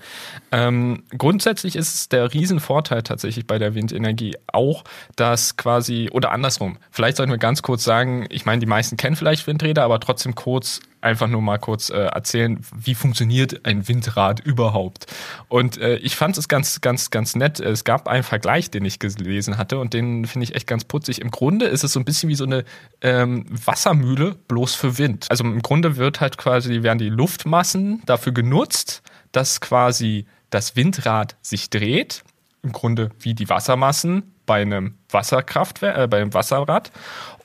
Ähm, 0.52 1.04
grundsätzlich 1.18 1.76
ist 1.76 1.96
es 1.96 2.10
der 2.10 2.34
Riesenvorteil 2.34 3.04
tatsächlich 3.04 3.48
bei 3.48 3.58
der 3.58 3.74
Windenergie 3.74 4.36
auch, 4.48 4.84
dass 5.16 5.56
quasi, 5.56 6.10
oder 6.12 6.32
andersrum, 6.32 6.78
vielleicht 6.92 7.18
sollten 7.18 7.32
wir 7.32 7.40
ganz 7.40 7.62
kurz 7.62 7.84
sagen, 7.84 8.28
ich 8.30 8.46
meine, 8.46 8.60
die 8.60 8.66
meisten 8.66 8.98
kennen 8.98 9.16
vielleicht 9.16 9.48
Windräder, 9.48 9.84
aber 9.84 10.00
trotzdem 10.00 10.36
kurz 10.36 10.82
einfach 11.02 11.28
nur 11.28 11.42
mal 11.42 11.58
kurz 11.58 11.90
äh, 11.90 11.98
erzählen, 11.98 12.60
wie 12.76 12.96
funktioniert 12.96 13.66
ein 13.66 13.88
Windrad 13.88 14.40
überhaupt. 14.40 15.08
Und 15.48 15.78
äh, 15.78 15.98
ich 15.98 16.16
fand 16.16 16.38
es 16.38 16.48
ganz, 16.48 16.82
ganz, 16.82 17.10
ganz 17.10 17.36
nett. 17.36 17.60
Es 17.60 17.84
gab 17.84 18.08
einen 18.08 18.24
Vergleich, 18.24 18.72
den 18.72 18.86
ich 18.86 19.00
gelesen 19.00 19.58
hatte 19.58 19.80
und 19.80 19.94
den 19.94 20.26
finde 20.26 20.46
ich 20.46 20.56
echt 20.56 20.68
ganz 20.68 20.86
putzig. 20.86 21.22
Im 21.22 21.32
Grunde 21.32 21.66
ist 21.66 21.84
es 21.84 21.94
so 21.94 22.00
ein 22.00 22.06
bisschen 22.06 22.30
wie 22.30 22.36
so 22.36 22.46
eine 22.46 22.64
ähm, 23.02 23.46
Wassermühle, 23.50 24.36
bloß 24.48 24.76
für 24.76 24.98
Wind. 24.98 25.28
Also 25.30 25.44
im 25.44 25.62
Grunde 25.62 25.98
wird 25.98 26.22
halt 26.22 26.38
quasi, 26.38 26.84
werden 26.84 27.00
die 27.00 27.10
Luftmassen 27.10 28.02
dafür 28.06 28.32
genutzt, 28.32 29.02
dass 29.32 29.62
quasi 29.62 30.26
das 30.50 30.76
Windrad 30.76 31.36
sich 31.42 31.70
dreht. 31.70 32.24
Im 32.64 32.74
Grunde 32.74 33.10
wie 33.20 33.34
die 33.34 33.50
Wassermassen 33.50 34.36
bei 34.46 34.62
einem 34.62 34.96
Wasserkraftwerk, 35.10 35.98
äh, 35.98 36.08
bei 36.08 36.22
einem 36.22 36.34
Wasserrad. 36.34 36.92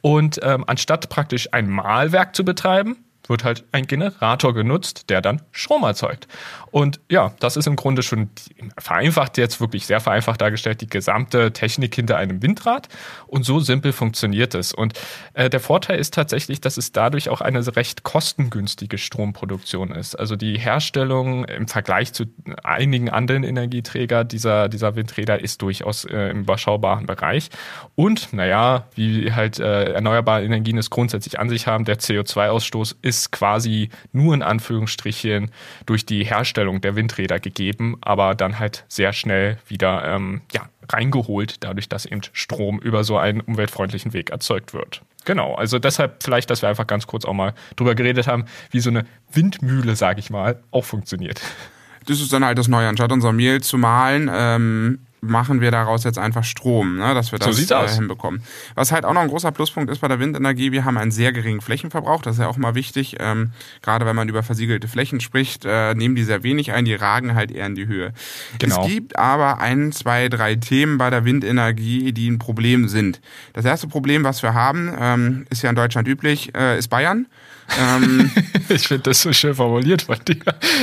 Und 0.02 0.40
ähm, 0.42 0.64
anstatt 0.66 1.08
praktisch 1.08 1.52
ein 1.52 1.70
Mahlwerk 1.70 2.36
zu 2.36 2.44
betreiben, 2.44 2.96
wird 3.28 3.44
halt 3.44 3.64
ein 3.72 3.86
Generator 3.86 4.54
genutzt, 4.54 5.10
der 5.10 5.20
dann 5.20 5.42
Strom 5.52 5.82
erzeugt. 5.82 6.28
Und 6.70 7.00
ja, 7.10 7.34
das 7.40 7.56
ist 7.56 7.66
im 7.66 7.76
Grunde 7.76 8.02
schon 8.02 8.30
vereinfacht, 8.78 9.38
jetzt 9.38 9.60
wirklich 9.60 9.86
sehr 9.86 10.00
vereinfacht 10.00 10.40
dargestellt, 10.40 10.80
die 10.80 10.88
gesamte 10.88 11.52
Technik 11.52 11.94
hinter 11.94 12.16
einem 12.16 12.42
Windrad. 12.42 12.88
Und 13.26 13.44
so 13.44 13.60
simpel 13.60 13.92
funktioniert 13.92 14.54
es. 14.54 14.72
Und 14.74 14.92
äh, 15.34 15.48
der 15.48 15.60
Vorteil 15.60 15.98
ist 15.98 16.14
tatsächlich, 16.14 16.60
dass 16.60 16.76
es 16.76 16.92
dadurch 16.92 17.28
auch 17.28 17.40
eine 17.40 17.66
recht 17.76 18.02
kostengünstige 18.02 18.98
Stromproduktion 18.98 19.90
ist. 19.92 20.14
Also 20.16 20.36
die 20.36 20.58
Herstellung 20.58 21.44
im 21.44 21.66
Vergleich 21.66 22.12
zu 22.12 22.24
einigen 22.62 23.08
anderen 23.10 23.42
Energieträger 23.42 24.24
dieser, 24.24 24.68
dieser 24.68 24.96
Windräder 24.96 25.40
ist 25.40 25.62
durchaus 25.62 26.04
äh, 26.04 26.30
im 26.30 26.40
überschaubaren 26.40 27.06
Bereich. 27.06 27.48
Und 27.94 28.32
naja, 28.32 28.86
wie 28.94 29.32
halt 29.32 29.58
äh, 29.58 29.92
erneuerbare 29.92 30.44
Energien 30.44 30.78
es 30.78 30.90
grundsätzlich 30.90 31.38
an 31.38 31.48
sich 31.48 31.66
haben, 31.66 31.84
der 31.84 31.98
CO2-Ausstoß 31.98 32.96
ist 33.02 33.15
ist 33.18 33.32
quasi 33.32 33.90
nur 34.12 34.34
in 34.34 34.42
Anführungsstrichen 34.42 35.50
durch 35.86 36.06
die 36.06 36.24
Herstellung 36.24 36.80
der 36.80 36.96
Windräder 36.96 37.40
gegeben, 37.40 37.96
aber 38.00 38.34
dann 38.34 38.58
halt 38.58 38.84
sehr 38.88 39.12
schnell 39.12 39.58
wieder 39.66 40.04
ähm, 40.04 40.42
ja, 40.52 40.68
reingeholt, 40.90 41.56
dadurch, 41.64 41.88
dass 41.88 42.06
eben 42.06 42.20
Strom 42.32 42.78
über 42.78 43.04
so 43.04 43.18
einen 43.18 43.40
umweltfreundlichen 43.40 44.12
Weg 44.12 44.30
erzeugt 44.30 44.74
wird. 44.74 45.02
Genau, 45.24 45.54
also 45.54 45.78
deshalb 45.78 46.22
vielleicht, 46.22 46.50
dass 46.50 46.62
wir 46.62 46.68
einfach 46.68 46.86
ganz 46.86 47.06
kurz 47.06 47.24
auch 47.24 47.32
mal 47.32 47.52
drüber 47.74 47.94
geredet 47.94 48.28
haben, 48.28 48.44
wie 48.70 48.80
so 48.80 48.90
eine 48.90 49.04
Windmühle, 49.32 49.96
sage 49.96 50.20
ich 50.20 50.30
mal, 50.30 50.62
auch 50.70 50.84
funktioniert. 50.84 51.40
Das 52.06 52.20
ist 52.20 52.32
dann 52.32 52.44
halt 52.44 52.56
das 52.58 52.68
Neue. 52.68 52.88
Anstatt 52.88 53.10
unser 53.10 53.32
Mehl 53.32 53.60
zu 53.60 53.78
mahlen, 53.78 54.30
ähm, 54.32 55.00
machen 55.20 55.60
wir 55.60 55.70
daraus 55.70 56.04
jetzt 56.04 56.18
einfach 56.18 56.44
Strom, 56.44 56.98
ne, 56.98 57.14
dass 57.14 57.32
wir 57.32 57.38
das 57.38 57.56
so 57.56 57.74
äh, 57.74 57.88
hinbekommen. 57.88 58.42
Was 58.74 58.92
halt 58.92 59.04
auch 59.04 59.12
noch 59.12 59.22
ein 59.22 59.28
großer 59.28 59.52
Pluspunkt 59.52 59.90
ist 59.90 60.00
bei 60.00 60.08
der 60.08 60.20
Windenergie, 60.20 60.72
wir 60.72 60.84
haben 60.84 60.96
einen 60.96 61.10
sehr 61.10 61.32
geringen 61.32 61.60
Flächenverbrauch, 61.60 62.22
das 62.22 62.36
ist 62.36 62.40
ja 62.40 62.48
auch 62.48 62.56
mal 62.56 62.74
wichtig, 62.74 63.16
ähm, 63.18 63.52
gerade 63.82 64.06
wenn 64.06 64.16
man 64.16 64.28
über 64.28 64.42
versiegelte 64.42 64.88
Flächen 64.88 65.20
spricht, 65.20 65.64
äh, 65.64 65.94
nehmen 65.94 66.14
die 66.14 66.24
sehr 66.24 66.42
wenig 66.42 66.72
ein, 66.72 66.84
die 66.84 66.94
ragen 66.94 67.34
halt 67.34 67.50
eher 67.50 67.66
in 67.66 67.74
die 67.74 67.86
Höhe. 67.86 68.12
Genau. 68.58 68.82
Es 68.82 68.88
gibt 68.88 69.18
aber 69.18 69.58
ein, 69.58 69.92
zwei, 69.92 70.28
drei 70.28 70.54
Themen 70.54 70.98
bei 70.98 71.10
der 71.10 71.24
Windenergie, 71.24 72.12
die 72.12 72.28
ein 72.30 72.38
Problem 72.38 72.88
sind. 72.88 73.20
Das 73.52 73.64
erste 73.64 73.88
Problem, 73.88 74.24
was 74.24 74.42
wir 74.42 74.54
haben, 74.54 74.94
ähm, 74.98 75.46
ist 75.50 75.62
ja 75.62 75.70
in 75.70 75.76
Deutschland 75.76 76.08
üblich, 76.08 76.54
äh, 76.54 76.78
ist 76.78 76.88
Bayern. 76.88 77.26
Ähm, 77.80 78.30
ich 78.68 78.86
finde 78.86 79.04
das 79.04 79.22
so 79.22 79.32
schön 79.32 79.54
formuliert 79.54 80.02
von 80.02 80.18
dir. 80.26 80.42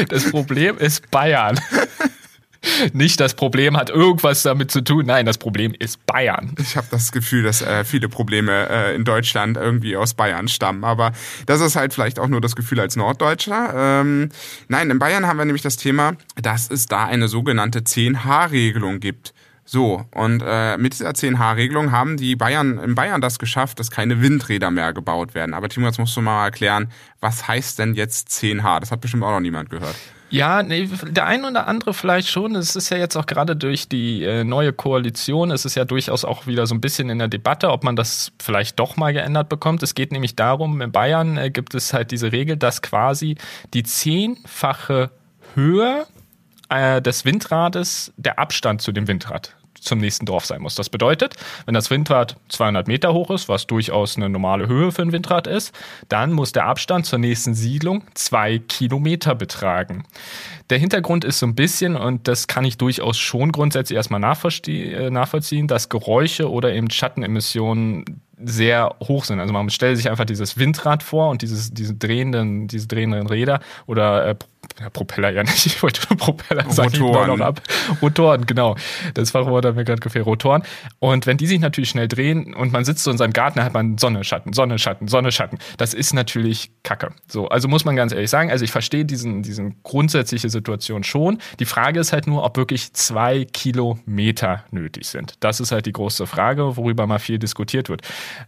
Das 0.09 0.29
Problem 0.29 0.77
ist 0.77 1.09
Bayern. 1.11 1.59
nicht 2.93 3.19
das 3.19 3.33
Problem 3.33 3.77
hat 3.77 3.89
irgendwas 3.89 4.43
damit 4.43 4.71
zu 4.71 4.81
tun. 4.81 5.05
Nein, 5.05 5.25
das 5.25 5.37
Problem 5.37 5.73
ist 5.77 6.05
Bayern. 6.05 6.55
Ich 6.59 6.77
habe 6.77 6.87
das 6.89 7.11
Gefühl, 7.11 7.43
dass 7.43 7.61
äh, 7.61 7.83
viele 7.83 8.09
Probleme 8.09 8.69
äh, 8.69 8.95
in 8.95 9.03
Deutschland 9.03 9.57
irgendwie 9.57 9.97
aus 9.97 10.13
Bayern 10.13 10.47
stammen. 10.47 10.83
Aber 10.83 11.11
das 11.45 11.61
ist 11.61 11.75
halt 11.75 11.93
vielleicht 11.93 12.19
auch 12.19 12.27
nur 12.27 12.41
das 12.41 12.55
Gefühl 12.55 12.79
als 12.79 12.95
Norddeutscher. 12.95 13.73
Ähm, 14.01 14.29
nein, 14.67 14.89
in 14.89 14.99
Bayern 14.99 15.27
haben 15.27 15.37
wir 15.37 15.45
nämlich 15.45 15.61
das 15.61 15.77
Thema, 15.77 16.13
dass 16.41 16.69
es 16.69 16.85
da 16.85 17.05
eine 17.05 17.27
sogenannte 17.27 17.79
10H-Regelung 17.79 18.99
gibt. 18.99 19.33
So, 19.65 20.05
und 20.13 20.43
äh, 20.45 20.77
mit 20.77 20.93
dieser 20.93 21.11
10H-Regelung 21.11 21.91
haben 21.91 22.17
die 22.17 22.35
Bayern 22.35 22.79
in 22.79 22.95
Bayern 22.95 23.21
das 23.21 23.39
geschafft, 23.39 23.79
dass 23.79 23.91
keine 23.91 24.21
Windräder 24.21 24.71
mehr 24.71 24.91
gebaut 24.91 25.35
werden. 25.35 25.53
Aber 25.53 25.69
Timo, 25.69 25.87
jetzt 25.87 25.99
musst 25.99 26.17
du 26.17 26.21
mal 26.21 26.43
erklären, 26.43 26.91
was 27.21 27.47
heißt 27.47 27.79
denn 27.79 27.93
jetzt 27.93 28.27
10H? 28.29 28.81
Das 28.81 28.91
hat 28.91 28.99
bestimmt 28.99 29.23
auch 29.23 29.31
noch 29.31 29.39
niemand 29.39 29.69
gehört. 29.69 29.95
Ja, 30.33 30.63
nee, 30.63 30.89
der 31.11 31.27
ein 31.27 31.45
oder 31.45 31.67
andere 31.67 31.93
vielleicht 31.93 32.27
schon. 32.27 32.55
Es 32.55 32.75
ist 32.75 32.89
ja 32.89 32.97
jetzt 32.97 33.15
auch 33.15 33.27
gerade 33.27 33.55
durch 33.55 33.87
die 33.87 34.23
äh, 34.23 34.43
neue 34.43 34.73
Koalition, 34.73 35.51
es 35.51 35.63
ist 35.63 35.75
ja 35.75 35.85
durchaus 35.85 36.25
auch 36.25 36.47
wieder 36.47 36.65
so 36.65 36.73
ein 36.73 36.81
bisschen 36.81 37.11
in 37.11 37.19
der 37.19 37.27
Debatte, 37.27 37.69
ob 37.69 37.83
man 37.83 37.95
das 37.95 38.31
vielleicht 38.41 38.79
doch 38.79 38.97
mal 38.97 39.13
geändert 39.13 39.47
bekommt. 39.47 39.83
Es 39.83 39.93
geht 39.93 40.11
nämlich 40.11 40.35
darum, 40.35 40.81
in 40.81 40.91
Bayern 40.91 41.37
äh, 41.37 41.51
gibt 41.51 41.75
es 41.75 41.93
halt 41.93 42.09
diese 42.09 42.31
Regel, 42.31 42.57
dass 42.57 42.81
quasi 42.81 43.35
die 43.75 43.83
zehnfache 43.83 45.11
Höhe 45.53 46.07
äh, 46.69 46.99
des 46.99 47.25
Windrades 47.25 48.11
der 48.17 48.39
Abstand 48.39 48.81
zu 48.81 48.91
dem 48.91 49.07
Windrad 49.07 49.55
zum 49.83 49.99
nächsten 49.99 50.25
Dorf 50.25 50.45
sein 50.45 50.61
muss. 50.61 50.75
Das 50.75 50.89
bedeutet, 50.89 51.35
wenn 51.65 51.73
das 51.73 51.89
Windrad 51.89 52.37
200 52.49 52.87
Meter 52.87 53.13
hoch 53.13 53.29
ist, 53.31 53.49
was 53.49 53.67
durchaus 53.67 54.17
eine 54.17 54.29
normale 54.29 54.67
Höhe 54.67 54.91
für 54.91 55.01
ein 55.01 55.11
Windrad 55.11 55.47
ist, 55.47 55.73
dann 56.09 56.31
muss 56.31 56.51
der 56.51 56.65
Abstand 56.65 57.05
zur 57.05 57.19
nächsten 57.19 57.53
Siedlung 57.53 58.03
zwei 58.13 58.59
Kilometer 58.59 59.35
betragen. 59.35 60.05
Der 60.69 60.77
Hintergrund 60.77 61.25
ist 61.25 61.39
so 61.39 61.45
ein 61.45 61.55
bisschen, 61.55 61.95
und 61.95 62.27
das 62.27 62.47
kann 62.47 62.65
ich 62.65 62.77
durchaus 62.77 63.17
schon 63.17 63.51
grundsätzlich 63.51 63.97
erstmal 63.97 64.21
äh, 64.21 65.09
nachvollziehen, 65.09 65.67
dass 65.67 65.89
Geräusche 65.89 66.49
oder 66.49 66.73
eben 66.73 66.89
Schattenemissionen 66.89 68.05
sehr 68.43 68.95
hoch 69.01 69.25
sind. 69.25 69.39
Also 69.39 69.53
man 69.53 69.69
stellt 69.69 69.97
sich 69.97 70.09
einfach 70.09 70.25
dieses 70.25 70.57
Windrad 70.57 71.03
vor 71.03 71.29
und 71.29 71.41
dieses, 71.41 71.73
diese 71.73 71.93
drehenden, 71.93 72.67
diese 72.67 72.87
drehenden 72.87 73.27
Räder 73.27 73.59
oder 73.85 74.27
äh, 74.27 74.35
ja, 74.79 74.89
Propeller 74.89 75.29
ja 75.29 75.43
nicht, 75.43 75.65
ich 75.65 75.83
wollte 75.83 76.01
Propeller 76.15 76.69
sagen, 76.71 76.95
Rotoren. 76.97 77.37
noch 77.37 77.45
ab. 77.45 77.61
Rotoren, 78.01 78.45
genau. 78.45 78.75
Das 79.13 79.31
Fachwort 79.31 79.65
hat 79.65 79.75
mir 79.75 79.83
gerade 79.83 79.99
gefehlt, 79.99 80.25
Rotoren. 80.25 80.63
Und 80.99 81.27
wenn 81.27 81.37
die 81.37 81.47
sich 81.47 81.59
natürlich 81.59 81.89
schnell 81.89 82.07
drehen 82.07 82.53
und 82.53 82.71
man 82.71 82.85
sitzt 82.85 83.03
so 83.03 83.11
in 83.11 83.17
seinem 83.17 83.33
Garten, 83.33 83.57
dann 83.57 83.65
hat 83.65 83.73
man 83.73 83.97
Sonne, 83.97 84.23
Schatten, 84.23 84.53
Sonne, 84.53 84.79
Schatten, 84.79 85.07
Sonne, 85.07 85.31
Schatten. 85.31 85.57
Das 85.77 85.93
ist 85.93 86.13
natürlich 86.13 86.71
Kacke. 86.83 87.11
So, 87.27 87.47
also 87.49 87.67
muss 87.67 87.85
man 87.85 87.95
ganz 87.95 88.13
ehrlich 88.13 88.29
sagen, 88.29 88.51
also 88.51 88.63
ich 88.65 88.71
verstehe 88.71 89.05
diesen, 89.05 89.43
diesen 89.43 89.81
grundsätzliche 89.83 90.49
Situation 90.49 91.03
schon. 91.03 91.39
Die 91.59 91.65
Frage 91.65 91.99
ist 91.99 92.13
halt 92.13 92.27
nur, 92.27 92.43
ob 92.43 92.57
wirklich 92.57 92.93
zwei 92.93 93.45
Kilometer 93.45 94.63
nötig 94.71 95.07
sind. 95.07 95.35
Das 95.39 95.59
ist 95.59 95.71
halt 95.71 95.85
die 95.85 95.91
große 95.91 96.25
Frage, 96.25 96.77
worüber 96.77 97.05
mal 97.05 97.19
viel 97.19 97.37
diskutiert 97.37 97.89
wird. 97.89 98.01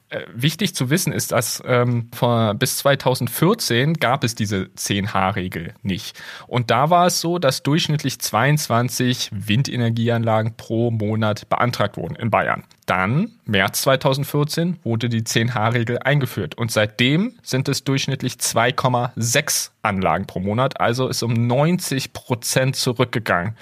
Äh, 0.10 0.22
wichtig 0.34 0.76
zu 0.76 0.90
wissen 0.90 1.14
ist, 1.14 1.32
dass 1.32 1.62
ähm, 1.66 2.10
vor, 2.14 2.54
bis 2.54 2.78
2014 2.78 3.96
gab 3.96 4.24
es 4.24 4.36
diese 4.36 4.70
10H-Regel 4.78 5.74
nicht. 5.82 6.20
Und 6.48 6.72
da 6.72 6.90
war 6.90 7.08
es 7.08 7.22
so, 7.22 7.40
dass 7.40 7.64
durchschnittlich 7.64 8.20
22 8.20 9.30
Windenergieanlagen 9.32 10.56
pro 10.58 10.92
Monat 10.92 11.50
beantragt 11.50 11.98
wurden 11.98 12.16
in 12.16 12.30
Bayern. 12.30 12.64
Dann, 12.86 13.32
März 13.46 13.82
2014, 13.82 14.78
wurde 14.84 15.10
die 15.10 15.24
10H-Regel 15.24 16.00
eingeführt. 16.00 16.56
Und 16.56 16.72
seitdem 16.72 17.34
sind 17.42 17.68
es 17.68 17.84
durchschnittlich 17.84 18.34
2,6 18.34 19.72
Anlagen 19.82 20.28
pro 20.28 20.40
Monat. 20.40 20.80
Also 20.80 21.08
ist 21.08 21.24
um 21.24 21.34
90 21.34 22.14
Prozent 22.14 22.76
zurückgegangen. 22.76 23.58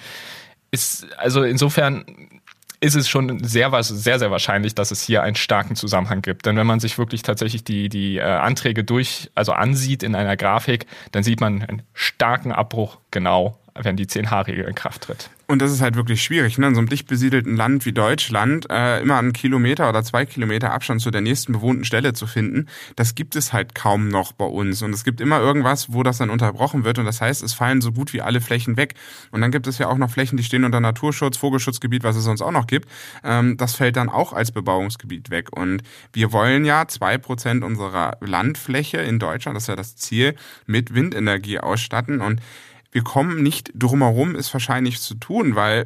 Ist, 0.71 1.07
also 1.17 1.43
insofern 1.43 2.03
ist 2.83 2.95
es 2.95 3.07
schon 3.07 3.41
sehr, 3.43 3.71
sehr, 3.81 4.19
sehr 4.19 4.29
wahrscheinlich, 4.29 4.75
dass 4.75 4.91
es 4.91 5.01
hier 5.01 5.23
einen 5.23 5.35
starken 5.35 5.75
Zusammenhang 5.75 6.21
gibt. 6.21 6.45
Denn 6.45 6.57
wenn 6.57 6.67
man 6.67 6.81
sich 6.81 6.97
wirklich 6.97 7.21
tatsächlich 7.21 7.63
die, 7.63 7.87
die 7.87 8.17
äh, 8.17 8.23
Anträge 8.23 8.83
durch, 8.83 9.31
also 9.35 9.53
ansieht 9.53 10.03
in 10.03 10.15
einer 10.15 10.35
Grafik, 10.35 10.85
dann 11.13 11.23
sieht 11.23 11.39
man 11.39 11.61
einen 11.61 11.81
starken 11.93 12.51
Abbruch 12.51 12.97
genau 13.09 13.57
wenn 13.75 13.95
die 13.95 14.05
10H-Regel 14.05 14.65
in 14.65 14.75
Kraft 14.75 15.03
tritt. 15.03 15.29
Und 15.47 15.61
das 15.61 15.71
ist 15.71 15.81
halt 15.81 15.95
wirklich 15.95 16.23
schwierig, 16.23 16.57
ne? 16.57 16.67
in 16.67 16.75
so 16.75 16.79
einem 16.79 16.87
dicht 16.87 17.05
besiedelten 17.05 17.57
Land 17.57 17.85
wie 17.85 17.91
Deutschland 17.91 18.65
äh, 18.69 19.01
immer 19.01 19.17
einen 19.17 19.33
Kilometer 19.33 19.89
oder 19.89 20.01
zwei 20.01 20.25
Kilometer 20.25 20.71
Abstand 20.71 21.01
zu 21.01 21.11
der 21.11 21.19
nächsten 21.19 21.51
bewohnten 21.51 21.83
Stelle 21.83 22.13
zu 22.13 22.27
finden. 22.27 22.67
Das 22.95 23.13
gibt 23.13 23.35
es 23.35 23.51
halt 23.51 23.75
kaum 23.75 24.07
noch 24.07 24.31
bei 24.31 24.45
uns. 24.45 24.81
Und 24.81 24.93
es 24.93 25.03
gibt 25.03 25.19
immer 25.19 25.39
irgendwas, 25.39 25.91
wo 25.91 26.01
das 26.01 26.19
dann 26.19 26.29
unterbrochen 26.29 26.85
wird. 26.85 26.97
Und 26.97 27.05
das 27.05 27.19
heißt, 27.19 27.43
es 27.43 27.53
fallen 27.53 27.81
so 27.81 27.91
gut 27.91 28.13
wie 28.13 28.21
alle 28.21 28.39
Flächen 28.39 28.77
weg. 28.77 28.95
Und 29.31 29.41
dann 29.41 29.51
gibt 29.51 29.67
es 29.67 29.79
ja 29.79 29.89
auch 29.89 29.97
noch 29.97 30.09
Flächen, 30.09 30.37
die 30.37 30.43
stehen 30.43 30.63
unter 30.63 30.79
Naturschutz, 30.79 31.35
Vogelschutzgebiet, 31.35 32.03
was 32.03 32.15
es 32.15 32.23
sonst 32.23 32.41
auch 32.41 32.51
noch 32.51 32.67
gibt. 32.67 32.87
Ähm, 33.23 33.57
das 33.57 33.75
fällt 33.75 33.97
dann 33.97 34.07
auch 34.07 34.31
als 34.31 34.53
Bebauungsgebiet 34.53 35.29
weg. 35.29 35.49
Und 35.55 35.83
wir 36.13 36.31
wollen 36.31 36.63
ja 36.63 36.87
zwei 36.87 37.17
Prozent 37.17 37.65
unserer 37.65 38.17
Landfläche 38.21 38.97
in 38.97 39.19
Deutschland, 39.19 39.57
das 39.57 39.63
ist 39.63 39.67
ja 39.67 39.75
das 39.75 39.97
Ziel, 39.97 40.35
mit 40.65 40.95
Windenergie 40.95 41.59
ausstatten. 41.59 42.21
Und 42.21 42.39
wir 42.93 43.03
kommen 43.03 43.43
nicht 43.43 43.71
drumherum, 43.75 44.35
ist 44.35 44.53
wahrscheinlich 44.53 45.01
zu 45.01 45.15
tun, 45.15 45.55
weil 45.55 45.85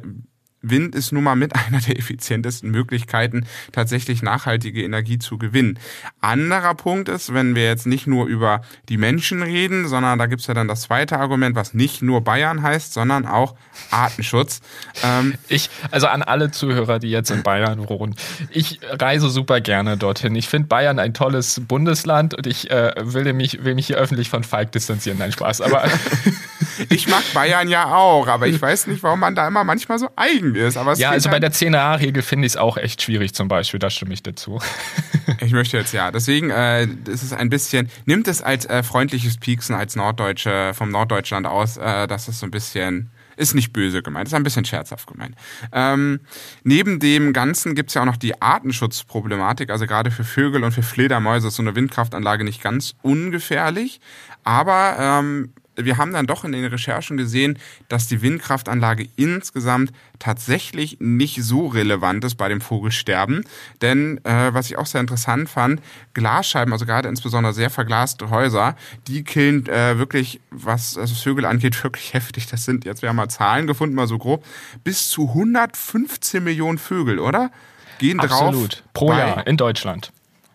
Wind 0.60 0.94
ist 0.94 1.12
nun 1.12 1.24
mal 1.24 1.36
mit 1.36 1.54
einer 1.66 1.80
der 1.80 1.98
effizientesten 1.98 2.70
Möglichkeiten, 2.70 3.46
tatsächlich 3.72 4.22
nachhaltige 4.22 4.82
Energie 4.82 5.18
zu 5.18 5.38
gewinnen. 5.38 5.78
Anderer 6.20 6.74
Punkt 6.74 7.08
ist, 7.08 7.32
wenn 7.32 7.54
wir 7.54 7.64
jetzt 7.64 7.86
nicht 7.86 8.06
nur 8.06 8.26
über 8.26 8.62
die 8.88 8.96
Menschen 8.96 9.42
reden, 9.42 9.86
sondern 9.86 10.18
da 10.18 10.26
gibt's 10.26 10.46
ja 10.46 10.54
dann 10.54 10.68
das 10.68 10.82
zweite 10.82 11.18
Argument, 11.18 11.56
was 11.56 11.74
nicht 11.74 12.02
nur 12.02 12.22
Bayern 12.22 12.62
heißt, 12.62 12.92
sondern 12.92 13.26
auch 13.26 13.54
Artenschutz. 13.90 14.60
Ähm 15.04 15.34
ich, 15.48 15.70
also 15.90 16.08
an 16.08 16.22
alle 16.22 16.50
Zuhörer, 16.50 16.98
die 16.98 17.10
jetzt 17.10 17.30
in 17.30 17.42
Bayern 17.42 17.88
wohnen, 17.88 18.16
ich 18.50 18.80
reise 18.82 19.28
super 19.28 19.60
gerne 19.60 19.96
dorthin. 19.96 20.34
Ich 20.34 20.48
finde 20.48 20.66
Bayern 20.66 20.98
ein 20.98 21.14
tolles 21.14 21.60
Bundesland 21.66 22.34
und 22.34 22.46
ich 22.46 22.70
äh, 22.70 22.94
will, 22.98 23.32
mich, 23.32 23.64
will 23.64 23.74
mich 23.74 23.86
hier 23.86 23.96
öffentlich 23.96 24.28
von 24.28 24.42
Falk 24.42 24.72
distanzieren. 24.72 25.18
Nein, 25.18 25.32
Spaß, 25.32 25.60
aber... 25.60 25.84
ich 26.90 27.08
mag 27.08 27.22
Bayern 27.34 27.68
ja 27.68 27.94
auch, 27.94 28.26
aber 28.28 28.46
ich 28.46 28.60
weiß 28.60 28.86
nicht, 28.86 29.02
warum 29.02 29.20
man 29.20 29.34
da 29.34 29.46
immer 29.46 29.64
manchmal 29.64 29.98
so 29.98 30.08
eigen 30.16 30.54
ist. 30.54 30.76
Aber 30.76 30.94
ja, 30.94 31.10
also 31.10 31.30
bei 31.30 31.40
der 31.40 31.52
10a-Regel 31.52 32.22
finde 32.22 32.46
ich 32.46 32.52
es 32.52 32.56
auch 32.56 32.76
echt 32.76 33.02
schwierig 33.02 33.34
zum 33.34 33.48
Beispiel, 33.48 33.80
da 33.80 33.90
stimme 33.90 34.14
ich 34.14 34.22
dazu. 34.22 34.60
ich 35.40 35.52
möchte 35.52 35.76
jetzt 35.76 35.92
ja. 35.92 36.10
Deswegen 36.10 36.50
äh, 36.50 36.84
ist 36.84 37.22
es 37.22 37.32
ein 37.32 37.50
bisschen, 37.50 37.90
nimmt 38.06 38.28
es 38.28 38.42
als 38.42 38.66
äh, 38.66 38.82
freundliches 38.82 39.38
Pieksen 39.38 39.74
als 39.74 39.96
Norddeutsche 39.96 40.72
vom 40.74 40.90
Norddeutschland 40.90 41.46
aus, 41.46 41.76
äh, 41.76 42.06
dass 42.06 42.28
es 42.28 42.40
so 42.40 42.46
ein 42.46 42.50
bisschen 42.50 43.10
ist 43.38 43.54
nicht 43.54 43.72
böse 43.72 44.02
gemeint, 44.02 44.28
ist 44.28 44.34
ein 44.34 44.42
bisschen 44.42 44.64
scherzhaft 44.64 45.06
gemeint. 45.06 45.36
Ähm, 45.72 46.20
neben 46.64 46.98
dem 46.98 47.32
Ganzen 47.32 47.74
gibt's 47.74 47.94
ja 47.94 48.02
auch 48.02 48.06
noch 48.06 48.16
die 48.16 48.42
Artenschutzproblematik, 48.42 49.70
also 49.70 49.86
gerade 49.86 50.10
für 50.10 50.24
Vögel 50.24 50.64
und 50.64 50.72
für 50.72 50.82
Fledermäuse 50.82 51.48
ist 51.48 51.56
so 51.56 51.62
eine 51.62 51.74
Windkraftanlage 51.76 52.44
nicht 52.44 52.62
ganz 52.62 52.94
ungefährlich. 53.02 54.00
Aber 54.44 54.96
ähm, 54.98 55.52
wir 55.84 55.96
haben 55.96 56.12
dann 56.12 56.26
doch 56.26 56.44
in 56.44 56.52
den 56.52 56.64
Recherchen 56.64 57.16
gesehen, 57.16 57.58
dass 57.88 58.08
die 58.08 58.22
Windkraftanlage 58.22 59.08
insgesamt 59.16 59.92
tatsächlich 60.18 60.98
nicht 61.00 61.42
so 61.42 61.66
relevant 61.66 62.24
ist 62.24 62.34
bei 62.34 62.48
dem 62.48 62.60
Vogelsterben. 62.60 63.44
Denn 63.80 64.22
äh, 64.24 64.52
was 64.52 64.70
ich 64.70 64.78
auch 64.78 64.86
sehr 64.86 65.00
interessant 65.00 65.48
fand, 65.48 65.80
Glasscheiben, 66.14 66.72
also 66.72 66.86
gerade 66.86 67.08
insbesondere 67.08 67.52
sehr 67.52 67.70
verglaste 67.70 68.30
Häuser, 68.30 68.76
die 69.06 69.24
killen 69.24 69.66
äh, 69.66 69.98
wirklich, 69.98 70.40
was 70.50 70.98
also 70.98 71.14
Vögel 71.14 71.44
angeht, 71.44 71.82
wirklich 71.84 72.14
heftig. 72.14 72.46
Das 72.46 72.64
sind, 72.64 72.84
jetzt 72.84 73.02
wir 73.02 73.08
haben 73.08 73.16
mal 73.16 73.28
Zahlen 73.28 73.66
gefunden, 73.66 73.94
mal 73.94 74.08
so 74.08 74.18
grob, 74.18 74.44
bis 74.84 75.08
zu 75.10 75.28
115 75.28 76.42
Millionen 76.42 76.78
Vögel, 76.78 77.18
oder? 77.18 77.50
Gehen 77.98 78.20
Absolut. 78.20 78.76
drauf. 78.76 78.82
Pro 78.92 79.12
Jahr 79.12 79.46
in 79.46 79.56
Deutschland. 79.56 80.12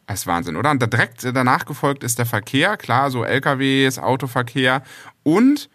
Das 0.08 0.22
ist 0.22 0.28
Wahnsinn, 0.28 0.56
oder? 0.56 0.72
Und 0.72 0.82
direkt 0.82 1.24
danach 1.24 1.66
gefolgt 1.66 2.04
ist 2.04 2.20
der 2.20 2.26
Verkehr, 2.26 2.78
klar, 2.78 3.10
so 3.10 3.24
LKWs, 3.24 4.00
Autoverkehr 4.00 4.84
und 5.24 5.70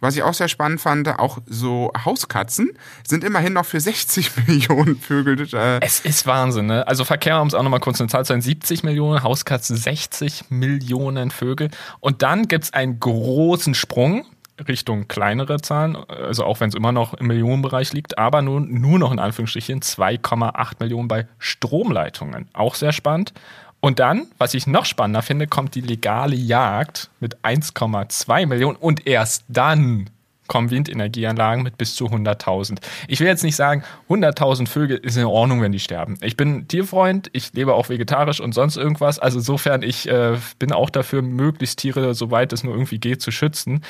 was 0.00 0.14
ich 0.14 0.22
auch 0.22 0.34
sehr 0.34 0.48
spannend 0.48 0.80
fand, 0.80 1.08
auch 1.18 1.38
so 1.46 1.90
Hauskatzen 2.04 2.72
sind 3.06 3.24
immerhin 3.24 3.54
noch 3.54 3.64
für 3.64 3.80
60 3.80 4.30
Millionen 4.46 4.98
Vögel. 4.98 5.48
Äh 5.54 5.80
es 5.80 6.00
ist 6.00 6.26
Wahnsinn, 6.26 6.66
ne? 6.66 6.86
Also 6.86 7.04
Verkehr, 7.04 7.40
um 7.40 7.48
es 7.48 7.54
auch 7.54 7.62
nochmal 7.62 7.80
kurz 7.80 8.00
eine 8.00 8.10
Zahl 8.10 8.24
zu 8.24 8.34
sein, 8.34 8.42
70 8.42 8.82
Millionen, 8.82 9.22
Hauskatzen 9.22 9.76
60 9.76 10.50
Millionen 10.50 11.30
Vögel. 11.30 11.70
Und 12.00 12.22
dann 12.22 12.46
gibt's 12.46 12.72
einen 12.74 13.00
großen 13.00 13.74
Sprung 13.74 14.26
Richtung 14.68 15.06
kleinere 15.06 15.60
Zahlen, 15.60 15.96
also 15.96 16.44
auch 16.44 16.60
wenn 16.60 16.70
es 16.70 16.74
immer 16.74 16.92
noch 16.92 17.12
im 17.14 17.26
Millionenbereich 17.26 17.92
liegt, 17.92 18.16
aber 18.16 18.40
nun 18.40 18.80
nur 18.80 18.98
noch 18.98 19.12
in 19.12 19.18
Anführungsstrichen 19.18 19.80
2,8 19.80 20.76
Millionen 20.80 21.08
bei 21.08 21.26
Stromleitungen. 21.38 22.48
Auch 22.54 22.74
sehr 22.74 22.92
spannend. 22.92 23.34
Und 23.80 23.98
dann, 23.98 24.26
was 24.38 24.54
ich 24.54 24.66
noch 24.66 24.84
spannender 24.84 25.22
finde, 25.22 25.46
kommt 25.46 25.74
die 25.74 25.80
legale 25.80 26.34
Jagd 26.34 27.10
mit 27.20 27.36
1,2 27.38 28.46
Millionen 28.46 28.76
und 28.76 29.06
erst 29.06 29.44
dann 29.48 30.10
kommen 30.46 30.70
Windenergieanlagen 30.70 31.62
mit 31.62 31.78
bis 31.78 31.94
zu 31.94 32.06
100.000. 32.06 32.78
Ich 33.08 33.20
will 33.20 33.26
jetzt 33.26 33.44
nicht 33.44 33.56
sagen, 33.56 33.82
100.000 34.08 34.68
Vögel 34.68 34.96
ist 34.98 35.16
in 35.16 35.24
Ordnung, 35.24 35.60
wenn 35.62 35.72
die 35.72 35.80
sterben. 35.80 36.18
Ich 36.22 36.36
bin 36.36 36.68
Tierfreund, 36.68 37.30
ich 37.32 37.52
lebe 37.52 37.74
auch 37.74 37.88
vegetarisch 37.88 38.40
und 38.40 38.52
sonst 38.52 38.76
irgendwas. 38.76 39.18
Also 39.18 39.38
insofern, 39.38 39.82
ich 39.82 40.08
äh, 40.08 40.36
bin 40.58 40.72
auch 40.72 40.90
dafür, 40.90 41.22
möglichst 41.22 41.78
Tiere, 41.78 42.14
soweit 42.14 42.52
es 42.52 42.64
nur 42.64 42.74
irgendwie 42.74 42.98
geht, 42.98 43.22
zu 43.22 43.30
schützen. 43.30 43.82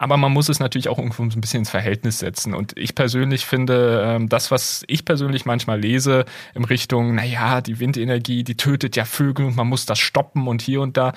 Aber 0.00 0.16
man 0.16 0.32
muss 0.32 0.48
es 0.48 0.60
natürlich 0.60 0.88
auch 0.88 0.96
irgendwo 0.96 1.22
ein 1.22 1.40
bisschen 1.42 1.58
ins 1.58 1.68
Verhältnis 1.68 2.20
setzen. 2.20 2.54
Und 2.54 2.72
ich 2.78 2.94
persönlich 2.94 3.44
finde, 3.44 4.02
ähm, 4.02 4.30
das, 4.30 4.50
was 4.50 4.82
ich 4.86 5.04
persönlich 5.04 5.44
manchmal 5.44 5.78
lese, 5.78 6.24
in 6.54 6.64
Richtung, 6.64 7.14
naja, 7.14 7.60
die 7.60 7.80
Windenergie, 7.80 8.42
die 8.42 8.56
tötet 8.56 8.96
ja 8.96 9.04
Vögel 9.04 9.44
und 9.44 9.56
man 9.56 9.66
muss 9.66 9.84
das 9.84 9.98
stoppen 9.98 10.48
und 10.48 10.62
hier 10.62 10.80
und 10.80 10.96
da 10.96 11.12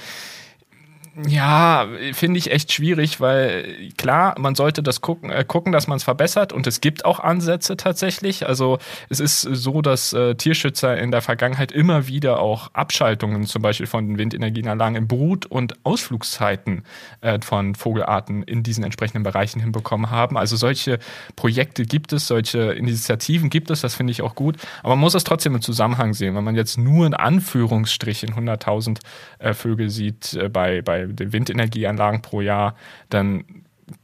ja, 1.27 1.87
finde 2.13 2.39
ich 2.39 2.49
echt 2.49 2.73
schwierig, 2.73 3.21
weil 3.21 3.91
klar, 3.97 4.33
man 4.39 4.55
sollte 4.55 4.81
das 4.81 5.01
gucken, 5.01 5.29
äh, 5.29 5.45
gucken 5.47 5.71
dass 5.71 5.85
man 5.85 5.97
es 5.97 6.03
verbessert 6.03 6.51
und 6.51 6.65
es 6.65 6.81
gibt 6.81 7.05
auch 7.05 7.19
Ansätze 7.19 7.77
tatsächlich. 7.77 8.47
Also 8.47 8.79
es 9.09 9.19
ist 9.19 9.41
so, 9.41 9.83
dass 9.83 10.13
äh, 10.13 10.33
Tierschützer 10.33 10.97
in 10.97 11.11
der 11.11 11.21
Vergangenheit 11.21 11.71
immer 11.71 12.07
wieder 12.07 12.39
auch 12.39 12.73
Abschaltungen 12.73 13.45
zum 13.45 13.61
Beispiel 13.61 13.85
von 13.85 14.07
den 14.07 14.17
Windenergieanlagen 14.17 14.95
in 14.95 15.07
Brut- 15.07 15.45
und 15.45 15.75
Ausflugszeiten 15.85 16.83
äh, 17.21 17.39
von 17.41 17.75
Vogelarten 17.75 18.41
in 18.41 18.63
diesen 18.63 18.83
entsprechenden 18.83 19.21
Bereichen 19.21 19.59
hinbekommen 19.59 20.09
haben. 20.09 20.35
Also 20.35 20.55
solche 20.55 20.97
Projekte 21.35 21.85
gibt 21.85 22.11
es, 22.11 22.25
solche 22.25 22.73
Initiativen 22.73 23.51
gibt 23.51 23.69
es, 23.69 23.81
das 23.81 23.93
finde 23.93 24.11
ich 24.11 24.23
auch 24.23 24.33
gut. 24.33 24.57
Aber 24.81 24.95
man 24.95 25.01
muss 25.01 25.13
es 25.13 25.23
trotzdem 25.23 25.53
im 25.53 25.61
Zusammenhang 25.61 26.15
sehen. 26.15 26.33
Wenn 26.35 26.43
man 26.43 26.55
jetzt 26.55 26.79
nur 26.79 27.05
in 27.05 27.13
Anführungsstrichen 27.13 28.33
100.000 28.33 28.99
äh, 29.37 29.53
Vögel 29.53 29.91
sieht 29.91 30.33
äh, 30.33 30.49
bei, 30.49 30.81
den 31.07 31.33
Windenergieanlagen 31.33 32.21
pro 32.21 32.41
Jahr, 32.41 32.75
dann 33.09 33.45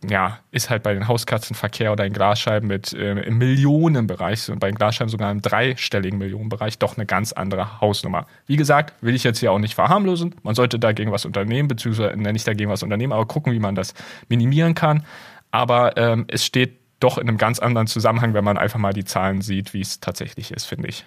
ja, 0.07 0.39
ist 0.51 0.69
halt 0.69 0.83
bei 0.83 0.93
den 0.93 1.07
Hauskatzenverkehr 1.07 1.91
oder 1.91 2.05
in 2.05 2.13
Glasscheiben 2.13 2.67
mit 2.67 2.93
äh, 2.93 3.21
im 3.21 3.37
Millionenbereich 3.37 4.51
bei 4.59 4.69
den 4.69 4.75
Glasscheiben 4.75 5.09
sogar 5.09 5.31
im 5.31 5.41
dreistelligen 5.41 6.19
Millionenbereich 6.19 6.79
doch 6.79 6.97
eine 6.97 7.05
ganz 7.05 7.31
andere 7.31 7.81
Hausnummer. 7.81 8.27
Wie 8.45 8.55
gesagt, 8.55 8.93
will 9.01 9.15
ich 9.15 9.23
jetzt 9.23 9.39
hier 9.39 9.51
auch 9.51 9.59
nicht 9.59 9.75
verharmlosen. 9.75 10.35
Man 10.43 10.55
sollte 10.55 10.79
dagegen 10.79 11.11
was 11.11 11.25
unternehmen, 11.25 11.67
beziehungsweise 11.67 12.15
nicht 12.17 12.47
dagegen 12.47 12.69
was 12.69 12.83
unternehmen, 12.83 13.13
aber 13.13 13.25
gucken, 13.25 13.53
wie 13.53 13.59
man 13.59 13.75
das 13.75 13.93
minimieren 14.27 14.75
kann. 14.75 15.05
Aber 15.51 15.97
ähm, 15.97 16.25
es 16.27 16.45
steht 16.45 16.77
doch 16.99 17.17
in 17.17 17.27
einem 17.27 17.37
ganz 17.37 17.59
anderen 17.59 17.87
Zusammenhang, 17.87 18.33
wenn 18.33 18.43
man 18.43 18.57
einfach 18.57 18.79
mal 18.79 18.93
die 18.93 19.05
Zahlen 19.05 19.41
sieht, 19.41 19.73
wie 19.73 19.81
es 19.81 19.99
tatsächlich 19.99 20.51
ist, 20.51 20.65
finde 20.65 20.89
ich. 20.89 21.05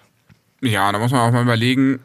Ja, 0.61 0.91
da 0.91 0.97
muss 0.97 1.11
man 1.11 1.21
auch 1.21 1.31
mal 1.31 1.43
überlegen, 1.43 1.99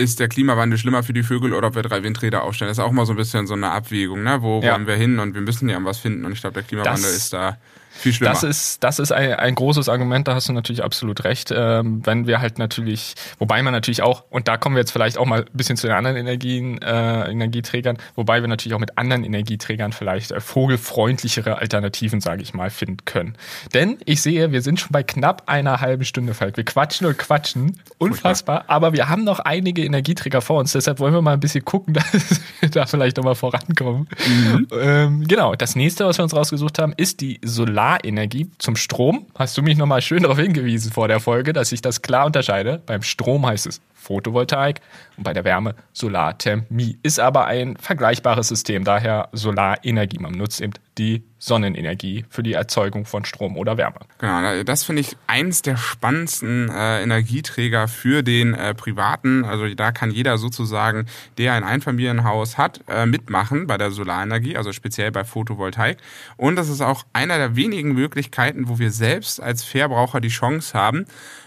ist 0.00 0.18
der 0.18 0.28
Klimawandel 0.28 0.78
schlimmer 0.78 1.02
für 1.02 1.12
die 1.12 1.22
Vögel 1.22 1.52
oder 1.52 1.68
ob 1.68 1.74
wir 1.74 1.82
drei 1.82 2.02
Windräder 2.02 2.42
aufstellen? 2.42 2.70
Das 2.70 2.78
ist 2.78 2.84
auch 2.84 2.90
mal 2.90 3.06
so 3.06 3.12
ein 3.12 3.16
bisschen 3.16 3.46
so 3.46 3.54
eine 3.54 3.70
Abwägung, 3.70 4.22
ne? 4.22 4.42
Wo 4.42 4.60
ja. 4.60 4.72
wollen 4.72 4.86
wir 4.86 4.96
hin? 4.96 5.18
Und 5.18 5.34
wir 5.34 5.42
müssen 5.42 5.68
ja 5.68 5.82
was 5.84 5.98
finden. 5.98 6.24
Und 6.24 6.32
ich 6.32 6.40
glaube, 6.40 6.54
der 6.54 6.62
Klimawandel 6.62 7.02
das, 7.02 7.16
ist 7.16 7.32
da 7.32 7.58
viel 8.00 8.12
schlimmer. 8.12 8.32
Das 8.32 8.42
ist, 8.42 8.82
das 8.82 8.98
ist 8.98 9.12
ein, 9.12 9.34
ein 9.34 9.54
großes 9.54 9.88
Argument, 9.88 10.26
da 10.26 10.34
hast 10.34 10.48
du 10.48 10.52
natürlich 10.52 10.82
absolut 10.82 11.24
recht. 11.24 11.52
Ähm, 11.54 12.04
wenn 12.04 12.26
wir 12.26 12.40
halt 12.40 12.58
natürlich, 12.58 13.14
wobei 13.38 13.62
man 13.62 13.72
natürlich 13.72 14.02
auch, 14.02 14.24
und 14.30 14.48
da 14.48 14.56
kommen 14.56 14.74
wir 14.76 14.80
jetzt 14.80 14.92
vielleicht 14.92 15.18
auch 15.18 15.26
mal 15.26 15.40
ein 15.40 15.46
bisschen 15.52 15.76
zu 15.76 15.86
den 15.86 15.96
anderen 15.96 16.16
Energien, 16.16 16.80
äh, 16.80 17.30
Energieträgern, 17.30 17.98
wobei 18.14 18.40
wir 18.40 18.48
natürlich 18.48 18.74
auch 18.74 18.80
mit 18.80 18.96
anderen 18.96 19.24
Energieträgern 19.24 19.92
vielleicht 19.92 20.32
äh, 20.32 20.40
vogelfreundlichere 20.40 21.58
Alternativen, 21.58 22.20
sage 22.20 22.42
ich 22.42 22.54
mal, 22.54 22.70
finden 22.70 23.04
können. 23.04 23.36
Denn 23.74 23.98
ich 24.06 24.22
sehe, 24.22 24.52
wir 24.52 24.62
sind 24.62 24.80
schon 24.80 24.92
bei 24.92 25.02
knapp 25.02 25.42
einer 25.46 25.80
halben 25.80 26.04
Stunde, 26.04 26.34
Falk. 26.34 26.56
Wir 26.56 26.64
quatschen 26.64 27.06
und 27.06 27.18
quatschen. 27.18 27.80
Unfassbar. 27.98 28.64
Aber 28.68 28.92
wir 28.92 29.08
haben 29.08 29.24
noch 29.24 29.40
einige 29.40 29.84
Energieträger 29.84 30.40
vor 30.40 30.60
uns, 30.60 30.72
deshalb 30.72 31.00
wollen 31.00 31.12
wir 31.12 31.22
mal 31.22 31.34
ein 31.34 31.40
bisschen 31.40 31.64
gucken, 31.64 31.94
dass 31.94 32.40
wir 32.60 32.70
da 32.70 32.86
vielleicht 32.86 33.16
nochmal 33.18 33.34
vorankommen. 33.34 34.08
Mhm. 34.26 34.68
Ähm, 34.80 35.28
genau. 35.28 35.54
Das 35.54 35.76
nächste, 35.76 36.06
was 36.06 36.18
wir 36.18 36.22
uns 36.22 36.34
rausgesucht 36.34 36.78
haben, 36.78 36.94
ist 36.96 37.20
die 37.20 37.40
Solar 37.42 37.89
Solarenergie 37.90 38.50
zum 38.58 38.76
Strom. 38.76 39.26
Hast 39.36 39.56
du 39.58 39.62
mich 39.62 39.76
nochmal 39.76 40.00
schön 40.00 40.22
darauf 40.22 40.38
hingewiesen 40.38 40.92
vor 40.92 41.08
der 41.08 41.18
Folge, 41.18 41.52
dass 41.52 41.72
ich 41.72 41.82
das 41.82 42.02
klar 42.02 42.26
unterscheide. 42.26 42.80
Beim 42.86 43.02
Strom 43.02 43.44
heißt 43.44 43.66
es 43.66 43.80
Photovoltaik 43.94 44.80
und 45.16 45.24
bei 45.24 45.32
der 45.32 45.44
Wärme 45.44 45.74
Solarthermie. 45.92 46.98
Ist 47.02 47.18
aber 47.18 47.46
ein 47.46 47.76
vergleichbares 47.76 48.48
System, 48.48 48.84
daher 48.84 49.28
Solarenergie. 49.32 50.18
Man 50.18 50.32
nutzt 50.32 50.60
eben 50.60 50.74
die 51.00 51.24
Sonnenenergie 51.38 52.26
für 52.28 52.42
die 52.42 52.52
Erzeugung 52.52 53.06
von 53.06 53.24
Strom 53.24 53.56
oder 53.56 53.78
Wärme. 53.78 54.00
Genau, 54.18 54.62
das 54.62 54.84
finde 54.84 55.00
ich 55.00 55.16
eins 55.26 55.62
der 55.62 55.78
spannendsten 55.78 56.68
äh, 56.68 57.02
Energieträger 57.02 57.88
für 57.88 58.22
den 58.22 58.52
äh, 58.52 58.74
Privaten. 58.74 59.46
Also 59.46 59.74
da 59.74 59.90
kann 59.90 60.10
jeder 60.10 60.36
sozusagen, 60.36 61.06
der 61.38 61.54
ein 61.54 61.64
Einfamilienhaus 61.64 62.58
hat, 62.58 62.84
äh, 62.86 63.06
mitmachen 63.06 63.66
bei 63.66 63.78
der 63.78 63.90
Solarenergie, 63.90 64.58
also 64.58 64.72
speziell 64.72 65.10
bei 65.10 65.24
Photovoltaik. 65.24 65.96
Und 66.36 66.56
das 66.56 66.68
ist 66.68 66.82
auch 66.82 67.04
einer 67.14 67.38
der 67.38 67.56
wenigen 67.56 67.94
Möglichkeiten, 67.94 68.68
wo 68.68 68.78
wir 68.78 68.90
selbst 68.90 69.42
als 69.42 69.64
Verbraucher 69.64 70.20
die 70.20 70.28
Chance 70.28 70.78
haben, 70.78 71.06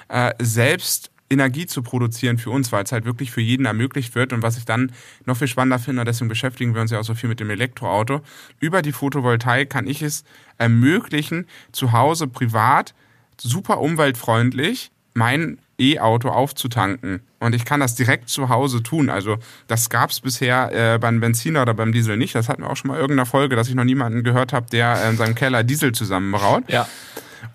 äh, 0.09 0.33
selbst 0.41 1.12
Energie 1.29 1.65
zu 1.65 1.81
produzieren 1.81 2.37
für 2.37 2.51
uns, 2.51 2.71
weil 2.71 2.83
es 2.83 2.91
halt 2.91 3.05
wirklich 3.05 3.31
für 3.31 3.41
jeden 3.41 3.65
ermöglicht 3.65 4.15
wird. 4.15 4.33
Und 4.33 4.43
was 4.43 4.57
ich 4.57 4.65
dann 4.65 4.91
noch 5.25 5.37
viel 5.37 5.47
spannender 5.47 5.79
finde, 5.79 6.03
deswegen 6.03 6.29
beschäftigen 6.29 6.73
wir 6.73 6.81
uns 6.81 6.91
ja 6.91 6.99
auch 6.99 7.03
so 7.03 7.15
viel 7.15 7.29
mit 7.29 7.39
dem 7.39 7.49
Elektroauto, 7.49 8.21
über 8.59 8.81
die 8.81 8.91
Photovoltaik 8.91 9.69
kann 9.69 9.87
ich 9.87 10.01
es 10.01 10.23
ermöglichen, 10.57 11.47
zu 11.71 11.91
Hause 11.91 12.27
privat 12.27 12.93
super 13.41 13.79
umweltfreundlich 13.79 14.91
mein 15.13 15.59
E-Auto 15.79 16.29
aufzutanken. 16.29 17.21
Und 17.39 17.55
ich 17.55 17.65
kann 17.65 17.79
das 17.79 17.95
direkt 17.95 18.29
zu 18.29 18.49
Hause 18.49 18.83
tun. 18.83 19.09
Also 19.09 19.37
das 19.67 19.89
gab 19.89 20.11
es 20.11 20.21
bisher 20.21 20.71
äh, 20.95 20.97
beim 20.97 21.19
Benziner 21.19 21.63
oder 21.63 21.73
beim 21.73 21.91
Diesel 21.91 22.17
nicht. 22.17 22.35
Das 22.35 22.47
hatten 22.47 22.63
wir 22.63 22.69
auch 22.69 22.77
schon 22.77 22.89
mal 22.89 22.95
in 22.95 23.01
irgendeiner 23.01 23.25
Folge, 23.25 23.55
dass 23.55 23.67
ich 23.67 23.75
noch 23.75 23.83
niemanden 23.83 24.23
gehört 24.23 24.53
habe, 24.53 24.69
der 24.71 25.09
in 25.09 25.17
seinem 25.17 25.35
Keller 25.35 25.63
Diesel 25.63 25.91
zusammenbraut. 25.91 26.63
Ja. 26.67 26.87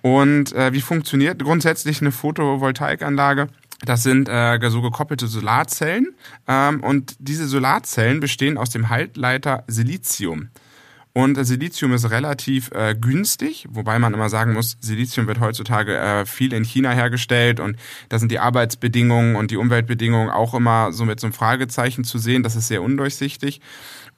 Und 0.02 0.52
äh, 0.52 0.72
wie 0.72 0.80
funktioniert 0.80 1.42
grundsätzlich 1.42 2.00
eine 2.00 2.12
Photovoltaikanlage? 2.12 3.48
Das 3.84 4.02
sind 4.02 4.28
äh, 4.28 4.58
so 4.70 4.82
gekoppelte 4.82 5.28
Solarzellen 5.28 6.08
ähm, 6.48 6.82
und 6.82 7.14
diese 7.20 7.46
Solarzellen 7.46 8.20
bestehen 8.20 8.58
aus 8.58 8.70
dem 8.70 8.88
Haltleiter 8.88 9.64
Silizium. 9.68 10.48
Und 11.14 11.34
Silizium 11.44 11.92
ist 11.94 12.10
relativ 12.10 12.70
äh, 12.70 12.94
günstig, 12.94 13.66
wobei 13.70 13.98
man 13.98 14.14
immer 14.14 14.28
sagen 14.28 14.52
muss, 14.52 14.76
Silizium 14.80 15.26
wird 15.26 15.40
heutzutage 15.40 15.96
äh, 15.96 16.26
viel 16.26 16.52
in 16.52 16.64
China 16.64 16.90
hergestellt 16.90 17.58
und 17.58 17.76
da 18.08 18.18
sind 18.18 18.30
die 18.30 18.38
Arbeitsbedingungen 18.38 19.34
und 19.34 19.50
die 19.50 19.56
Umweltbedingungen 19.56 20.30
auch 20.30 20.54
immer 20.54 20.92
so 20.92 21.04
mit 21.04 21.18
so 21.18 21.26
einem 21.26 21.34
Fragezeichen 21.34 22.04
zu 22.04 22.18
sehen. 22.18 22.42
Das 22.42 22.56
ist 22.56 22.68
sehr 22.68 22.82
undurchsichtig. 22.82 23.60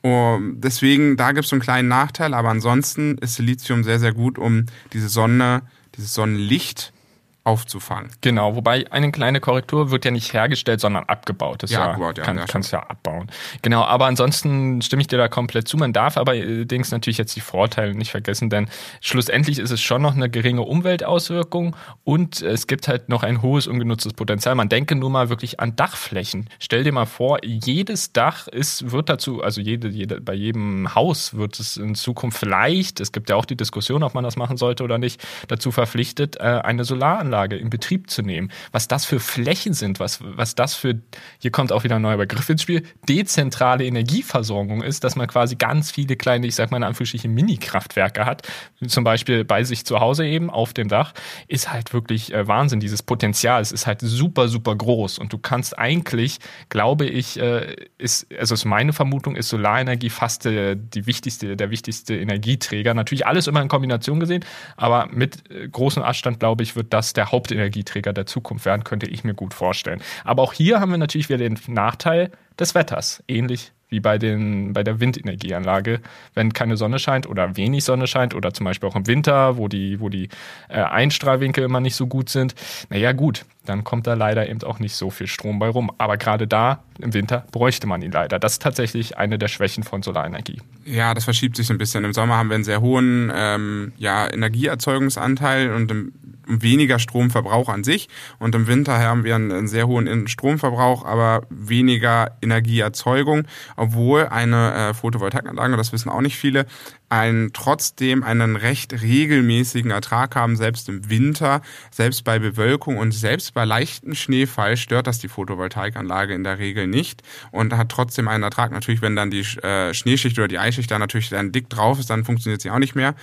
Und 0.03 0.61
deswegen, 0.61 1.17
da 1.17 1.33
gibt 1.33 1.45
es 1.45 1.51
so 1.51 1.57
einen 1.57 1.63
kleinen 1.63 1.89
Nachteil, 1.89 2.33
aber 2.33 2.49
ansonsten 2.49 3.19
ist 3.19 3.35
Silizium 3.35 3.85
sehr, 3.85 3.99
sehr 3.99 4.13
gut, 4.15 4.39
um 4.39 4.67
diese 4.93 5.09
Sonne, 5.09 5.63
dieses 5.97 6.15
Sonnenlicht 6.15 6.93
aufzufangen. 7.43 8.11
Genau, 8.21 8.55
wobei 8.55 8.85
eine 8.93 9.11
kleine 9.13 9.41
Korrektur 9.41 9.91
wird 9.91 10.05
ja 10.05 10.11
nicht 10.11 10.33
hergestellt, 10.35 10.81
sondern 10.81 11.05
abgebaut. 11.05 11.63
Das 11.63 11.71
ja, 11.71 11.81
ja, 11.81 11.91
abgebaut, 11.91 12.19
ja, 12.19 12.25
kann, 12.25 12.37
ja, 12.37 12.45
kannst 12.45 12.71
ja 12.73 12.81
abbauen. 12.81 13.31
Genau, 13.63 13.83
aber 13.83 14.07
ansonsten 14.07 14.83
stimme 14.83 15.01
ich 15.01 15.09
dir 15.09 15.17
da 15.17 15.29
komplett 15.29 15.67
zu. 15.67 15.79
Man 15.79 15.93
darf 15.95 16.19
aber 16.19 16.33
allerdings 16.33 16.91
natürlich 16.91 17.17
jetzt 17.17 17.35
die 17.37 17.41
Vorteile 17.41 17.95
nicht 17.95 18.11
vergessen, 18.11 18.51
denn 18.51 18.69
schlussendlich 19.01 19.59
ist 19.59 19.71
es 19.71 19.81
schon 19.81 20.03
noch 20.03 20.15
eine 20.15 20.29
geringe 20.29 20.63
Umweltauswirkung 20.63 21.75
und 22.05 22.43
es 22.43 22.67
gibt 22.67 22.89
halt 22.89 23.09
noch 23.09 23.23
ein 23.23 23.41
hohes 23.41 23.67
ungenutztes 23.67 24.13
Potenzial. 24.13 24.55
Man 24.55 24.69
denke 24.69 24.95
nur 24.95 25.11
mal 25.11 25.31
wirklich 25.31 25.61
an 25.61 25.75
Dachflächen. 25.77 26.49
Stell 26.59 26.85
dir 26.85 26.93
mal 26.93 27.07
vor, 27.07 27.39
jedes 27.43 28.13
Dach 28.13 28.49
ist, 28.49 28.93
wird 28.93 29.09
dazu, 29.09 29.43
also 29.43 29.63
jede, 29.63 29.89
jede, 29.89 30.21
bei 30.21 30.35
jedem 30.35 30.95
Haus 30.95 31.35
wird 31.35 31.59
es 31.59 31.79
in 31.79 31.95
Zukunft 31.95 32.39
vielleicht, 32.39 33.01
es 33.01 33.13
gibt 33.13 33.31
ja 33.31 33.37
auch 33.37 33.47
die 33.47 33.57
Diskussion, 33.57 34.03
ob 34.03 34.15
man 34.15 34.25
das 34.25 34.37
machen 34.37 34.57
sollte 34.57 34.85
oder 34.85 34.99
nicht, 34.99 35.27
dazu 35.49 35.73
verpflichtet, 35.73 36.37
äh, 36.37 36.61
eine 36.63 36.85
Solaranlage 36.85 37.30
Solaranlage 37.31 37.57
in 37.57 37.71
Betrieb 37.71 38.11
zu 38.11 38.23
nehmen, 38.23 38.51
was 38.73 38.89
das 38.89 39.05
für 39.05 39.21
Flächen 39.21 39.73
sind, 39.73 40.01
was, 40.01 40.19
was 40.23 40.55
das 40.55 40.75
für, 40.75 41.01
hier 41.39 41.51
kommt 41.51 41.73
auch 41.73 41.85
wieder 41.85 41.97
ein 41.97 42.03
neuer 42.03 42.17
Begriff 42.17 42.49
ins 42.49 42.63
Spiel, 42.63 42.83
dezentrale 43.09 43.85
Energieversorgung 43.85 44.83
ist, 44.83 45.05
dass 45.05 45.17
man 45.17 45.29
quasi 45.29 45.57
ganz 45.57 45.91
viele 45.91 46.17
kleine, 46.17 46.47
ich 46.47 46.55
sag 46.55 46.71
mal 46.71 46.79
in 46.79 46.85
Anführungsstrichen 46.85 47.33
Mini-Kraftwerke 47.33 48.27
hat, 48.27 48.47
zum 48.87 49.05
Beispiel 49.05 49.45
bei 49.45 49.65
sich 49.65 49.87
zu 49.87 50.01
Hause 50.01 50.27
eben 50.27 50.51
auf 50.51 50.75
dem 50.75 50.89
Dach, 50.89 51.15
ist 51.49 51.73
halt 51.73 51.93
wirklich 51.93 52.33
äh, 52.35 52.47
Wahnsinn. 52.47 52.81
Dieses 52.81 53.03
Potenzial, 53.03 53.63
es 53.63 53.73
ist 53.73 53.87
halt 53.87 54.01
super, 54.03 54.49
super 54.49 54.75
groß 54.75 55.19
und 55.19 55.33
du 55.33 55.39
kannst 55.39 55.79
eigentlich, 55.79 56.39
glaube 56.69 57.07
ich, 57.07 57.39
äh, 57.39 57.77
ist, 57.99 58.27
also 58.39 58.55
ist 58.55 58.65
meine 58.65 58.93
Vermutung, 58.93 59.37
ist 59.37 59.49
Solarenergie 59.49 60.11
fast 60.11 60.47
äh, 60.47 60.77
die 60.77 61.07
wichtigste, 61.07 61.57
der 61.57 61.71
wichtigste 61.71 62.17
Energieträger. 62.17 62.95
Natürlich 62.95 63.27
alles 63.27 63.47
immer 63.47 63.63
in 63.63 63.69
Kombination 63.69 64.21
gesehen, 64.21 64.45
aber 64.77 65.09
mit 65.13 65.51
äh, 65.51 65.69
großem 65.69 66.03
Abstand, 66.03 66.41
glaube 66.41 66.63
ich, 66.63 66.77
wird 66.77 66.93
das 66.93 67.13
der 67.13 67.20
der 67.21 67.33
Hauptenergieträger 67.33 68.15
der 68.15 68.25
Zukunft 68.25 68.65
werden, 68.65 68.83
könnte 68.83 69.07
ich 69.07 69.25
mir 69.25 69.35
gut 69.35 69.53
vorstellen. 69.53 70.01
Aber 70.25 70.43
auch 70.43 70.55
hier 70.55 70.81
haben 70.81 70.91
wir 70.91 70.97
natürlich 70.97 71.29
wieder 71.29 71.37
den 71.37 71.59
Nachteil 71.67 72.31
des 72.59 72.75
Wetters, 72.75 73.23
ähnlich 73.29 73.73
wie 73.91 74.01
bei, 74.01 74.19
den, 74.19 74.73
bei 74.73 74.83
der 74.83 75.01
Windenergieanlage. 75.01 76.01
Wenn 76.35 76.53
keine 76.53 76.77
Sonne 76.77 76.99
scheint 76.99 77.29
oder 77.29 77.57
wenig 77.57 77.85
Sonne 77.85 78.07
scheint 78.07 78.35
oder 78.35 78.55
zum 78.55 78.65
Beispiel 78.65 78.89
auch 78.89 78.97
im 78.97 79.07
Winter, 79.07 79.57
wo 79.57 79.69
die, 79.69 80.01
wo 80.01 80.09
die 80.09 80.29
äh, 80.69 80.81
Einstrahlwinkel 80.81 81.65
immer 81.65 81.81
nicht 81.81 81.97
so 81.97 82.07
gut 82.07 82.29
sind, 82.29 82.55
naja 82.89 83.13
gut, 83.13 83.45
dann 83.67 83.85
kommt 83.85 84.07
da 84.07 84.15
leider 84.15 84.49
eben 84.49 84.63
auch 84.63 84.79
nicht 84.79 84.95
so 84.95 85.11
viel 85.11 85.27
Strom 85.27 85.59
bei 85.59 85.69
rum. 85.69 85.91
Aber 85.99 86.17
gerade 86.17 86.47
da 86.47 86.83
im 86.99 87.13
Winter 87.13 87.47
bräuchte 87.53 87.87
man 87.87 88.03
ihn 88.03 88.13
leider. 88.13 88.39
Das 88.39 88.53
ist 88.53 88.63
tatsächlich 88.63 89.19
eine 89.19 89.39
der 89.39 89.49
Schwächen 89.49 89.85
von 89.85 90.03
Solarenergie. 90.03 90.61
Ja, 90.85 91.15
das 91.15 91.25
verschiebt 91.25 91.57
sich 91.57 91.71
ein 91.71 91.79
bisschen. 91.79 92.05
Im 92.05 92.13
Sommer 92.13 92.37
haben 92.37 92.49
wir 92.49 92.55
einen 92.55 92.65
sehr 92.65 92.81
hohen 92.81 93.31
ähm, 93.35 93.93
ja, 93.99 94.33
Energieerzeugungsanteil 94.33 95.73
und 95.73 95.91
im 95.91 96.13
weniger 96.51 96.99
Stromverbrauch 96.99 97.69
an 97.69 97.85
sich. 97.85 98.09
Und 98.39 98.55
im 98.55 98.67
Winter 98.67 98.99
haben 98.99 99.25
wir 99.25 99.37
einen, 99.37 99.69
sehr 99.69 99.87
hohen 99.87 100.27
Stromverbrauch, 100.29 101.05
aber 101.05 101.43
weniger 101.51 102.37
Energieerzeugung, 102.43 103.45
obwohl 103.81 104.27
eine 104.27 104.75
äh, 104.75 104.95
Photovoltaikanlage, 104.95 105.79
das 105.79 105.91
wissen 105.93 106.11
auch 106.11 106.21
nicht 106.21 106.37
viele, 106.37 106.67
einen, 107.09 107.55
trotzdem 107.55 108.23
einen 108.23 108.57
recht 108.57 109.01
regelmäßigen 109.01 109.91
Ertrag 109.91 110.37
haben, 110.37 110.57
selbst 110.57 110.91
im 110.91 111.09
Winter, 111.09 111.63
selbst 111.91 112.23
bei 112.25 112.39
Bewölkung 112.39 112.99
und 112.99 113.13
selbst 113.13 113.55
bei 113.55 113.65
leichtem 113.65 114.15
Schneefall 114.15 114.77
stört 114.77 115.07
das 115.07 115.19
die 115.19 115.29
Photovoltaikanlage 115.29 116.35
in 116.35 116.45
der 116.45 116.59
Regel 116.59 116.89
nicht 116.89 117.23
und 117.53 117.75
hat 117.75 117.89
trotzdem 117.89 118.29
einen 118.29 118.43
Ertrag. 118.43 118.71
Natürlich, 118.71 119.01
wenn 119.01 119.17
dann 119.17 119.31
die 119.31 119.47
äh, 119.63 119.95
Schneeschicht 119.95 120.39
oder 120.39 120.49
die 120.49 120.59
Eisschicht 120.59 120.91
da 120.91 120.99
natürlich 120.99 121.31
dann 121.31 121.51
dick 121.51 121.71
drauf 121.71 121.99
ist, 121.99 122.11
dann 122.11 122.25
funktioniert 122.25 122.61
sie 122.61 122.71
auch 122.71 122.79
nicht 122.79 122.95
mehr 122.95 123.15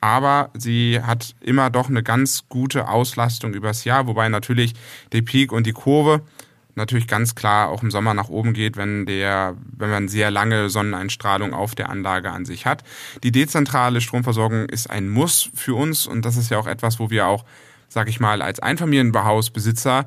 aber 0.00 0.50
sie 0.54 1.00
hat 1.02 1.34
immer 1.40 1.70
doch 1.70 1.88
eine 1.88 2.02
ganz 2.02 2.44
gute 2.48 2.88
Auslastung 2.88 3.52
übers 3.54 3.84
Jahr, 3.84 4.06
wobei 4.06 4.28
natürlich 4.28 4.74
der 5.12 5.22
Peak 5.22 5.50
und 5.50 5.66
die 5.66 5.72
Kurve 5.72 6.22
natürlich 6.78 7.06
ganz 7.06 7.34
klar 7.34 7.68
auch 7.68 7.82
im 7.82 7.90
Sommer 7.90 8.14
nach 8.14 8.28
oben 8.28 8.54
geht, 8.54 8.76
wenn 8.76 9.04
der, 9.04 9.56
wenn 9.76 9.90
man 9.90 10.08
sehr 10.08 10.30
lange 10.30 10.70
Sonneneinstrahlung 10.70 11.52
auf 11.52 11.74
der 11.74 11.90
Anlage 11.90 12.30
an 12.30 12.46
sich 12.46 12.64
hat. 12.64 12.82
Die 13.22 13.32
dezentrale 13.32 14.00
Stromversorgung 14.00 14.66
ist 14.66 14.88
ein 14.88 15.10
Muss 15.10 15.50
für 15.54 15.74
uns 15.74 16.06
und 16.06 16.24
das 16.24 16.36
ist 16.36 16.50
ja 16.50 16.58
auch 16.58 16.66
etwas, 16.66 16.98
wo 16.98 17.10
wir 17.10 17.26
auch, 17.26 17.44
sag 17.88 18.08
ich 18.08 18.20
mal, 18.20 18.40
als 18.40 18.60
Einfamilienbehausbesitzer 18.60 20.06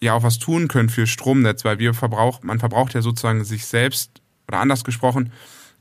ja 0.00 0.14
auch 0.14 0.22
was 0.22 0.38
tun 0.38 0.68
können 0.68 0.88
für 0.88 1.06
Stromnetz, 1.06 1.64
weil 1.64 1.78
wir 1.78 1.92
verbraucht, 1.92 2.44
man 2.44 2.58
verbraucht 2.58 2.94
ja 2.94 3.02
sozusagen 3.02 3.44
sich 3.44 3.66
selbst 3.66 4.22
oder 4.46 4.60
anders 4.60 4.84
gesprochen, 4.84 5.32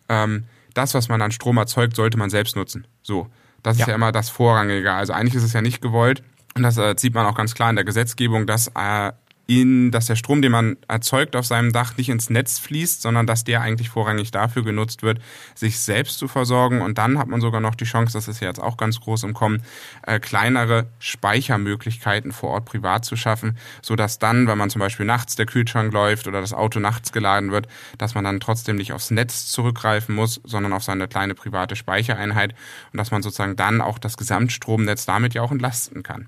ähm, 0.10 0.46
das, 0.74 0.94
was 0.94 1.08
man 1.08 1.22
an 1.22 1.32
Strom 1.32 1.58
erzeugt, 1.58 1.96
sollte 1.96 2.18
man 2.18 2.30
selbst 2.30 2.56
nutzen. 2.56 2.86
So. 3.02 3.28
Das 3.64 3.76
ist 3.76 3.82
ja, 3.82 3.88
ja 3.90 3.96
immer 3.96 4.12
das 4.12 4.30
Vorrangige. 4.30 4.94
Also 4.94 5.14
eigentlich 5.14 5.36
ist 5.36 5.44
es 5.44 5.54
ja 5.54 5.62
nicht 5.62 5.82
gewollt. 5.82 6.24
Und 6.56 6.64
das 6.64 6.78
äh, 6.78 6.96
sieht 6.98 7.14
man 7.14 7.26
auch 7.26 7.36
ganz 7.36 7.54
klar 7.54 7.70
in 7.70 7.76
der 7.76 7.86
Gesetzgebung, 7.86 8.48
dass 8.48 8.72
äh, 8.76 9.12
in, 9.48 9.92
dass 9.92 10.08
der 10.08 10.18
Strom, 10.18 10.42
den 10.42 10.52
man 10.52 10.78
erzeugt 10.90 11.36
auf 11.36 11.46
seinem 11.46 11.72
Dach, 11.72 11.96
nicht 11.96 12.10
ins 12.10 12.30
Netz 12.30 12.60
fließt, 12.60 13.02
sondern 13.02 13.26
dass 13.26 13.46
der 13.46 13.62
eigentlich 13.62 13.90
vorrangig 13.90 14.32
dafür 14.32 14.64
genutzt 14.64 15.04
wird, 15.04 15.20
sich 15.56 15.80
selbst 15.80 16.20
zu 16.20 16.28
versorgen. 16.28 16.82
Und 16.82 16.98
dann 16.98 17.18
hat 17.18 17.30
man 17.30 17.40
sogar 17.40 17.62
noch 17.62 17.76
die 17.76 17.86
Chance, 17.86 18.14
das 18.14 18.28
ist 18.28 18.42
ja 18.42 18.50
jetzt 18.50 18.62
auch 18.62 18.76
ganz 18.76 19.00
groß 19.00 19.24
im 19.24 19.34
Kommen, 19.34 19.64
äh, 20.06 20.20
kleinere 20.20 20.88
Speichermöglichkeiten 21.00 22.34
vor 22.34 22.50
Ort 22.50 22.66
privat 22.66 23.06
zu 23.06 23.16
schaffen, 23.16 23.58
so 23.82 23.96
dass 23.96 24.20
dann, 24.20 24.48
wenn 24.48 24.58
man 24.58 24.70
zum 24.70 24.80
Beispiel 24.80 25.06
nachts 25.06 25.38
der 25.38 25.46
Kühlschrank 25.46 25.94
läuft 25.94 26.28
oder 26.28 26.42
das 26.42 26.54
Auto 26.54 26.80
nachts 26.80 27.14
geladen 27.14 27.52
wird, 27.52 27.68
dass 27.98 28.16
man 28.16 28.26
dann 28.26 28.42
trotzdem 28.42 28.76
nicht 28.76 28.92
aufs 28.92 29.12
Netz 29.12 29.48
zurückgreifen 29.48 30.14
muss, 30.14 30.42
sondern 30.44 30.74
auf 30.74 30.84
seine 30.84 31.08
kleine 31.08 31.36
private 31.36 31.78
Speichereinheit 31.78 32.54
und 32.92 32.98
dass 32.98 33.12
man 33.12 33.24
sozusagen 33.24 33.56
dann 33.56 33.80
auch 33.80 33.98
das 33.98 34.18
Gesamtstromnetz 34.18 35.06
damit 35.06 35.34
ja 35.34 35.42
auch 35.42 35.52
entlasten 35.52 36.04
kann. 36.04 36.28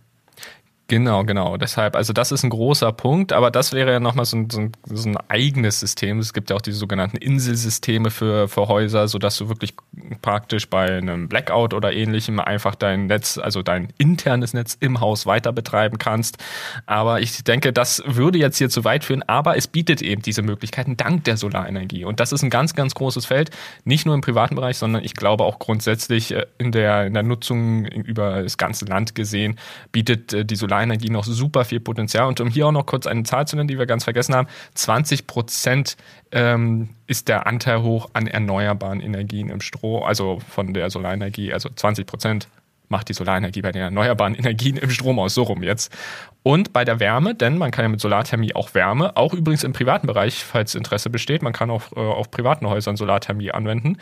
Genau, 0.89 1.23
genau. 1.23 1.55
Deshalb, 1.55 1.95
also 1.95 2.13
das 2.13 2.31
ist 2.31 2.43
ein 2.43 2.49
großer 2.49 2.91
Punkt, 2.91 3.31
aber 3.31 3.51
das 3.51 3.73
wäre 3.73 3.91
ja 3.91 3.99
nochmal 3.99 4.25
so 4.25 4.37
ein, 4.37 4.49
so, 4.49 4.59
ein, 4.59 4.71
so 4.85 5.07
ein 5.07 5.17
eigenes 5.27 5.79
System. 5.79 6.17
Es 6.17 6.33
gibt 6.33 6.49
ja 6.49 6.55
auch 6.55 6.61
diese 6.61 6.79
sogenannten 6.79 7.17
Inselsysteme 7.17 8.09
für, 8.09 8.47
für 8.47 8.67
Häuser, 8.67 9.07
sodass 9.07 9.37
du 9.37 9.49
wirklich 9.49 9.75
praktisch 10.21 10.69
bei 10.69 10.97
einem 10.97 11.27
Blackout 11.27 11.73
oder 11.73 11.93
ähnlichem 11.93 12.39
einfach 12.39 12.75
dein 12.75 13.07
Netz, 13.07 13.37
also 13.37 13.61
dein 13.61 13.89
internes 13.97 14.53
Netz 14.53 14.77
im 14.79 14.99
Haus 14.99 15.25
weiter 15.25 15.51
betreiben 15.51 15.97
kannst. 15.97 16.37
Aber 16.85 17.21
ich 17.21 17.43
denke, 17.43 17.73
das 17.73 18.03
würde 18.05 18.37
jetzt 18.37 18.57
hier 18.57 18.69
zu 18.69 18.83
weit 18.83 19.03
führen, 19.03 19.23
aber 19.27 19.57
es 19.57 19.67
bietet 19.67 20.01
eben 20.01 20.21
diese 20.21 20.41
Möglichkeiten 20.41 20.97
dank 20.97 21.23
der 21.25 21.37
Solarenergie. 21.37 22.05
Und 22.05 22.19
das 22.19 22.31
ist 22.31 22.43
ein 22.43 22.49
ganz, 22.49 22.73
ganz 22.73 22.95
großes 22.95 23.25
Feld, 23.25 23.51
nicht 23.83 24.05
nur 24.05 24.15
im 24.15 24.21
privaten 24.21 24.55
Bereich, 24.55 24.77
sondern 24.77 25.03
ich 25.03 25.13
glaube 25.13 25.43
auch 25.43 25.59
grundsätzlich 25.59 26.33
äh, 26.33 26.45
in 26.57 26.71
der, 26.71 27.05
in 27.05 27.13
der 27.13 27.23
Nutzung 27.23 27.85
über 27.85 28.43
das 28.43 28.57
ganze 28.57 28.85
Land 28.85 29.15
gesehen, 29.15 29.59
bietet 29.91 30.33
äh, 30.33 30.45
die 30.45 30.55
Solarenergie 30.55 30.79
Solarenergie 30.79 31.09
noch 31.09 31.23
super 31.23 31.65
viel 31.65 31.79
Potenzial. 31.79 32.27
Und 32.27 32.39
um 32.41 32.49
hier 32.49 32.67
auch 32.67 32.71
noch 32.71 32.85
kurz 32.85 33.07
eine 33.07 33.23
Zahl 33.23 33.47
zu 33.47 33.55
nennen, 33.55 33.67
die 33.67 33.77
wir 33.77 33.85
ganz 33.85 34.03
vergessen 34.03 34.35
haben, 34.35 34.47
20 34.75 35.27
Prozent 35.27 35.97
ähm, 36.31 36.89
ist 37.07 37.27
der 37.27 37.47
Anteil 37.47 37.81
hoch 37.81 38.09
an 38.13 38.27
erneuerbaren 38.27 39.01
Energien 39.01 39.49
im 39.49 39.61
Strom, 39.61 40.03
also 40.03 40.39
von 40.49 40.73
der 40.73 40.89
Solarenergie, 40.89 41.53
also 41.53 41.69
20 41.69 42.05
Prozent 42.05 42.47
macht 42.87 43.09
die 43.09 43.13
Solarenergie 43.13 43.61
bei 43.61 43.71
den 43.71 43.83
erneuerbaren 43.83 44.35
Energien 44.35 44.77
im 44.77 44.89
Strom 44.89 45.19
aus, 45.19 45.35
so 45.35 45.43
rum 45.43 45.63
jetzt. 45.63 45.95
Und 46.41 46.71
bei 46.71 46.85
der 46.85 46.99
Wärme, 46.99 47.35
denn 47.35 47.57
man 47.57 47.71
kann 47.71 47.83
ja 47.83 47.89
mit 47.89 47.99
Solarthermie 47.99 48.55
auch 48.55 48.73
Wärme, 48.73 49.17
auch 49.17 49.33
übrigens 49.33 49.63
im 49.63 49.73
privaten 49.73 50.07
Bereich, 50.07 50.43
falls 50.43 50.73
Interesse 50.73 51.09
besteht, 51.09 51.41
man 51.41 51.53
kann 51.53 51.69
auch 51.69 51.91
äh, 51.95 51.99
auf 51.99 52.31
privaten 52.31 52.67
Häusern 52.67 52.95
Solarthermie 52.95 53.51
anwenden, 53.51 53.97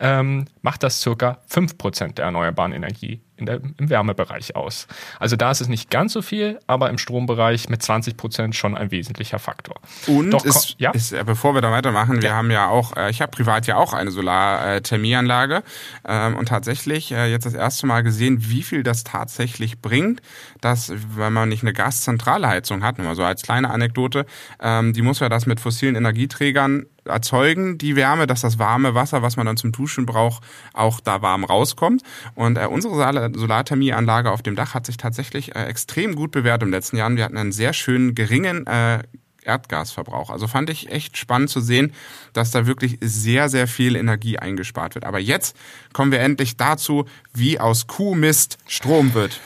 ähm, 0.00 0.46
macht 0.62 0.82
das 0.82 1.02
circa 1.02 1.38
5% 1.50 2.14
der 2.14 2.24
erneuerbaren 2.24 2.72
Energie 2.72 3.20
in 3.42 3.46
der, 3.46 3.60
im 3.78 3.90
Wärmebereich 3.90 4.56
aus. 4.56 4.86
Also 5.18 5.36
da 5.36 5.50
ist 5.50 5.60
es 5.60 5.68
nicht 5.68 5.90
ganz 5.90 6.12
so 6.12 6.22
viel, 6.22 6.58
aber 6.66 6.90
im 6.90 6.98
Strombereich 6.98 7.68
mit 7.68 7.82
20 7.82 8.16
Prozent 8.16 8.54
schon 8.54 8.76
ein 8.76 8.90
wesentlicher 8.90 9.38
Faktor. 9.38 9.76
Und 10.06 10.30
Doch, 10.30 10.44
ist, 10.44 10.76
ja? 10.78 10.92
ist, 10.92 11.12
äh, 11.12 11.22
bevor 11.24 11.54
wir 11.54 11.60
da 11.60 11.70
weitermachen, 11.70 12.22
wir 12.22 12.30
ja. 12.30 12.36
haben 12.36 12.50
ja 12.50 12.68
auch, 12.68 12.96
äh, 12.96 13.10
ich 13.10 13.20
habe 13.20 13.30
privat 13.30 13.66
ja 13.66 13.76
auch 13.76 13.92
eine 13.92 14.10
Solarthermieanlage 14.10 15.62
ähm, 16.06 16.36
und 16.36 16.48
tatsächlich 16.48 17.12
äh, 17.12 17.30
jetzt 17.30 17.46
das 17.46 17.54
erste 17.54 17.86
Mal 17.86 18.02
gesehen, 18.02 18.38
wie 18.48 18.62
viel 18.62 18.82
das 18.82 19.04
tatsächlich 19.04 19.80
bringt, 19.80 20.22
dass 20.60 20.92
wenn 21.16 21.32
man 21.32 21.48
nicht 21.48 21.62
eine 21.62 21.72
gaszentrale 21.82 22.46
Heizung 22.46 22.84
hat, 22.84 22.98
nur 22.98 23.08
mal 23.08 23.16
so 23.16 23.24
als 23.24 23.42
kleine 23.42 23.70
Anekdote, 23.70 24.24
ähm, 24.60 24.92
die 24.92 25.02
muss 25.02 25.18
ja 25.18 25.28
das 25.28 25.46
mit 25.46 25.58
fossilen 25.58 25.96
Energieträgern 25.96 26.86
erzeugen 27.04 27.76
die 27.76 27.96
Wärme, 27.96 28.28
dass 28.28 28.42
das 28.42 28.60
warme 28.60 28.94
Wasser, 28.94 29.22
was 29.22 29.36
man 29.36 29.46
dann 29.46 29.56
zum 29.56 29.72
Duschen 29.72 30.06
braucht, 30.06 30.44
auch 30.74 31.00
da 31.00 31.22
warm 31.22 31.42
rauskommt. 31.42 32.02
Und 32.36 32.56
äh, 32.56 32.66
unsere 32.66 32.94
Solarthermieanlage 33.34 34.30
auf 34.30 34.42
dem 34.42 34.54
Dach 34.54 34.74
hat 34.74 34.86
sich 34.86 34.96
tatsächlich 34.96 35.56
äh, 35.56 35.64
extrem 35.64 36.14
gut 36.14 36.30
bewährt 36.30 36.62
im 36.62 36.70
letzten 36.70 36.96
Jahr. 36.96 37.10
Wir 37.10 37.24
hatten 37.24 37.36
einen 37.36 37.50
sehr 37.50 37.72
schönen 37.72 38.14
geringen 38.14 38.64
äh, 38.68 39.00
Erdgasverbrauch. 39.42 40.30
Also 40.30 40.46
fand 40.46 40.70
ich 40.70 40.92
echt 40.92 41.16
spannend 41.16 41.50
zu 41.50 41.60
sehen, 41.60 41.92
dass 42.32 42.52
da 42.52 42.68
wirklich 42.68 42.98
sehr, 43.00 43.48
sehr 43.48 43.66
viel 43.66 43.96
Energie 43.96 44.38
eingespart 44.38 44.94
wird. 44.94 45.04
Aber 45.04 45.18
jetzt 45.18 45.56
kommen 45.92 46.12
wir 46.12 46.20
endlich 46.20 46.56
dazu, 46.56 47.06
wie 47.34 47.58
aus 47.58 47.88
Kuhmist 47.88 48.58
Strom 48.68 49.14
wird. 49.14 49.40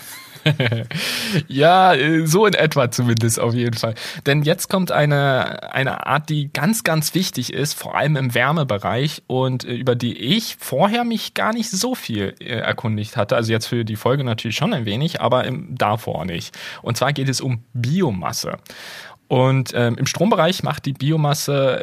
ja, 1.49 1.95
äh, 1.95 2.27
so 2.27 2.47
in 2.47 2.55
etwa 2.55 2.91
zumindest 2.91 3.41
auf 3.41 3.55
jeden 3.55 3.77
Fall. 3.77 3.95
Denn 4.27 4.43
jetzt 4.43 4.69
kommt 4.69 4.93
eine, 4.93 5.73
eine 5.73 6.07
Art, 6.07 6.29
die 6.29 6.53
ganz, 6.53 6.85
ganz 6.85 7.15
wichtig 7.15 7.53
ist, 7.53 7.75
vor 7.75 7.97
allem 7.97 8.17
im 8.17 8.35
Wärmebereich 8.35 9.23
und 9.27 9.65
äh, 9.65 9.75
über 9.75 9.95
die 9.95 10.17
ich 10.17 10.57
vorher 10.59 11.05
mich 11.05 11.35
gar 11.35 11.53
nicht 11.53 11.71
so 11.71 11.95
viel 11.95 12.35
äh, 12.41 12.45
erkundigt 12.45 13.17
hatte. 13.17 13.37
Also 13.37 13.53
jetzt 13.53 13.67
für 13.67 13.85
die 13.85 13.97
Folge 13.97 14.25
natürlich 14.25 14.57
schon 14.57 14.73
ein 14.73 14.85
wenig, 14.85 15.21
aber 15.21 15.45
im, 15.45 15.77
davor 15.77 16.25
nicht. 16.25 16.57
Und 16.83 16.97
zwar 16.97 17.13
geht 17.13 17.29
es 17.29 17.41
um 17.41 17.63
Biomasse. 17.73 18.59
Und 19.29 19.73
ähm, 19.75 19.97
im 19.97 20.07
Strombereich 20.07 20.63
macht 20.63 20.87
die 20.87 20.93
Biomasse 20.93 21.83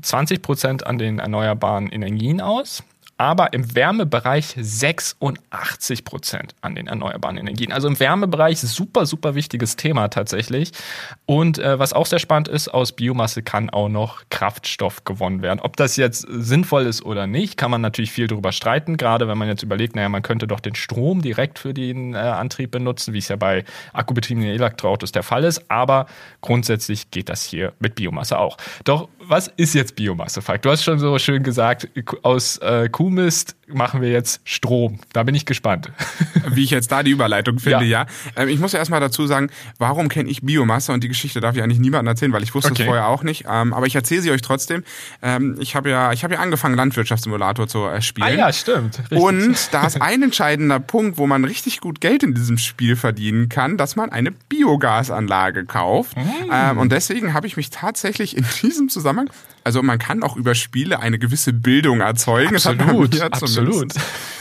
20 0.00 0.42
Prozent 0.42 0.86
an 0.86 0.98
den 0.98 1.18
erneuerbaren 1.18 1.88
Energien 1.90 2.40
aus 2.40 2.82
aber 3.20 3.52
im 3.52 3.74
Wärmebereich 3.76 4.54
86 4.58 6.06
Prozent 6.06 6.54
an 6.62 6.74
den 6.74 6.86
erneuerbaren 6.86 7.36
Energien. 7.36 7.70
Also 7.70 7.86
im 7.86 8.00
Wärmebereich 8.00 8.58
super, 8.60 9.04
super 9.04 9.34
wichtiges 9.34 9.76
Thema 9.76 10.08
tatsächlich. 10.08 10.72
Und 11.26 11.58
äh, 11.58 11.78
was 11.78 11.92
auch 11.92 12.06
sehr 12.06 12.18
spannend 12.18 12.48
ist, 12.48 12.68
aus 12.68 12.92
Biomasse 12.92 13.42
kann 13.42 13.68
auch 13.68 13.90
noch 13.90 14.22
Kraftstoff 14.30 15.04
gewonnen 15.04 15.42
werden. 15.42 15.60
Ob 15.60 15.76
das 15.76 15.96
jetzt 15.96 16.26
sinnvoll 16.30 16.86
ist 16.86 17.04
oder 17.04 17.26
nicht, 17.26 17.58
kann 17.58 17.70
man 17.70 17.82
natürlich 17.82 18.10
viel 18.10 18.26
darüber 18.26 18.52
streiten, 18.52 18.96
gerade 18.96 19.28
wenn 19.28 19.36
man 19.36 19.48
jetzt 19.48 19.62
überlegt, 19.62 19.96
naja, 19.96 20.08
man 20.08 20.22
könnte 20.22 20.46
doch 20.46 20.60
den 20.60 20.74
Strom 20.74 21.20
direkt 21.20 21.58
für 21.58 21.74
den 21.74 22.14
äh, 22.14 22.16
Antrieb 22.16 22.70
benutzen, 22.70 23.12
wie 23.12 23.18
es 23.18 23.28
ja 23.28 23.36
bei 23.36 23.66
akkubetriebenen 23.92 24.48
Elektroautos 24.48 25.12
der 25.12 25.24
Fall 25.24 25.44
ist. 25.44 25.70
Aber 25.70 26.06
grundsätzlich 26.40 27.10
geht 27.10 27.28
das 27.28 27.44
hier 27.44 27.74
mit 27.80 27.96
Biomasse 27.96 28.38
auch. 28.38 28.56
Doch 28.84 29.10
was 29.30 29.46
ist 29.56 29.74
jetzt 29.74 29.94
Biomasse, 29.94 30.42
Falk? 30.42 30.62
Du 30.62 30.70
hast 30.70 30.82
schon 30.82 30.98
so 30.98 31.16
schön 31.20 31.44
gesagt, 31.44 31.88
aus 32.22 32.58
äh, 32.58 32.88
Kuhmist 32.88 33.54
machen 33.68 34.02
wir 34.02 34.10
jetzt 34.10 34.40
Strom. 34.42 34.98
Da 35.12 35.22
bin 35.22 35.36
ich 35.36 35.46
gespannt. 35.46 35.92
Wie 36.48 36.64
ich 36.64 36.70
jetzt 36.70 36.90
da 36.90 37.04
die 37.04 37.12
Überleitung 37.12 37.60
finde, 37.60 37.84
ja. 37.84 38.02
ja. 38.02 38.06
Ähm, 38.34 38.48
ich 38.48 38.58
muss 38.58 38.72
ja 38.72 38.80
erstmal 38.80 38.98
dazu 38.98 39.28
sagen, 39.28 39.48
warum 39.78 40.08
kenne 40.08 40.28
ich 40.28 40.42
Biomasse? 40.42 40.92
Und 40.92 41.04
die 41.04 41.08
Geschichte 41.08 41.38
darf 41.38 41.54
ich 41.54 41.62
eigentlich 41.62 41.78
niemandem 41.78 42.08
erzählen, 42.08 42.32
weil 42.32 42.42
ich 42.42 42.52
wusste 42.56 42.72
okay. 42.72 42.82
es 42.82 42.86
vorher 42.86 43.06
auch 43.06 43.22
nicht. 43.22 43.44
Ähm, 43.48 43.72
aber 43.72 43.86
ich 43.86 43.94
erzähle 43.94 44.22
sie 44.22 44.32
euch 44.32 44.42
trotzdem. 44.42 44.82
Ähm, 45.22 45.56
ich 45.60 45.76
habe 45.76 45.90
ja, 45.90 46.10
ich 46.10 46.24
habe 46.24 46.34
ja 46.34 46.40
angefangen, 46.40 46.74
Landwirtschaftssimulator 46.74 47.68
zu 47.68 47.86
äh, 47.86 48.02
spielen. 48.02 48.26
Ah 48.26 48.30
ja, 48.32 48.52
stimmt. 48.52 48.98
Richtig. 48.98 49.18
Und 49.18 49.56
da 49.70 49.86
ist 49.86 50.02
ein 50.02 50.24
entscheidender 50.24 50.80
Punkt, 50.80 51.18
wo 51.18 51.28
man 51.28 51.44
richtig 51.44 51.80
gut 51.80 52.00
Geld 52.00 52.24
in 52.24 52.34
diesem 52.34 52.58
Spiel 52.58 52.96
verdienen 52.96 53.48
kann, 53.48 53.76
dass 53.76 53.94
man 53.94 54.10
eine 54.10 54.32
Biogasanlage 54.32 55.66
kauft. 55.66 56.16
Mm. 56.16 56.78
und 56.78 56.90
deswegen 56.90 57.34
habe 57.34 57.46
ich 57.46 57.56
mich 57.56 57.70
tatsächlich 57.70 58.36
in 58.36 58.44
diesem 58.62 58.88
Zusammenhang 58.88 59.19
also 59.64 59.82
man 59.82 59.98
kann 59.98 60.22
auch 60.22 60.36
über 60.36 60.54
Spiele 60.54 61.00
eine 61.00 61.18
gewisse 61.18 61.52
Bildung 61.52 62.00
erzeugen. 62.00 62.54
Absolut, 62.54 63.20
absolut. 63.20 63.92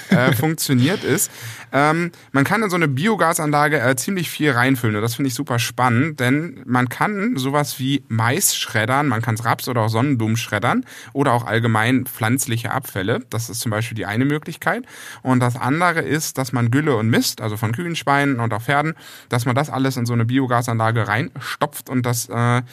Äh, 0.09 0.33
funktioniert 0.33 1.03
ist. 1.03 1.29
Ähm, 1.71 2.11
man 2.31 2.43
kann 2.43 2.63
in 2.63 2.71
so 2.71 2.75
eine 2.75 2.87
Biogasanlage 2.87 3.79
äh, 3.79 3.95
ziemlich 3.95 4.27
viel 4.27 4.49
reinfüllen 4.49 4.95
und 4.95 5.03
das 5.03 5.13
finde 5.13 5.27
ich 5.27 5.35
super 5.35 5.59
spannend, 5.59 6.19
denn 6.19 6.63
man 6.65 6.89
kann 6.89 7.37
sowas 7.37 7.77
wie 7.77 8.03
Mais 8.07 8.55
schreddern, 8.55 9.07
man 9.07 9.21
kann 9.21 9.37
Raps 9.37 9.67
oder 9.67 9.81
auch 9.81 9.89
Sonnenblumen 9.89 10.35
schreddern 10.35 10.83
oder 11.13 11.33
auch 11.33 11.45
allgemein 11.45 12.07
pflanzliche 12.07 12.71
Abfälle. 12.71 13.19
Das 13.29 13.51
ist 13.51 13.59
zum 13.59 13.69
Beispiel 13.69 13.95
die 13.95 14.07
eine 14.07 14.25
Möglichkeit. 14.25 14.83
Und 15.21 15.41
das 15.41 15.55
andere 15.55 16.01
ist, 16.01 16.39
dass 16.39 16.53
man 16.53 16.71
Gülle 16.71 16.95
und 16.95 17.09
Mist, 17.09 17.39
also 17.39 17.55
von 17.55 17.71
Kühen, 17.71 17.95
Schweinen 17.95 18.39
und 18.39 18.51
auch 18.51 18.63
Pferden, 18.63 18.95
dass 19.29 19.45
man 19.45 19.53
das 19.53 19.69
alles 19.69 19.95
in 19.95 20.07
so 20.07 20.13
eine 20.13 20.25
Biogasanlage 20.25 21.07
reinstopft 21.07 21.87
und 21.87 22.03
das 22.03 22.29
äh, 22.29 22.63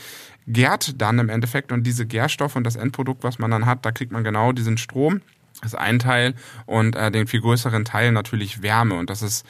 gärt 0.47 1.01
dann 1.01 1.19
im 1.19 1.29
Endeffekt 1.29 1.73
und 1.73 1.85
diese 1.85 2.07
Gärstoff 2.07 2.57
und 2.57 2.65
das 2.65 2.77
Endprodukt, 2.77 3.25
was 3.25 3.39
man 3.39 3.51
dann 3.51 3.67
hat, 3.67 3.85
da 3.85 3.93
kriegt 3.93 4.13
man 4.13 4.25
genau 4.25 4.53
diesen 4.53 4.79
Strom. 4.79 5.21
Das 5.61 5.73
ist 5.73 5.79
ein 5.79 5.99
Teil 5.99 6.35
und 6.67 6.97
äh, 6.97 7.11
den 7.11 7.27
viel 7.27 7.41
größeren 7.41 7.85
Teil 7.85 8.13
natürlich 8.13 8.63
Wärme 8.63 8.95
und 8.97 9.11
das 9.11 9.23
ist 9.23 9.47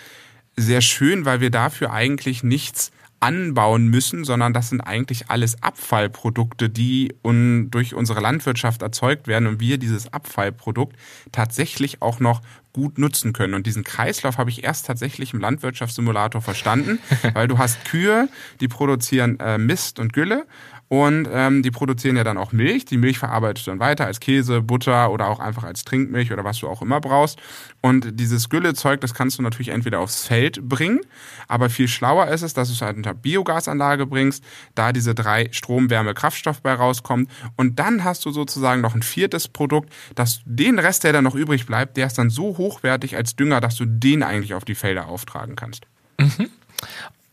sehr 0.56 0.80
schön, 0.80 1.24
weil 1.24 1.40
wir 1.40 1.50
dafür 1.50 1.92
eigentlich 1.92 2.42
nichts 2.42 2.92
anbauen 3.20 3.88
müssen, 3.88 4.24
sondern 4.24 4.52
das 4.52 4.68
sind 4.68 4.80
eigentlich 4.82 5.30
alles 5.30 5.62
Abfallprodukte, 5.62 6.68
die 6.68 7.14
un 7.22 7.70
durch 7.70 7.94
unsere 7.94 8.20
Landwirtschaft 8.20 8.82
erzeugt 8.82 9.26
werden 9.26 9.48
und 9.48 9.60
wir 9.60 9.78
dieses 9.78 10.12
Abfallprodukt 10.12 10.96
tatsächlich 11.32 12.02
auch 12.02 12.20
noch 12.20 12.42
gut 12.72 12.98
nutzen 12.98 13.32
können. 13.32 13.54
Und 13.54 13.66
diesen 13.66 13.84
Kreislauf 13.84 14.36
habe 14.36 14.50
ich 14.50 14.64
erst 14.64 14.86
tatsächlich 14.86 15.32
im 15.32 15.40
Landwirtschaftssimulator 15.40 16.42
verstanden, 16.42 16.98
weil 17.32 17.48
du 17.48 17.56
hast 17.56 17.84
Kühe, 17.86 18.28
die 18.60 18.68
produzieren 18.68 19.40
äh, 19.40 19.56
Mist 19.56 19.98
und 19.98 20.12
Gülle 20.12 20.46
und 20.88 21.28
ähm, 21.32 21.62
die 21.62 21.70
produzieren 21.70 22.16
ja 22.16 22.24
dann 22.24 22.38
auch 22.38 22.52
Milch. 22.52 22.84
Die 22.84 22.96
Milch 22.96 23.18
verarbeitet 23.18 23.66
dann 23.66 23.80
weiter 23.80 24.06
als 24.06 24.20
Käse, 24.20 24.62
Butter 24.62 25.10
oder 25.10 25.28
auch 25.28 25.40
einfach 25.40 25.64
als 25.64 25.84
Trinkmilch 25.84 26.32
oder 26.32 26.44
was 26.44 26.60
du 26.60 26.68
auch 26.68 26.82
immer 26.82 27.00
brauchst. 27.00 27.38
Und 27.80 28.20
dieses 28.20 28.48
Güllezeug, 28.48 29.00
das 29.00 29.14
kannst 29.14 29.38
du 29.38 29.42
natürlich 29.42 29.68
entweder 29.68 30.00
aufs 30.00 30.26
Feld 30.26 30.68
bringen, 30.68 31.00
aber 31.48 31.70
viel 31.70 31.88
schlauer 31.88 32.28
ist 32.28 32.42
es, 32.42 32.54
dass 32.54 32.68
du 32.68 32.74
es 32.74 32.82
halt 32.82 32.96
unter 32.96 33.14
Biogasanlage 33.14 34.06
bringst, 34.06 34.44
da 34.74 34.92
diese 34.92 35.14
drei 35.14 35.48
Strom, 35.52 35.90
Wärme, 35.90 36.14
Kraftstoff 36.14 36.62
bei 36.62 36.74
rauskommt 36.74 37.30
und 37.56 37.78
dann 37.78 38.04
hast 38.04 38.24
du 38.24 38.30
sozusagen 38.30 38.80
noch 38.80 38.94
ein 38.94 39.02
viertes 39.02 39.48
Produkt, 39.48 39.92
dass 40.14 40.40
den 40.44 40.78
Rest, 40.78 41.04
der 41.04 41.12
dann 41.12 41.24
noch 41.24 41.34
übrig 41.34 41.66
bleibt, 41.66 41.96
der 41.96 42.06
ist 42.06 42.18
dann 42.18 42.30
so 42.30 42.56
hochwertig 42.58 43.16
als 43.16 43.36
Dünger, 43.36 43.60
dass 43.60 43.76
du 43.76 43.84
den 43.86 44.22
eigentlich 44.22 44.54
auf 44.54 44.64
die 44.64 44.74
Felder 44.74 45.08
auftragen 45.08 45.56
kannst. 45.56 45.86
Mhm. 46.18 46.50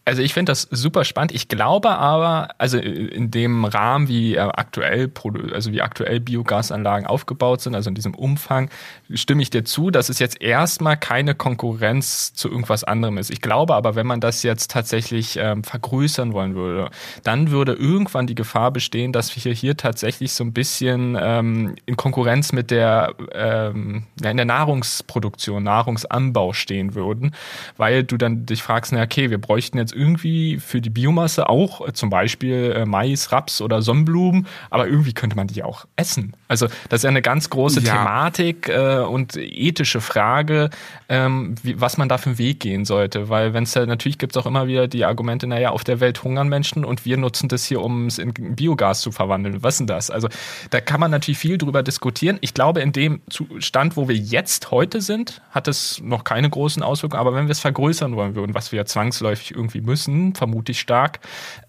Also 0.06 0.22
ich 0.22 0.34
finde 0.34 0.52
das 0.52 0.64
super 0.70 1.06
spannend. 1.06 1.32
Ich 1.32 1.48
glaube 1.48 1.92
aber, 1.92 2.50
also 2.58 2.78
in 2.78 3.32
dem 3.32 3.64
Rahmen, 3.64 4.10
wie 4.10 4.38
aktuell, 4.38 5.10
also 5.54 5.72
wie 5.72 5.82
aktuell 5.82 6.20
Biogasanlagen 6.20 7.08
aufgebaut 7.08 7.62
sind, 7.62 7.74
also 7.74 7.88
in 7.88 7.96
diesem 7.96 8.14
Umfang, 8.14 8.70
stimme 9.14 9.42
ich 9.42 9.50
dir 9.50 9.64
zu, 9.64 9.92
dass 9.92 10.10
es 10.10 10.20
jetzt 10.20 10.42
erstmal 10.42 10.98
keine 10.98 11.36
Konkurrenz 11.36 12.34
zu 12.34 12.50
irgendwas 12.50 12.84
anderem 12.84 13.18
ist. 13.18 13.30
Ich 13.30 13.40
glaube 13.40 13.76
aber, 13.76 13.96
wenn 13.96 14.06
man 14.06 14.20
das 14.20 14.44
jetzt 14.44 14.72
tatsächlich 14.72 15.38
ähm, 15.38 15.64
vergrößern 15.64 16.34
wollen 16.34 16.54
würde, 16.56 16.90
dann 17.24 17.52
würde 17.52 17.72
irgendwann 17.72 18.28
die 18.28 18.36
Gefahr 18.36 18.72
bestehen, 18.72 19.14
dass 19.14 19.34
wir 19.34 19.54
hier 19.54 19.78
tatsächlich 19.78 20.34
so 20.34 20.44
ein 20.44 20.52
bisschen 20.52 21.18
ähm, 21.18 21.76
in 21.86 21.96
Konkurrenz 21.96 22.52
mit 22.52 22.72
der 22.72 23.14
ähm, 23.32 24.04
ja, 24.22 24.32
in 24.32 24.38
der 24.38 24.46
Nahrungsproduktion, 24.46 25.64
Nahrungsanbau 25.64 26.52
stehen 26.52 26.94
würden, 26.94 27.34
weil 27.78 28.04
du 28.04 28.18
dann 28.18 28.46
dich 28.46 28.64
fragst, 28.64 28.92
na 28.92 29.02
okay, 29.02 29.30
wir 29.30 29.40
bräuchten 29.40 29.78
jetzt 29.78 29.93
irgendwie 29.94 30.60
für 30.60 30.82
die 30.82 30.90
Biomasse 30.90 31.50
auch 31.50 31.88
äh, 31.88 31.94
zum 31.94 32.10
Beispiel 32.10 32.74
äh, 32.76 32.86
Mais, 32.86 33.32
Raps 33.32 33.62
oder 33.62 33.82
Sonnenblumen, 33.82 34.48
aber 34.70 34.88
irgendwie 34.88 35.14
könnte 35.14 35.36
man 35.36 35.48
die 35.48 35.64
auch 35.64 35.86
essen. 35.96 36.36
Also 36.48 36.68
das 36.90 37.00
ist 37.00 37.04
ja 37.04 37.10
eine 37.10 37.22
ganz 37.22 37.50
große 37.50 37.82
ja. 37.82 37.94
Thematik 37.94 38.70
äh, 38.70 39.00
und 39.00 39.36
ethische 39.38 40.02
Frage, 40.02 40.70
ähm, 41.10 41.56
wie, 41.64 41.80
was 41.80 41.98
man 41.98 42.10
da 42.10 42.18
für 42.18 42.32
einen 42.32 42.38
Weg 42.38 42.60
gehen 42.60 42.86
sollte. 42.86 43.30
Weil 43.30 43.54
wenn 43.54 43.64
es 43.64 43.74
ja 43.74 43.86
natürlich 43.86 44.18
gibt 44.18 44.36
es 44.36 44.42
auch 44.42 44.46
immer 44.46 44.68
wieder 44.68 44.88
die 44.88 45.06
Argumente, 45.06 45.48
naja, 45.48 45.72
auf 45.72 45.84
der 45.84 46.00
Welt 46.00 46.24
hungern 46.24 46.50
Menschen 46.50 46.86
und 46.86 47.06
wir 47.06 47.18
nutzen 47.18 47.50
das 47.50 47.66
hier, 47.66 47.82
um 47.82 48.08
es 48.08 48.18
in 48.18 48.34
Biogas 48.34 49.02
zu 49.02 49.12
verwandeln. 49.12 49.64
Was 49.64 49.76
ist 49.76 49.80
denn 49.80 49.88
das? 49.88 50.10
Also 50.10 50.28
da 50.70 50.82
kann 50.82 51.00
man 51.00 51.12
natürlich 51.12 51.38
viel 51.38 51.58
drüber 51.58 51.84
diskutieren. 51.84 52.38
Ich 52.42 52.54
glaube, 52.54 52.82
in 52.82 52.92
dem 52.92 53.22
Zustand, 53.30 53.98
wo 53.98 54.08
wir 54.08 54.16
jetzt 54.16 54.72
heute 54.72 55.02
sind, 55.02 55.42
hat 55.52 55.68
es 55.68 56.02
noch 56.02 56.24
keine 56.24 56.50
großen 56.50 56.84
Auswirkungen. 56.84 57.20
Aber 57.20 57.36
wenn 57.36 57.48
wir 57.48 57.52
es 57.52 57.60
vergrößern 57.60 58.16
wollen 58.16 58.36
würden, 58.36 58.54
was 58.54 58.72
wir 58.72 58.78
ja 58.78 58.86
zwangsläufig 58.86 59.52
irgendwie 59.52 59.82
müssen, 59.84 60.36
vermute 60.36 60.72
ich 60.72 60.80
stark, 60.80 61.20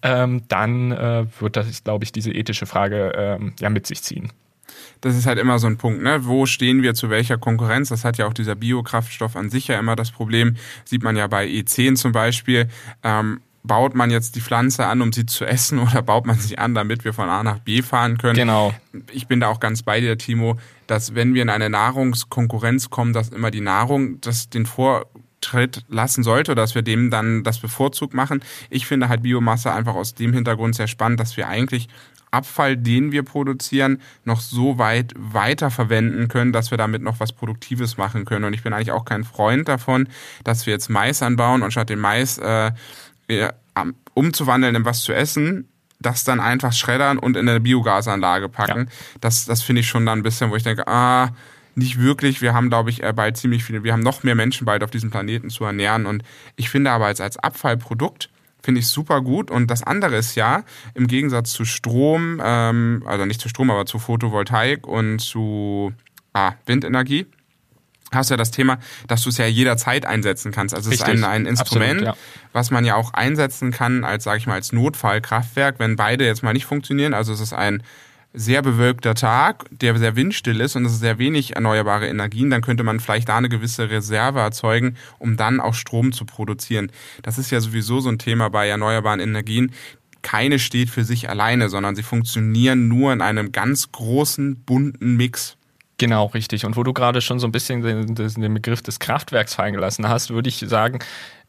ähm, 0.01 0.43
dann 0.47 0.91
äh, 0.91 1.25
wird 1.39 1.55
das, 1.55 1.83
glaube 1.83 2.03
ich, 2.03 2.11
diese 2.11 2.31
ethische 2.31 2.65
Frage 2.65 3.13
ähm, 3.15 3.53
ja 3.59 3.69
mit 3.69 3.87
sich 3.87 4.01
ziehen 4.01 4.31
das 5.01 5.15
ist 5.15 5.27
halt 5.27 5.37
immer 5.37 5.59
so 5.59 5.67
ein 5.67 5.77
Punkt, 5.77 6.01
ne? 6.01 6.25
Wo 6.25 6.45
stehen 6.45 6.81
wir 6.81 6.95
zu 6.95 7.09
welcher 7.09 7.37
Konkurrenz? 7.37 7.89
Das 7.89 8.03
hat 8.03 8.17
ja 8.17 8.25
auch 8.25 8.33
dieser 8.33 8.55
Biokraftstoff 8.55 9.35
an 9.35 9.49
sich 9.49 9.67
ja 9.67 9.77
immer 9.77 9.95
das 9.95 10.11
Problem. 10.11 10.55
Sieht 10.83 11.03
man 11.03 11.15
ja 11.15 11.27
bei 11.27 11.45
E10 11.45 11.95
zum 11.95 12.11
Beispiel. 12.11 12.69
Ähm, 13.03 13.41
baut 13.63 13.95
man 13.95 14.11
jetzt 14.11 14.35
die 14.35 14.41
Pflanze 14.41 14.85
an, 14.85 15.01
um 15.01 15.11
sie 15.11 15.25
zu 15.25 15.45
essen, 15.45 15.79
oder 15.87 16.01
baut 16.01 16.25
man 16.25 16.39
sie 16.39 16.57
an, 16.57 16.73
damit 16.73 17.03
wir 17.03 17.13
von 17.13 17.29
A 17.29 17.43
nach 17.43 17.59
B 17.59 17.81
fahren 17.81 18.17
können? 18.17 18.35
Genau. 18.35 18.73
Ich 19.11 19.27
bin 19.27 19.39
da 19.39 19.47
auch 19.47 19.59
ganz 19.59 19.83
bei 19.83 19.99
dir, 19.99 20.17
Timo, 20.17 20.57
dass 20.87 21.15
wenn 21.15 21.33
wir 21.33 21.41
in 21.41 21.49
eine 21.49 21.69
Nahrungskonkurrenz 21.69 22.89
kommen, 22.89 23.13
dass 23.13 23.29
immer 23.29 23.51
die 23.51 23.61
Nahrung 23.61 24.21
das 24.21 24.49
den 24.49 24.65
Vor 24.65 25.05
Tritt 25.45 25.85
lassen 25.87 26.23
sollte, 26.23 26.55
dass 26.55 26.75
wir 26.75 26.81
dem 26.81 27.09
dann 27.09 27.43
das 27.43 27.59
bevorzugt 27.59 28.13
machen. 28.13 28.43
Ich 28.69 28.85
finde 28.85 29.09
halt 29.09 29.23
Biomasse 29.23 29.71
einfach 29.71 29.95
aus 29.95 30.15
dem 30.15 30.33
Hintergrund 30.33 30.75
sehr 30.75 30.87
spannend, 30.87 31.19
dass 31.19 31.37
wir 31.37 31.47
eigentlich 31.47 31.87
Abfall, 32.31 32.75
den 32.75 33.11
wir 33.11 33.23
produzieren, 33.23 34.01
noch 34.25 34.41
so 34.41 34.77
weit 34.77 35.13
weiter 35.17 35.71
verwenden 35.71 36.27
können, 36.27 36.51
dass 36.51 36.71
wir 36.71 36.77
damit 36.77 37.01
noch 37.01 37.19
was 37.19 37.31
Produktives 37.31 37.97
machen 37.97 38.25
können. 38.25 38.43
Und 38.43 38.53
ich 38.53 38.63
bin 38.63 38.73
eigentlich 38.73 38.91
auch 38.91 39.05
kein 39.05 39.23
Freund 39.23 39.67
davon, 39.67 40.09
dass 40.43 40.65
wir 40.65 40.73
jetzt 40.73 40.89
Mais 40.89 41.21
anbauen 41.21 41.63
und 41.63 41.71
statt 41.71 41.89
den 41.89 41.99
Mais 41.99 42.37
äh, 42.37 42.71
umzuwandeln 44.13 44.75
in 44.75 44.85
was 44.85 45.01
zu 45.01 45.13
essen, 45.13 45.69
das 45.99 46.23
dann 46.23 46.39
einfach 46.39 46.73
schreddern 46.73 47.17
und 47.17 47.37
in 47.37 47.47
eine 47.47 47.61
Biogasanlage 47.61 48.49
packen. 48.49 48.87
Ja. 48.87 49.17
Das, 49.21 49.45
das 49.45 49.61
finde 49.61 49.81
ich 49.81 49.87
schon 49.87 50.05
dann 50.05 50.19
ein 50.19 50.23
bisschen, 50.23 50.51
wo 50.51 50.55
ich 50.55 50.63
denke, 50.63 50.87
ah, 50.87 51.29
nicht 51.75 51.99
wirklich. 51.99 52.41
Wir 52.41 52.53
haben, 52.53 52.69
glaube 52.69 52.89
ich, 52.89 53.03
äh, 53.03 53.13
bald 53.13 53.37
ziemlich 53.37 53.63
viele, 53.63 53.83
wir 53.83 53.93
haben 53.93 54.01
noch 54.01 54.23
mehr 54.23 54.35
Menschen 54.35 54.65
bald 54.65 54.83
auf 54.83 54.91
diesem 54.91 55.11
Planeten 55.11 55.49
zu 55.49 55.65
ernähren. 55.65 56.05
Und 56.05 56.23
ich 56.55 56.69
finde 56.69 56.91
aber 56.91 57.05
als, 57.05 57.21
als 57.21 57.37
Abfallprodukt, 57.37 58.29
finde 58.63 58.79
ich 58.79 58.87
super 58.87 59.21
gut. 59.21 59.51
Und 59.51 59.67
das 59.69 59.83
andere 59.83 60.15
ist 60.15 60.35
ja, 60.35 60.63
im 60.93 61.07
Gegensatz 61.07 61.51
zu 61.51 61.65
Strom, 61.65 62.41
ähm, 62.43 63.03
also 63.05 63.25
nicht 63.25 63.41
zu 63.41 63.49
Strom, 63.49 63.69
aber 63.69 63.85
zu 63.85 63.99
Photovoltaik 63.99 64.87
und 64.87 65.19
zu 65.19 65.93
ah, 66.33 66.53
Windenergie, 66.65 67.27
hast 68.11 68.29
du 68.29 68.33
ja 68.33 68.37
das 68.37 68.51
Thema, 68.51 68.79
dass 69.07 69.23
du 69.23 69.29
es 69.29 69.37
ja 69.37 69.45
jederzeit 69.45 70.05
einsetzen 70.05 70.51
kannst. 70.51 70.73
Also 70.73 70.89
es 70.89 70.99
Richtig. 70.99 71.15
ist 71.15 71.23
ein, 71.23 71.29
ein 71.29 71.45
Instrument, 71.45 72.01
Absolut, 72.01 72.15
ja. 72.15 72.49
was 72.53 72.71
man 72.71 72.85
ja 72.85 72.95
auch 72.95 73.13
einsetzen 73.13 73.71
kann 73.71 74.03
als, 74.03 74.23
sage 74.23 74.37
ich 74.39 74.47
mal, 74.47 74.53
als 74.53 74.71
Notfallkraftwerk, 74.71 75.79
wenn 75.79 75.95
beide 75.95 76.25
jetzt 76.25 76.43
mal 76.43 76.53
nicht 76.53 76.65
funktionieren. 76.65 77.13
Also 77.13 77.33
es 77.33 77.39
ist 77.39 77.53
ein 77.53 77.83
sehr 78.35 78.61
bewölkter 78.61 79.15
Tag, 79.15 79.65
der 79.71 79.97
sehr 79.97 80.15
windstill 80.15 80.61
ist 80.61 80.75
und 80.75 80.85
es 80.85 80.93
ist 80.93 80.99
sehr 80.99 81.17
wenig 81.17 81.55
erneuerbare 81.55 82.07
Energien, 82.07 82.49
dann 82.49 82.61
könnte 82.61 82.83
man 82.83 82.99
vielleicht 82.99 83.29
da 83.29 83.37
eine 83.37 83.49
gewisse 83.49 83.89
Reserve 83.89 84.39
erzeugen, 84.39 84.95
um 85.19 85.37
dann 85.37 85.59
auch 85.59 85.73
Strom 85.73 86.11
zu 86.11 86.25
produzieren. 86.25 86.91
Das 87.23 87.37
ist 87.37 87.51
ja 87.51 87.59
sowieso 87.59 87.99
so 87.99 88.09
ein 88.09 88.19
Thema 88.19 88.49
bei 88.49 88.67
erneuerbaren 88.67 89.19
Energien. 89.19 89.71
Keine 90.21 90.59
steht 90.59 90.89
für 90.89 91.03
sich 91.03 91.29
alleine, 91.29 91.69
sondern 91.69 91.95
sie 91.95 92.03
funktionieren 92.03 92.87
nur 92.87 93.13
in 93.13 93.21
einem 93.21 93.51
ganz 93.51 93.91
großen, 93.91 94.63
bunten 94.65 95.15
Mix. 95.17 95.57
Genau, 95.97 96.25
richtig. 96.25 96.65
Und 96.65 96.75
wo 96.75 96.83
du 96.83 96.91
gerade 96.91 97.21
schon 97.21 97.39
so 97.39 97.47
ein 97.47 97.51
bisschen 97.51 97.81
den, 97.81 98.15
den 98.15 98.53
Begriff 98.53 98.81
des 98.81 98.99
Kraftwerks 98.99 99.55
fallen 99.55 99.73
gelassen 99.73 100.09
hast, 100.09 100.29
würde 100.31 100.49
ich 100.49 100.57
sagen, 100.57 100.99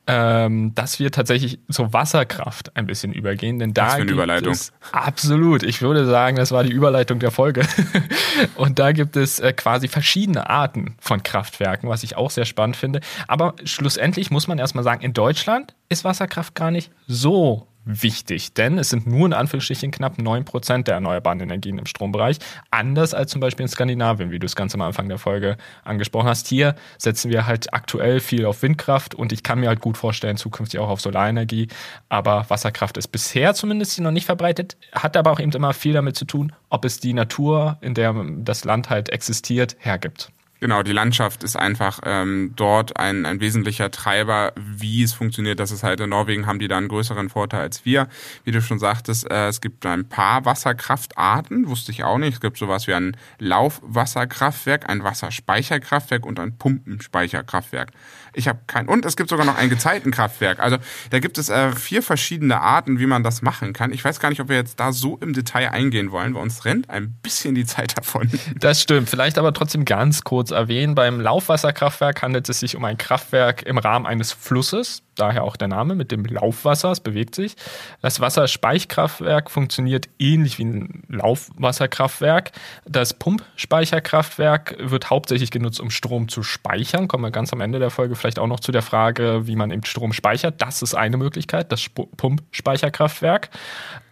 ähm, 0.07 0.73
dass 0.75 0.99
wir 1.01 1.11
tatsächlich 1.11 1.59
zur 1.69 1.93
Wasserkraft 1.93 2.77
ein 2.77 2.87
bisschen 2.87 3.13
übergehen, 3.13 3.59
denn 3.59 3.75
da 3.75 3.87
Was 3.87 3.95
für 3.95 4.03
eine 4.03 4.11
Überleitung. 4.13 4.53
Es, 4.53 4.73
absolut. 4.93 5.63
Ich 5.65 5.83
würde 5.83 6.07
sagen, 6.07 6.37
das 6.37 6.53
war 6.53 6.63
die 6.63 6.73
Überleitung 6.73 7.19
der 7.19 7.33
Folge. 7.33 7.63
Und 8.55 8.79
da 8.79 8.93
gibt 8.93 9.17
es 9.17 9.41
äh, 9.41 9.53
quasi 9.53 9.89
verschiedene 9.89 10.49
Arten 10.49 10.97
von 11.01 11.23
Kraftwerken, 11.23 11.89
was 11.89 12.05
ich 12.05 12.17
auch 12.17 12.31
sehr 12.31 12.45
spannend 12.45 12.77
finde. 12.77 13.01
Aber 13.27 13.55
schlussendlich 13.65 14.31
muss 14.31 14.47
man 14.47 14.59
erstmal 14.59 14.85
sagen, 14.85 15.03
in 15.03 15.13
Deutschland 15.13 15.75
ist 15.89 16.05
Wasserkraft 16.05 16.55
gar 16.55 16.71
nicht 16.71 16.93
so 17.09 17.67
wichtig, 17.87 18.53
denn 18.53 18.78
es 18.78 18.91
sind 18.91 19.07
nur 19.07 19.26
in 19.26 19.32
Anführungsstrichen 19.32 19.93
knapp 19.93 20.18
9% 20.18 20.82
der 20.82 20.95
erneuerbaren 20.95 21.41
Energien 21.41 21.78
im 21.78 21.87
Strombereich, 21.87 22.39
anders 22.70 23.14
als 23.14 23.30
zum 23.30 23.41
Beispiel 23.41 23.62
in 23.62 23.68
Skandinavien, 23.68 24.30
wie 24.30 24.39
du 24.39 24.45
es 24.45 24.57
ganz 24.57 24.74
am 24.74 24.82
Anfang 24.82 25.09
der 25.09 25.18
Folge 25.18 25.57
angesprochen 25.84 26.28
hast. 26.28 26.49
Hier 26.49 26.74
setzen 26.99 27.30
wir 27.30 27.47
halt 27.47 27.72
aktuell 27.72 28.20
viel 28.20 28.45
auf 28.45 28.62
Windkraft 28.62 29.14
und 29.14 29.32
ich 29.32 29.43
kann 29.43 29.61
mir 29.61 29.68
halt 29.68 29.80
gut 29.80 29.97
vorstellen, 29.97 30.37
zukünftig 30.37 30.80
auch 30.80 30.89
auf 30.89 31.01
Solarenergie, 31.01 31.68
aber 32.09 32.45
Wasserkraft 32.49 32.97
ist 32.99 33.09
bisher 33.09 33.55
zumindest 33.55 33.99
noch 34.01 34.11
nicht 34.11 34.26
verbreitet, 34.26 34.76
hat 34.93 35.16
aber 35.16 35.30
auch 35.30 35.41
eben 35.41 35.53
immer 35.53 35.72
viel 35.72 35.93
damit 35.93 36.16
zu 36.16 36.24
tun, 36.24 36.53
ob 36.68 36.84
es 36.84 36.99
die 36.99 37.14
Natur, 37.14 37.78
in 37.80 37.95
der 37.95 38.14
das 38.39 38.64
Land 38.64 38.91
halt 38.91 39.11
existiert, 39.11 39.76
hergibt. 39.78 40.32
Genau, 40.59 40.83
die 40.83 40.93
Landschaft 40.93 41.45
ist 41.45 41.57
einfach 41.57 42.01
ähm, 42.05 42.53
dort 42.57 42.97
ein, 42.97 43.27
ein 43.27 43.41
wesentlicher 43.41 43.91
Treiber, 43.91 44.53
wie 44.57 45.03
es 45.03 45.13
funktioniert. 45.13 45.61
Das 45.61 45.71
ist 45.71 45.83
halt 45.83 46.01
in 46.01 46.11
Norwegen 46.11 46.47
haben 46.47 46.59
die 46.59 46.69
da 46.69 46.79
einen 46.79 46.89
größeren 46.89 47.29
Vorteil 47.29 47.61
als 47.61 47.85
wir. 47.85 48.09
Wie 48.45 48.53
du 48.53 48.63
schon 48.63 48.79
sagtest, 48.79 49.31
äh, 49.31 49.49
es 49.49 49.61
gibt 49.61 49.85
ein 49.85 50.09
paar 50.09 50.47
Wasserkraftarten, 50.47 51.69
wusste 51.69 51.93
ich 51.93 52.05
auch 52.05 52.17
nicht. 52.17 52.35
Es 52.35 52.41
gibt 52.41 52.57
sowas 52.57 52.87
wie 52.87 52.95
ein 52.95 53.17
Laufwasserkraftwerk, 53.39 54.89
ein 54.89 55.05
Wasserspeicherkraftwerk 55.05 56.25
und 56.25 56.41
ein 56.41 56.57
Pumpenspeicherkraftwerk. 56.57 57.93
Ich 58.33 58.49
habe 58.49 58.61
kein 58.67 58.89
und 58.89 59.05
es 59.05 59.17
gibt 59.17 59.31
sogar 59.31 59.45
noch 59.45 59.57
ein 59.57 59.69
Gezeitenkraftwerk. 59.69 60.61
Also 60.61 60.79
da 61.11 61.19
gibt 61.19 61.39
es 61.39 61.49
äh, 61.49 61.73
vier 61.73 62.03
verschiedene 62.03 62.61
Arten, 62.61 62.99
wie 62.99 63.07
man 63.07 63.23
das 63.23 63.43
machen 63.43 63.73
kann. 63.73 63.93
Ich 63.93 64.05
weiß 64.05 64.21
gar 64.21 64.31
nicht, 64.31 64.41
ob 64.41 64.49
wir 64.49 64.57
jetzt 64.57 64.81
da 64.81 64.93
so 64.93 65.19
im 65.19 65.33
Detail 65.33 65.71
eingehen 65.71 66.13
wollen, 66.13 66.35
weil 66.35 66.43
uns 66.43 66.65
rennt 66.65 66.89
ein 66.91 67.15
bisschen 67.23 67.55
die 67.55 67.65
Zeit 67.65 67.97
davon. 67.97 68.31
Das 68.59 68.81
stimmt. 68.81 69.09
Vielleicht 69.09 69.39
aber 69.39 69.53
trotzdem 69.53 69.85
ganz 69.85 70.23
kurz 70.23 70.45
erwähnen. 70.51 70.94
Beim 70.94 71.20
Laufwasserkraftwerk 71.20 72.22
handelt 72.22 72.49
es 72.49 72.61
sich 72.61 72.76
um 72.76 72.84
ein 72.84 72.99
Kraftwerk 72.99 73.62
im 73.62 73.78
Rahmen 73.78 74.07
eines 74.07 74.32
Flusses 74.32 75.03
daher 75.16 75.44
auch 75.44 75.57
der 75.57 75.68
Name 75.68 75.94
mit 75.94 76.12
dem 76.12 76.24
Laufwasser, 76.24 76.90
es 76.92 77.01
bewegt 77.01 77.34
sich. 77.34 77.57
Das 78.03 78.20
Wasserspeichkraftwerk 78.20 79.51
funktioniert 79.51 80.09
ähnlich 80.18 80.59
wie 80.59 80.64
ein 80.64 81.03
Laufwasserkraftwerk. 81.09 82.53
Das 82.84 83.14
Pumpspeicherkraftwerk 83.14 84.76
wird 84.78 85.11
hauptsächlich 85.11 85.51
genutzt, 85.51 85.80
um 85.80 85.90
Strom 85.90 86.28
zu 86.28 86.42
speichern. 86.42 87.09
Kommen 87.09 87.24
wir 87.24 87.30
ganz 87.30 87.53
am 87.53 87.61
Ende 87.61 87.78
der 87.78 87.90
Folge 87.90 88.14
vielleicht 88.14 88.38
auch 88.38 88.47
noch 88.47 88.61
zu 88.61 88.72
der 88.72 88.82
Frage, 88.82 89.47
wie 89.47 89.57
man 89.57 89.70
eben 89.70 89.84
Strom 89.84 90.12
speichert. 90.12 90.62
Das 90.62 90.82
ist 90.82 90.94
eine 90.94 91.16
Möglichkeit, 91.16 91.72
das 91.72 91.88
Pumpspeicherkraftwerk. 91.88 93.51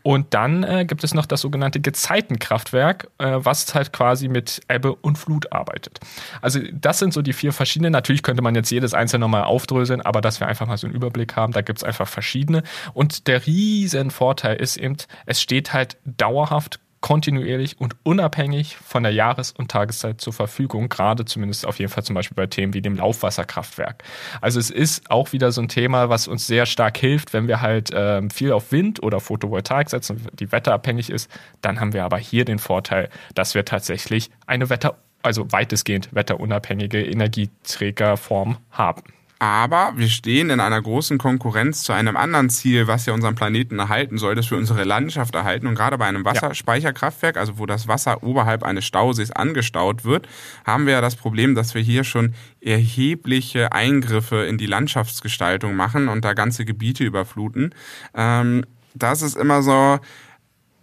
Und 0.05 0.35
dann 0.35 0.65
äh, 0.65 0.85
gibt 0.85 1.03
es 1.03 1.15
noch 1.15 1.25
das 1.25 1.41
sogenannte 1.41 1.81
Gezeitenkraftwerk, 1.81 3.09
äh, 3.17 3.39
was 3.39 3.75
halt 3.75 3.91
quasi 3.95 4.29
mit 4.29 4.61
Ebbe 4.69 4.95
und 4.95 5.17
Flut 5.17 5.51
arbeitet. 5.51 5.99
Also 6.43 6.61
das 6.73 6.99
sind 6.99 7.15
so 7.15 7.23
die 7.23 7.33
vier 7.33 7.55
verschiedene. 7.55 7.91
Natürlich 7.91 8.23
könnte 8.23 8.43
man 8.43 8.55
jetzt 8.55 8.71
jedes 8.71 8.93
einzelne 8.93 9.23
nochmal 9.23 9.45
aufdröseln, 9.45 10.03
aber 10.03 10.21
dass 10.21 10.41
wir 10.41 10.47
einfach 10.47 10.67
mal 10.67 10.77
so 10.77 10.87
einen 10.87 10.95
Überblick 10.95 11.37
haben, 11.37 11.55
da 11.55 11.63
gibt 11.63 11.79
es 11.79 11.85
einfach 11.85 12.07
verschiedene. 12.07 12.63
Und 12.93 13.29
der 13.29 13.47
riesen 13.47 14.11
Vorteil 14.11 14.57
ist 14.57 14.77
eben, 14.77 14.99
es 15.25 15.41
steht 15.41 15.73
halt 15.73 15.97
dauerhaft 16.05 16.81
kontinuierlich 17.05 17.79
und 17.79 17.97
unabhängig 18.03 18.79
von 18.79 19.03
der 19.03 19.13
Jahres- 19.13 19.53
und 19.53 19.71
Tageszeit 19.71 20.23
zur 20.23 20.33
Verfügung, 20.33 20.89
gerade 20.89 21.27
zumindest 21.27 21.67
auf 21.67 21.79
jeden 21.79 21.91
Fall 21.91 22.03
zum 22.03 22.15
Beispiel 22.15 22.35
bei 22.35 22.47
Themen 22.47 22.73
wie 22.73 22.81
dem 22.81 22.97
Laufwasserkraftwerk. 22.97 24.03
Also 24.41 24.59
es 24.59 24.71
ist 24.71 25.11
auch 25.11 25.35
wieder 25.35 25.53
so 25.53 25.61
ein 25.61 25.69
Thema, 25.69 26.09
was 26.09 26.27
uns 26.29 26.47
sehr 26.47 26.65
stark 26.65 26.97
hilft, 26.97 27.35
wenn 27.35 27.47
wir 27.47 27.61
halt 27.61 27.91
ähm, 27.93 28.31
viel 28.31 28.53
auf 28.53 28.73
Wind 28.73 29.03
oder 29.03 29.21
Photovoltaik 29.21 29.91
setzen, 29.91 30.27
die 30.33 30.51
wetterabhängig 30.51 31.11
ist, 31.11 31.31
dann 31.61 31.79
haben 31.79 31.93
wir 31.93 32.05
aber 32.05 32.17
hier 32.17 32.47
den 32.47 32.59
Vorteil, 32.59 33.11
dass 33.35 33.55
wir 33.55 33.67
tatsächlich 33.67 34.31
eine 34.47 34.71
Wetter, 34.71 34.97
also 35.23 35.53
weitestgehend 35.53 36.09
wetterunabhängige 36.15 37.05
Energieträgerform 37.05 38.57
haben. 38.71 39.03
Aber 39.39 39.93
wir 39.97 40.09
stehen 40.09 40.51
in 40.51 40.61
einer 40.61 40.81
großen 40.81 41.19
Konkurrenz 41.19 41.83
zu 41.83 41.93
einem 41.93 42.17
anderen 42.17 42.51
Ziel, 42.51 42.87
was 42.87 43.07
ja 43.07 43.13
unseren 43.13 43.35
Planeten 43.35 43.79
erhalten 43.79 44.17
soll, 44.17 44.35
das 44.35 44.51
wir 44.51 44.57
unsere 44.57 44.85
Landschaft 44.85 45.35
erhalten. 45.35 45.67
Und 45.67 45.75
gerade 45.75 45.99
bei 45.99 46.07
einem 46.07 46.25
Wasserspeicherkraftwerk, 46.25 47.37
also 47.37 47.59
wo 47.59 47.67
das 47.67 47.89
Wasser 47.89 48.23
oberhalb 48.23 48.63
eines 48.63 48.85
Stausees 48.85 49.33
angestaut 49.33 50.05
wird, 50.05 50.29
haben 50.65 50.87
wir 50.87 50.95
ja 50.95 51.01
das 51.01 51.17
Problem, 51.17 51.55
dass 51.55 51.75
wir 51.75 51.83
hier 51.83 52.05
schon 52.05 52.35
erhebliche 52.61 53.73
Eingriffe 53.73 54.45
in 54.45 54.57
die 54.57 54.67
Landschaftsgestaltung 54.67 55.75
machen 55.75 56.09
und 56.09 56.25
da 56.25 56.33
ganze 56.33 56.65
Gebiete 56.65 57.05
überfluten. 57.05 57.75
Ähm, 58.15 58.65
das 58.95 59.23
ist 59.23 59.37
immer 59.37 59.63
so, 59.63 59.99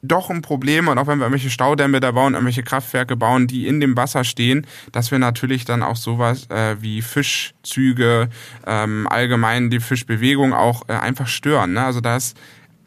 doch 0.01 0.29
ein 0.29 0.41
Problem 0.41 0.87
und 0.87 0.97
auch 0.97 1.07
wenn 1.07 1.19
wir 1.19 1.25
irgendwelche 1.25 1.49
Staudämme 1.49 1.99
da 1.99 2.11
bauen, 2.11 2.33
irgendwelche 2.33 2.63
Kraftwerke 2.63 3.15
bauen, 3.15 3.47
die 3.47 3.67
in 3.67 3.79
dem 3.79 3.95
Wasser 3.95 4.23
stehen, 4.23 4.65
dass 4.91 5.11
wir 5.11 5.19
natürlich 5.19 5.65
dann 5.65 5.83
auch 5.83 5.95
sowas 5.95 6.49
äh, 6.49 6.75
wie 6.79 7.01
Fischzüge, 7.01 8.29
ähm, 8.65 9.07
allgemein 9.07 9.69
die 9.69 9.79
Fischbewegung 9.79 10.53
auch 10.53 10.89
äh, 10.89 10.93
einfach 10.93 11.27
stören. 11.27 11.73
Ne? 11.73 11.83
Also 11.83 12.01
das 12.01 12.33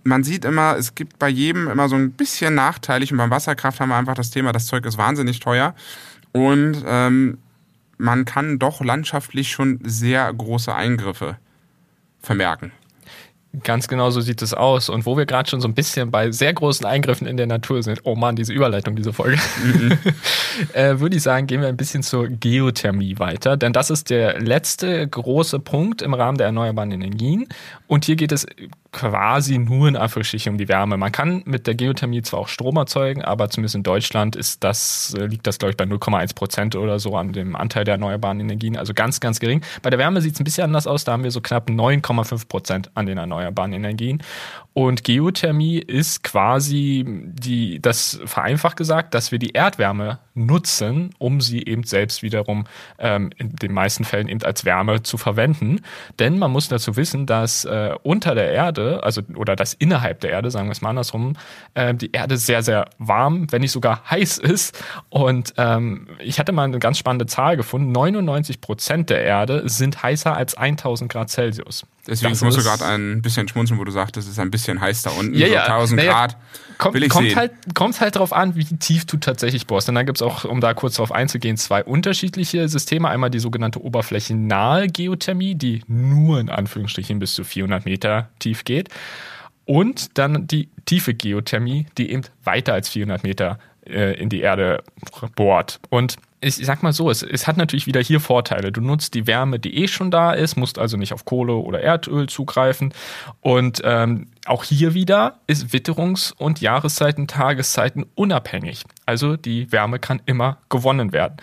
man 0.06 0.22
sieht 0.22 0.44
immer, 0.44 0.76
es 0.76 0.94
gibt 0.94 1.18
bei 1.18 1.28
jedem 1.28 1.68
immer 1.68 1.88
so 1.88 1.96
ein 1.96 2.12
bisschen 2.12 2.54
nachteilig 2.54 3.10
und 3.10 3.18
beim 3.18 3.30
Wasserkraft 3.30 3.80
haben 3.80 3.88
wir 3.88 3.96
einfach 3.96 4.14
das 4.14 4.30
Thema, 4.30 4.52
das 4.52 4.66
Zeug 4.66 4.84
ist 4.84 4.98
wahnsinnig 4.98 5.40
teuer 5.40 5.74
und 6.32 6.84
ähm, 6.86 7.38
man 7.96 8.24
kann 8.24 8.58
doch 8.58 8.82
landschaftlich 8.82 9.50
schon 9.50 9.80
sehr 9.82 10.30
große 10.32 10.74
Eingriffe 10.74 11.38
vermerken. 12.20 12.72
Ganz 13.62 13.88
genau 13.88 14.10
so 14.10 14.20
sieht 14.20 14.42
es 14.42 14.54
aus. 14.54 14.88
Und 14.88 15.06
wo 15.06 15.16
wir 15.16 15.26
gerade 15.26 15.48
schon 15.48 15.60
so 15.60 15.68
ein 15.68 15.74
bisschen 15.74 16.10
bei 16.10 16.30
sehr 16.30 16.52
großen 16.52 16.84
Eingriffen 16.86 17.26
in 17.26 17.36
der 17.36 17.46
Natur 17.46 17.82
sind, 17.82 18.00
oh 18.04 18.16
man, 18.16 18.36
diese 18.36 18.52
Überleitung, 18.52 18.96
diese 18.96 19.12
Folge, 19.12 19.38
mhm. 19.62 19.98
äh, 20.72 20.98
würde 21.00 21.16
ich 21.16 21.22
sagen, 21.22 21.46
gehen 21.46 21.60
wir 21.60 21.68
ein 21.68 21.76
bisschen 21.76 22.02
zur 22.02 22.28
Geothermie 22.28 23.18
weiter. 23.18 23.56
Denn 23.56 23.72
das 23.72 23.90
ist 23.90 24.10
der 24.10 24.40
letzte 24.40 25.06
große 25.06 25.58
Punkt 25.58 26.02
im 26.02 26.14
Rahmen 26.14 26.38
der 26.38 26.46
erneuerbaren 26.46 26.90
Energien. 26.90 27.48
Und 27.86 28.04
hier 28.04 28.16
geht 28.16 28.32
es 28.32 28.46
quasi 28.94 29.58
nur 29.58 29.88
in 29.88 29.96
Anführungsstrichen 29.96 30.52
um 30.52 30.58
die 30.58 30.68
Wärme. 30.68 30.96
Man 30.96 31.12
kann 31.12 31.42
mit 31.44 31.66
der 31.66 31.74
Geothermie 31.74 32.22
zwar 32.22 32.40
auch 32.40 32.48
Strom 32.48 32.76
erzeugen, 32.76 33.22
aber 33.22 33.50
zumindest 33.50 33.74
in 33.74 33.82
Deutschland 33.82 34.36
ist 34.36 34.64
das, 34.64 35.14
äh, 35.18 35.26
liegt 35.26 35.46
das, 35.46 35.58
glaube 35.58 35.72
ich, 35.72 35.76
bei 35.76 35.84
0,1 35.84 36.34
Prozent 36.34 36.76
oder 36.76 36.98
so 36.98 37.16
an 37.16 37.32
dem 37.32 37.56
Anteil 37.56 37.84
der 37.84 37.94
erneuerbaren 37.94 38.40
Energien, 38.40 38.76
also 38.78 38.94
ganz, 38.94 39.20
ganz 39.20 39.40
gering. 39.40 39.60
Bei 39.82 39.90
der 39.90 39.98
Wärme 39.98 40.22
sieht 40.22 40.34
es 40.34 40.40
ein 40.40 40.44
bisschen 40.44 40.64
anders 40.64 40.86
aus, 40.86 41.04
da 41.04 41.12
haben 41.12 41.24
wir 41.24 41.30
so 41.30 41.40
knapp 41.40 41.68
9,5 41.68 42.48
Prozent 42.48 42.90
an 42.94 43.06
den 43.06 43.18
erneuerbaren 43.18 43.72
Energien. 43.72 44.22
Und 44.74 45.04
Geothermie 45.04 45.78
ist 45.78 46.24
quasi 46.24 47.04
die, 47.06 47.80
das 47.80 48.20
vereinfacht 48.24 48.76
gesagt, 48.76 49.14
dass 49.14 49.30
wir 49.30 49.38
die 49.38 49.50
Erdwärme 49.50 50.18
nutzen, 50.34 51.14
um 51.18 51.40
sie 51.40 51.64
eben 51.64 51.84
selbst 51.84 52.24
wiederum 52.24 52.64
ähm, 52.98 53.30
in 53.36 53.54
den 53.54 53.72
meisten 53.72 54.04
Fällen 54.04 54.28
eben 54.28 54.42
als 54.42 54.64
Wärme 54.64 55.04
zu 55.04 55.16
verwenden. 55.16 55.80
Denn 56.18 56.40
man 56.40 56.50
muss 56.50 56.66
dazu 56.66 56.96
wissen, 56.96 57.24
dass 57.26 57.64
äh, 57.64 57.94
unter 58.02 58.34
der 58.34 58.50
Erde, 58.50 58.83
also 59.02 59.22
oder 59.34 59.56
das 59.56 59.74
innerhalb 59.74 60.20
der 60.20 60.30
Erde, 60.30 60.50
sagen 60.50 60.68
wir 60.68 60.72
es 60.72 60.80
mal 60.80 60.90
andersrum, 60.90 61.36
äh, 61.74 61.94
die 61.94 62.12
Erde 62.12 62.36
sehr, 62.36 62.62
sehr 62.62 62.88
warm, 62.98 63.50
wenn 63.50 63.60
nicht 63.60 63.72
sogar 63.72 64.08
heiß 64.10 64.38
ist. 64.38 64.78
Und 65.08 65.54
ähm, 65.56 66.08
ich 66.18 66.38
hatte 66.38 66.52
mal 66.52 66.64
eine 66.64 66.78
ganz 66.78 66.98
spannende 66.98 67.26
Zahl 67.26 67.56
gefunden. 67.56 67.92
99 67.92 68.60
Prozent 68.60 69.10
der 69.10 69.22
Erde 69.22 69.62
sind 69.68 70.02
heißer 70.02 70.34
als 70.36 70.56
1000 70.56 71.10
Grad 71.10 71.30
Celsius. 71.30 71.86
Deswegen 72.06 72.36
musst 72.42 72.58
du 72.58 72.62
gerade 72.62 72.84
ein 72.84 73.22
bisschen 73.22 73.48
schmunzeln, 73.48 73.80
wo 73.80 73.84
du 73.84 73.90
sagtest, 73.90 74.28
es 74.28 74.34
ist 74.34 74.38
ein 74.38 74.50
bisschen 74.50 74.80
heiß 74.80 75.02
da 75.02 75.10
unten, 75.10 75.34
ja, 75.34 75.48
so 75.48 75.72
1000 75.72 75.96
naja, 76.00 76.12
Grad. 76.12 76.36
Kommt, 76.84 76.94
will 76.96 77.04
ich 77.04 77.08
kommt, 77.08 77.28
sehen. 77.28 77.36
halt, 77.36 77.52
kommt 77.74 77.98
halt 77.98 78.16
drauf 78.16 78.34
an, 78.34 78.56
wie 78.56 78.64
tief 78.64 79.06
du 79.06 79.16
tatsächlich 79.16 79.66
bohrst. 79.66 79.88
Und 79.88 79.94
dann 79.94 80.04
gibt 80.04 80.18
es 80.18 80.22
auch, 80.22 80.44
um 80.44 80.60
da 80.60 80.74
kurz 80.74 80.96
drauf 80.96 81.12
einzugehen, 81.12 81.56
zwei 81.56 81.82
unterschiedliche 81.82 82.68
Systeme. 82.68 83.08
Einmal 83.08 83.30
die 83.30 83.38
sogenannte 83.38 83.82
oberflächennahe 83.82 84.88
Geothermie, 84.88 85.54
die 85.54 85.82
nur 85.86 86.40
in 86.40 86.50
Anführungsstrichen 86.50 87.18
bis 87.18 87.32
zu 87.32 87.42
400 87.42 87.86
Meter 87.86 88.28
tief 88.38 88.64
geht. 88.64 88.90
Und 89.64 90.18
dann 90.18 90.46
die 90.46 90.68
tiefe 90.84 91.14
Geothermie, 91.14 91.86
die 91.96 92.10
eben 92.10 92.24
weiter 92.42 92.74
als 92.74 92.90
400 92.90 93.22
Meter 93.22 93.58
äh, 93.86 94.20
in 94.20 94.28
die 94.28 94.40
Erde 94.40 94.82
bohrt. 95.36 95.80
Und 95.88 96.16
ich 96.44 96.56
sag 96.56 96.82
mal 96.82 96.92
so, 96.92 97.08
es, 97.08 97.22
es 97.22 97.46
hat 97.46 97.56
natürlich 97.56 97.86
wieder 97.86 98.02
hier 98.02 98.20
Vorteile. 98.20 98.70
Du 98.70 98.82
nutzt 98.82 99.14
die 99.14 99.26
Wärme, 99.26 99.58
die 99.58 99.82
eh 99.82 99.88
schon 99.88 100.10
da 100.10 100.32
ist, 100.32 100.56
musst 100.56 100.78
also 100.78 100.98
nicht 100.98 101.14
auf 101.14 101.24
Kohle 101.24 101.54
oder 101.54 101.80
Erdöl 101.80 102.28
zugreifen. 102.28 102.92
Und 103.40 103.80
ähm, 103.84 104.26
auch 104.46 104.64
hier 104.64 104.92
wieder 104.92 105.38
ist 105.46 105.68
Witterungs- 105.72 106.34
und 106.36 106.60
Jahreszeiten, 106.60 107.26
Tageszeiten 107.26 108.04
unabhängig. 108.14 108.82
Also 109.06 109.36
die 109.36 109.72
Wärme 109.72 109.98
kann 109.98 110.20
immer 110.26 110.58
gewonnen 110.68 111.12
werden. 111.12 111.36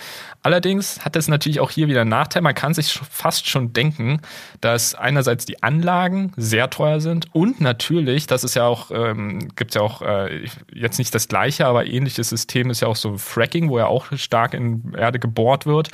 Allerdings 0.43 1.03
hat 1.03 1.15
es 1.15 1.27
natürlich 1.27 1.59
auch 1.59 1.71
hier 1.71 1.87
wieder 1.87 2.01
einen 2.01 2.11
Nachteil. 2.11 2.43
Man 2.43 2.53
kann 2.53 2.73
sich 2.73 2.93
fast 2.93 3.47
schon 3.47 3.73
denken, 3.73 4.21
dass 4.59 4.93
einerseits 4.93 5.45
die 5.45 5.63
Anlagen 5.63 6.31
sehr 6.37 6.69
teuer 6.69 6.99
sind 6.99 7.33
und 7.33 7.59
natürlich, 7.59 8.27
das 8.27 8.43
ist 8.43 8.55
ja 8.55 8.65
auch, 8.65 8.91
ähm, 8.91 9.49
gibt 9.55 9.73
ja 9.73 9.81
auch 9.81 10.01
äh, 10.01 10.45
jetzt 10.71 10.99
nicht 10.99 11.13
das 11.15 11.27
gleiche, 11.27 11.65
aber 11.65 11.87
ähnliches 11.87 12.29
System 12.29 12.69
ist 12.69 12.81
ja 12.81 12.87
auch 12.87 12.95
so 12.95 13.17
Fracking, 13.17 13.69
wo 13.69 13.79
ja 13.79 13.87
auch 13.87 14.07
stark 14.15 14.53
in 14.53 14.93
Erde 14.95 15.19
gebohrt 15.19 15.65
wird. 15.65 15.89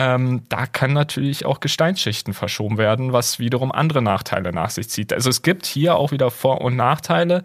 Ähm, 0.00 0.42
da 0.48 0.66
kann 0.66 0.92
natürlich 0.92 1.44
auch 1.44 1.58
Gesteinsschichten 1.58 2.32
verschoben 2.32 2.78
werden, 2.78 3.12
was 3.12 3.40
wiederum 3.40 3.72
andere 3.72 4.00
Nachteile 4.00 4.52
nach 4.52 4.70
sich 4.70 4.88
zieht. 4.88 5.12
Also 5.12 5.28
es 5.28 5.42
gibt 5.42 5.66
hier 5.66 5.96
auch 5.96 6.12
wieder 6.12 6.30
Vor- 6.30 6.60
und 6.60 6.76
Nachteile 6.76 7.42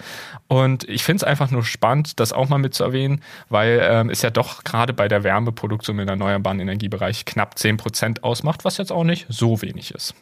und 0.49 0.88
ich 0.88 1.04
finde 1.04 1.18
es 1.18 1.24
einfach 1.24 1.49
nur 1.49 1.64
spannend, 1.64 2.20
das 2.20 2.32
auch 2.32 2.49
mal 2.49 2.60
mit 2.60 2.76
zu 2.76 2.84
erwähnen, 2.84 3.22
weil 3.49 3.80
ähm, 3.82 4.12
es 4.12 4.22
ja 4.22 4.30
doch 4.30 4.64
gerade 4.64 4.93
bei 4.93 5.08
der 5.08 5.24
Wärmeproduktion 5.24 5.97
im 5.97 6.08
erneuerbaren 6.08 6.60
Energiebereich 6.60 7.26
knapp 7.26 7.58
10 7.58 7.78
Prozent 7.78 8.24
ausmacht, 8.24 8.66
was 8.66 8.78
jetzt 8.78 8.91
auch 8.91 9.04
nicht 9.04 9.26
so 9.30 9.64
wenig 9.64 9.89
ist 9.89 10.14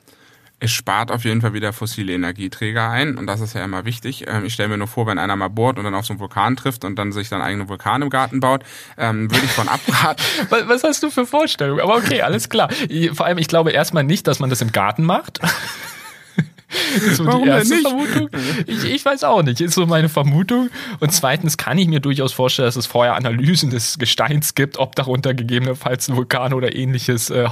es 0.62 0.72
spart 0.72 1.12
auf 1.12 1.24
jeden 1.24 1.41
Fall 1.41 1.53
wieder 1.53 1.74
fossile 1.74 2.14
Energieträger 2.14 2.88
ein 2.88 3.18
und 3.18 3.26
das 3.26 3.41
ist 3.41 3.53
ja 3.53 3.66
immer 3.66 3.84
wichtig. 3.84 4.26
Ähm, 4.28 4.45
ich 4.45 4.53
stelle 4.53 4.70
mir 4.70 4.78
nur 4.78 4.88
vor, 4.88 5.07
wenn 5.07 5.18
einer 5.18 5.36
mal 5.36 5.47
bohrt 5.47 5.80
und 5.80 5.86
dann 5.86 5.95
auf 5.95 6.05
so 6.05 6.14
einen 6.14 6.20
Vulkan 6.20 6.55
trifft 6.55 6.86
und 6.86 6.97
dann 6.97 7.12
sich 7.12 7.30
dann 7.30 7.41
eigene 7.41 7.68
Vulkan 7.68 8.03
im 8.03 8.12
Garten 8.12 8.39
baut, 8.39 8.62
ähm, 8.95 9.32
würde 9.32 9.43
ich 9.43 9.51
von 9.51 9.68
abraten. 9.68 10.24
Was 10.68 10.84
hast 10.84 11.01
du 11.01 11.09
für 11.09 11.26
Vorstellungen? 11.26 11.82
Aber 11.82 11.95
okay, 11.95 12.22
alles 12.22 12.47
klar. 12.47 12.70
Vor 13.14 13.26
allem, 13.26 13.39
ich 13.39 13.47
glaube 13.47 13.72
erstmal 13.72 14.03
nicht, 14.03 14.28
dass 14.28 14.39
man 14.39 14.51
das 14.51 14.62
im 14.62 14.72
Garten 14.72 15.03
macht. 15.03 15.39
so 17.14 17.26
Warum 17.26 17.43
die 17.43 17.49
erste 17.49 17.78
Vermutung. 17.78 18.30
Ich, 18.68 18.86
ich 18.86 19.03
weiß 19.03 19.24
auch 19.24 19.41
nicht, 19.41 19.62
ist 19.62 19.74
so 19.74 19.88
meine 19.88 20.09
Vermutung. 20.09 20.70
Und 20.99 21.12
zweitens 21.12 21.57
kann 21.57 21.80
ich 21.80 21.88
mir 21.88 22.01
durchaus 22.01 22.34
vorstellen, 22.34 22.68
dass 22.68 22.76
es 22.76 22.86
vorher 22.86 23.16
Analysen 23.16 23.72
des 23.72 23.97
Gesteins 23.97 24.53
gibt, 24.53 24.78
ob 24.78 24.95
darunter 24.95 25.34
gegebenenfalls 25.34 26.07
ein 26.07 26.16
Vulkan 26.16 26.53
oder 26.53 26.76
ähnliches 26.76 27.32
äh, 27.32 27.47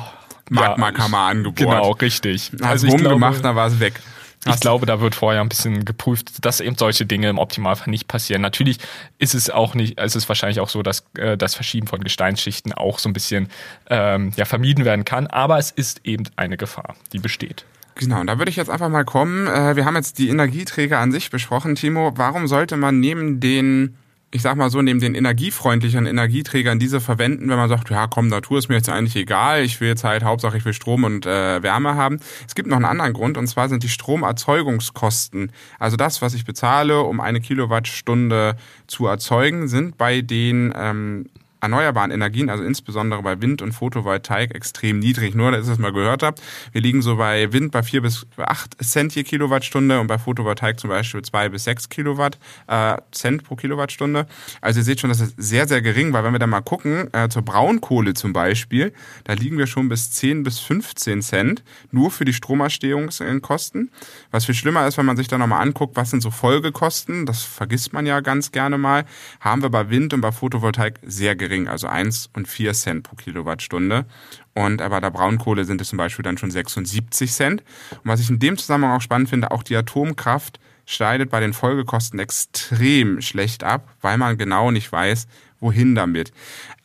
Magmakammer 0.50 1.18
ja, 1.18 1.28
angebohrt. 1.28 1.58
Genau, 1.58 1.92
richtig. 1.92 2.52
Hast 2.62 2.64
also 2.64 2.88
ich 2.88 2.98
gemacht, 2.98 3.44
dann 3.44 3.56
war 3.56 3.68
es 3.68 3.80
weg. 3.80 4.00
Ich 4.46 4.52
Hast 4.52 4.62
glaube, 4.62 4.86
da 4.86 5.02
wird 5.02 5.16
vorher 5.16 5.42
ein 5.42 5.50
bisschen 5.50 5.84
geprüft, 5.84 6.46
dass 6.46 6.62
eben 6.62 6.78
solche 6.78 7.06
Dinge 7.06 7.28
im 7.28 7.38
Optimalfall 7.38 7.90
nicht 7.90 8.08
passieren. 8.08 8.42
Natürlich 8.42 8.78
ist 9.18 9.36
es 9.36 9.50
auch 9.50 9.76
nicht, 9.76 10.00
es 10.00 10.16
ist 10.16 10.30
wahrscheinlich 10.30 10.62
auch 10.62 10.70
so, 10.70 10.82
dass 10.82 11.04
äh, 11.18 11.36
das 11.36 11.56
Verschieben 11.56 11.88
von 11.88 12.02
Gesteinsschichten 12.02 12.72
auch 12.72 13.00
so 13.00 13.10
ein 13.10 13.14
bisschen 13.14 13.50
ähm, 13.90 14.32
ja, 14.38 14.46
vermieden 14.46 14.86
werden 14.86 15.04
kann, 15.04 15.28
aber 15.28 15.58
es 15.58 15.72
ist 15.72 16.06
eben 16.06 16.24
eine 16.38 16.56
Gefahr, 16.56 16.96
die 17.12 17.20
besteht. 17.20 17.66
Genau, 17.96 18.22
und 18.22 18.28
da 18.28 18.38
würde 18.38 18.50
ich 18.50 18.56
jetzt 18.56 18.70
einfach 18.70 18.88
mal 18.88 19.04
kommen. 19.04 19.48
Äh, 19.48 19.76
wir 19.76 19.84
haben 19.84 19.98
jetzt 19.98 20.20
die 20.20 20.30
Energieträger 20.30 21.00
an 21.00 21.12
sich 21.12 21.32
besprochen. 21.32 21.76
Timo, 21.76 22.14
warum 22.16 22.48
sollte 22.48 22.78
man 22.78 23.02
neben 23.02 23.42
den 23.42 23.98
ich 24.32 24.42
sag 24.44 24.56
mal 24.56 24.70
so, 24.70 24.82
neben 24.82 25.00
den 25.00 25.16
energiefreundlichen 25.16 26.06
Energieträgern 26.06 26.78
diese 26.78 27.02
verwenden, 27.02 27.50
wenn 27.50 27.58
man 27.58 27.70
sagt, 27.70 27.90
ja 27.90 28.08
komm, 28.08 28.28
Natur 28.28 28.60
ist 28.60 28.70
mir 28.70 28.76
jetzt 28.76 28.90
eigentlich 28.90 29.16
egal, 29.16 29.64
ich 29.64 29.82
will 29.82 29.88
jetzt 29.88 30.04
halt 30.04 30.24
Hauptsache 30.24 30.58
ich 30.58 30.66
will 30.66 30.74
Strom 30.74 31.04
und 31.04 31.26
äh, 31.26 31.64
Wärme 31.64 31.96
haben. 31.96 32.20
Es 32.48 32.54
gibt 32.54 32.68
noch 32.68 32.76
einen 32.76 32.86
anderen 32.86 33.14
Grund 33.14 33.38
und 33.38 33.48
zwar 33.48 33.70
sind 33.70 33.82
die 33.84 33.90
Stromerzeugungskosten. 33.90 35.52
Also 35.80 35.98
das, 35.98 36.22
was 36.22 36.34
ich 36.34 36.46
bezahle, 36.46 37.02
um 37.02 37.20
eine 37.20 37.42
Kilowattstunde 37.42 38.56
zu 38.88 39.08
erzeugen, 39.08 39.68
sind 39.68 39.98
bei 39.98 40.22
den 40.22 40.74
ähm, 40.76 41.26
erneuerbaren 41.62 42.12
Energien, 42.12 42.50
also 42.50 42.64
insbesondere 42.64 43.22
bei 43.22 43.42
Wind 43.42 43.62
und 43.62 43.74
Photovoltaik, 43.74 44.56
extrem 44.56 45.00
niedrig. 45.00 45.36
Nur, 45.36 45.52
dass 45.52 45.68
ihr 45.68 45.74
es 45.74 45.80
mal 45.80 45.92
gehört 45.92 46.24
habt, 46.24 46.42
wir 46.72 46.82
liegen 46.82 47.02
so 47.02 47.18
bei 47.18 47.52
Wind 47.54 47.72
bei 47.72 47.84
vier 47.84 48.02
bis 48.02 48.26
acht 48.38 48.76
Cent 48.84 49.14
je 49.16 49.24
Kilowattstunde 49.24 50.00
und 50.00 50.08
bei 50.08 50.18
Photovoltaik 50.18 50.80
zum 50.80 50.90
Beispiel 50.90 51.22
zwei 51.22 51.50
bis 51.50 51.66
sechs 51.66 51.90
Kilowatt 51.90 52.38
äh, 52.68 52.98
Cent 53.12 53.44
pro 53.44 53.56
Kilowattstunde. 53.56 54.28
Also 54.62 54.80
ihr 54.80 54.84
seht 54.84 55.00
schon, 55.00 55.10
das 55.10 55.20
ist 55.20 55.36
sehr, 55.38 55.68
sehr 55.68 55.82
gering, 55.82 56.14
weil 56.14 56.24
wenn 56.24 56.34
wir 56.34 56.40
da 56.40 56.48
mal 56.48 56.62
gucken, 56.62 57.14
äh, 57.14 57.30
zur 57.30 57.42
Braunkohle 57.42 58.14
zum 58.14 58.34
Beispiel, 58.34 58.94
da 59.26 59.34
liegen 59.34 59.58
wir 59.58 59.68
schon 59.68 59.90
bis 59.90 60.12
10 60.12 60.44
bis 60.44 60.60
15 60.60 61.22
Cent 61.22 61.64
nur 61.92 62.12
für 62.12 62.26
die 62.26 62.34
Stromerstehungskosten. 62.34 63.92
Was 64.32 64.46
viel 64.46 64.56
schlimmer 64.56 64.88
ist, 64.88 64.98
wenn 64.98 65.06
man 65.06 65.18
sich 65.18 65.28
da 65.28 65.38
nochmal 65.38 65.62
anguckt, 65.62 65.96
was 65.96 66.10
sind 66.10 66.22
so 66.22 66.32
Folgekosten, 66.32 67.26
das 67.26 67.44
vergisst 67.44 67.94
man 67.94 68.06
ja 68.06 68.20
ganz 68.22 68.52
gerne 68.52 68.78
mal, 68.78 69.06
haben 69.40 69.62
wir 69.62 69.70
bei 69.70 69.90
Wind 69.90 70.14
und 70.14 70.22
bei 70.22 70.32
Photovoltaik 70.32 71.00
sehr 71.04 71.36
gering, 71.36 71.49
also 71.68 71.88
1 71.88 72.30
und 72.34 72.48
4 72.48 72.74
Cent 72.74 73.04
pro 73.04 73.16
Kilowattstunde. 73.16 74.06
Und 74.54 74.78
bei 74.78 75.00
der 75.00 75.12
Braunkohle 75.12 75.66
sind 75.66 75.82
es 75.82 75.90
zum 75.90 75.98
Beispiel 75.98 76.24
dann 76.24 76.38
schon 76.38 76.52
76 76.52 77.32
Cent. 77.32 77.64
Und 77.92 78.02
was 78.06 78.20
ich 78.20 78.30
in 78.30 78.40
dem 78.40 78.58
Zusammenhang 78.58 78.98
auch 78.98 79.02
spannend 79.02 79.30
finde, 79.30 79.52
auch 79.52 79.64
die 79.64 79.76
Atomkraft 79.76 80.60
schneidet 80.86 81.30
bei 81.30 81.40
den 81.40 81.54
Folgekosten 81.54 82.20
extrem 82.20 83.22
schlecht 83.22 83.64
ab, 83.64 83.94
weil 84.02 84.18
man 84.18 84.38
genau 84.38 84.72
nicht 84.72 84.92
weiß, 84.92 85.28
wohin 85.60 85.94
damit, 85.96 86.32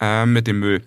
äh, 0.00 0.26
mit 0.26 0.46
dem 0.46 0.60
Müll. 0.60 0.82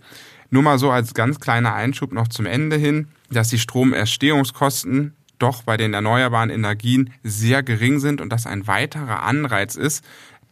Nur 0.49 0.63
mal 0.63 0.77
so 0.77 0.91
als 0.91 1.13
ganz 1.13 1.39
kleiner 1.39 1.73
Einschub 1.73 2.13
noch 2.13 2.27
zum 2.27 2.45
Ende 2.45 2.77
hin, 2.77 3.07
dass 3.29 3.49
die 3.49 3.59
Stromerstehungskosten 3.59 5.13
doch 5.39 5.63
bei 5.63 5.77
den 5.77 5.93
erneuerbaren 5.93 6.49
Energien 6.49 7.11
sehr 7.23 7.63
gering 7.63 7.99
sind 7.99 8.21
und 8.21 8.29
das 8.29 8.47
ein 8.47 8.67
weiterer 8.67 9.23
Anreiz 9.23 9.75
ist, 9.75 10.03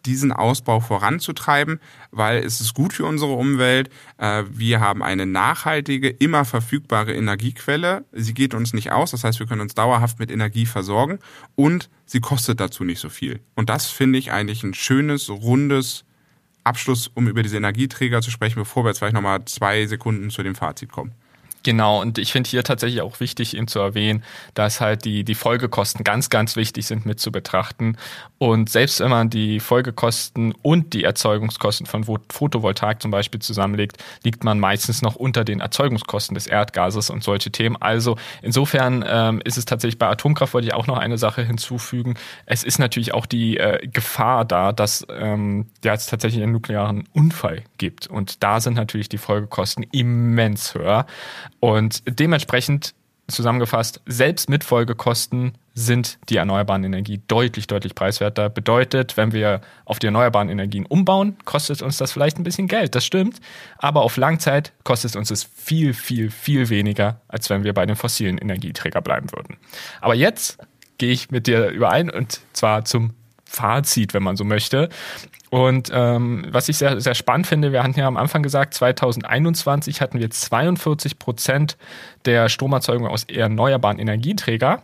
diesen 0.05 0.31
Ausbau 0.31 0.79
voranzutreiben, 0.79 1.79
weil 2.11 2.43
es 2.43 2.61
ist 2.61 2.73
gut 2.73 2.93
für 2.93 3.05
unsere 3.05 3.33
Umwelt. 3.33 3.89
Äh, 4.17 4.43
wir 4.49 4.79
haben 4.79 5.03
eine 5.03 5.25
nachhaltige, 5.25 6.09
immer 6.09 6.45
verfügbare 6.45 7.13
Energiequelle. 7.13 8.05
Sie 8.11 8.33
geht 8.33 8.53
uns 8.53 8.73
nicht 8.73 8.91
aus, 8.91 9.11
das 9.11 9.23
heißt, 9.23 9.39
wir 9.39 9.47
können 9.47 9.61
uns 9.61 9.75
dauerhaft 9.75 10.19
mit 10.19 10.31
Energie 10.31 10.65
versorgen 10.65 11.19
und 11.55 11.89
sie 12.05 12.19
kostet 12.19 12.59
dazu 12.59 12.83
nicht 12.83 12.99
so 12.99 13.09
viel. 13.09 13.39
Und 13.55 13.69
das 13.69 13.87
finde 13.87 14.19
ich 14.19 14.31
eigentlich 14.31 14.63
ein 14.63 14.73
schönes, 14.73 15.29
rundes 15.29 16.05
Abschluss, 16.63 17.09
um 17.13 17.27
über 17.27 17.43
diese 17.43 17.57
Energieträger 17.57 18.21
zu 18.21 18.31
sprechen, 18.31 18.59
bevor 18.59 18.83
wir 18.83 18.89
jetzt 18.89 18.99
vielleicht 18.99 19.13
nochmal 19.13 19.45
zwei 19.45 19.85
Sekunden 19.85 20.29
zu 20.29 20.43
dem 20.43 20.55
Fazit 20.55 20.91
kommen. 20.91 21.13
Genau, 21.65 21.99
und 21.99 22.19
ich 22.19 22.31
finde 22.31 22.47
hier 22.47 22.63
tatsächlich 22.63 23.01
auch 23.01 23.19
wichtig, 23.19 23.57
eben 23.57 23.67
zu 23.67 23.79
erwähnen, 23.79 24.23
dass 24.53 24.81
halt 24.81 25.03
die, 25.03 25.23
die 25.23 25.33
Folgekosten 25.33 26.03
ganz, 26.03 26.29
ganz 26.29 26.55
wichtig 26.55 26.85
sind 26.85 27.07
mit 27.07 27.19
zu 27.19 27.31
betrachten. 27.31 27.97
Und 28.37 28.69
selbst 28.69 28.99
wenn 28.99 29.09
man 29.09 29.31
die 29.31 29.59
Folgekosten 29.59 30.53
und 30.61 30.93
die 30.93 31.03
Erzeugungskosten 31.03 31.87
von 31.87 32.03
Photovoltaik 32.03 33.01
zum 33.01 33.09
Beispiel 33.09 33.41
zusammenlegt, 33.41 33.97
liegt 34.23 34.43
man 34.43 34.59
meistens 34.59 35.01
noch 35.01 35.15
unter 35.15 35.43
den 35.43 35.59
Erzeugungskosten 35.59 36.35
des 36.35 36.45
Erdgases 36.45 37.09
und 37.09 37.23
solche 37.23 37.49
Themen. 37.49 37.77
Also 37.81 38.15
insofern 38.43 39.03
ähm, 39.07 39.41
ist 39.43 39.57
es 39.57 39.65
tatsächlich 39.65 39.97
bei 39.97 40.07
Atomkraft, 40.07 40.53
wollte 40.53 40.67
ich 40.67 40.73
auch 40.75 40.85
noch 40.85 40.99
eine 40.99 41.17
Sache 41.17 41.41
hinzufügen. 41.41 42.13
Es 42.45 42.63
ist 42.63 42.77
natürlich 42.77 43.15
auch 43.15 43.25
die 43.25 43.57
äh, 43.57 43.87
Gefahr 43.87 44.45
da, 44.45 44.71
dass 44.71 45.03
ähm, 45.09 45.65
ja, 45.83 45.95
es 45.95 46.05
tatsächlich 46.05 46.43
einen 46.43 46.51
nuklearen 46.51 47.07
Unfall 47.11 47.63
gibt. 47.79 48.05
Und 48.05 48.43
da 48.43 48.59
sind 48.59 48.75
natürlich 48.75 49.09
die 49.09 49.17
Folgekosten 49.17 49.83
immens 49.91 50.75
höher. 50.75 51.07
Und 51.65 52.03
dementsprechend 52.05 52.93
zusammengefasst, 53.27 53.99
selbst 54.05 54.51
mit 54.51 54.63
Folgekosten 54.63 55.53
sind 55.73 56.19
die 56.29 56.37
erneuerbaren 56.37 56.83
Energien 56.83 57.23
deutlich, 57.27 57.65
deutlich 57.65 57.95
preiswerter. 57.95 58.49
Bedeutet, 58.49 59.17
wenn 59.17 59.31
wir 59.31 59.61
auf 59.83 59.97
die 59.97 60.05
erneuerbaren 60.05 60.47
Energien 60.49 60.85
umbauen, 60.85 61.37
kostet 61.43 61.81
uns 61.81 61.97
das 61.97 62.11
vielleicht 62.11 62.37
ein 62.37 62.43
bisschen 62.43 62.67
Geld, 62.67 62.93
das 62.93 63.03
stimmt. 63.03 63.39
Aber 63.79 64.03
auf 64.03 64.15
Langzeit 64.15 64.73
kostet 64.83 65.15
uns 65.15 65.31
es 65.31 65.43
viel, 65.43 65.95
viel, 65.95 66.29
viel 66.29 66.69
weniger, 66.69 67.19
als 67.27 67.49
wenn 67.49 67.63
wir 67.63 67.73
bei 67.73 67.87
den 67.87 67.95
fossilen 67.95 68.37
Energieträgern 68.37 69.03
bleiben 69.03 69.31
würden. 69.31 69.57
Aber 70.01 70.13
jetzt 70.13 70.59
gehe 70.99 71.11
ich 71.11 71.31
mit 71.31 71.47
dir 71.47 71.69
überein 71.69 72.11
und 72.11 72.41
zwar 72.53 72.85
zum 72.85 73.15
Fazit, 73.43 74.13
wenn 74.13 74.21
man 74.21 74.35
so 74.35 74.43
möchte. 74.43 74.89
Und 75.55 75.89
ähm, 75.93 76.43
was 76.49 76.67
ich 76.67 76.75
sehr, 76.75 76.99
sehr 76.99 77.15
spannend 77.15 77.47
finde, 77.47 77.71
wir 77.71 77.81
hatten 77.81 77.97
ja 77.97 78.07
am 78.07 78.17
Anfang 78.17 78.43
gesagt, 78.43 78.73
2021 78.73 80.01
hatten 80.01 80.19
wir 80.19 80.29
42 80.29 81.17
Prozent 81.17 81.77
der 82.25 82.49
Stromerzeugung 82.49 83.07
aus 83.07 83.23
erneuerbaren 83.23 83.97
Energieträger. 83.97 84.81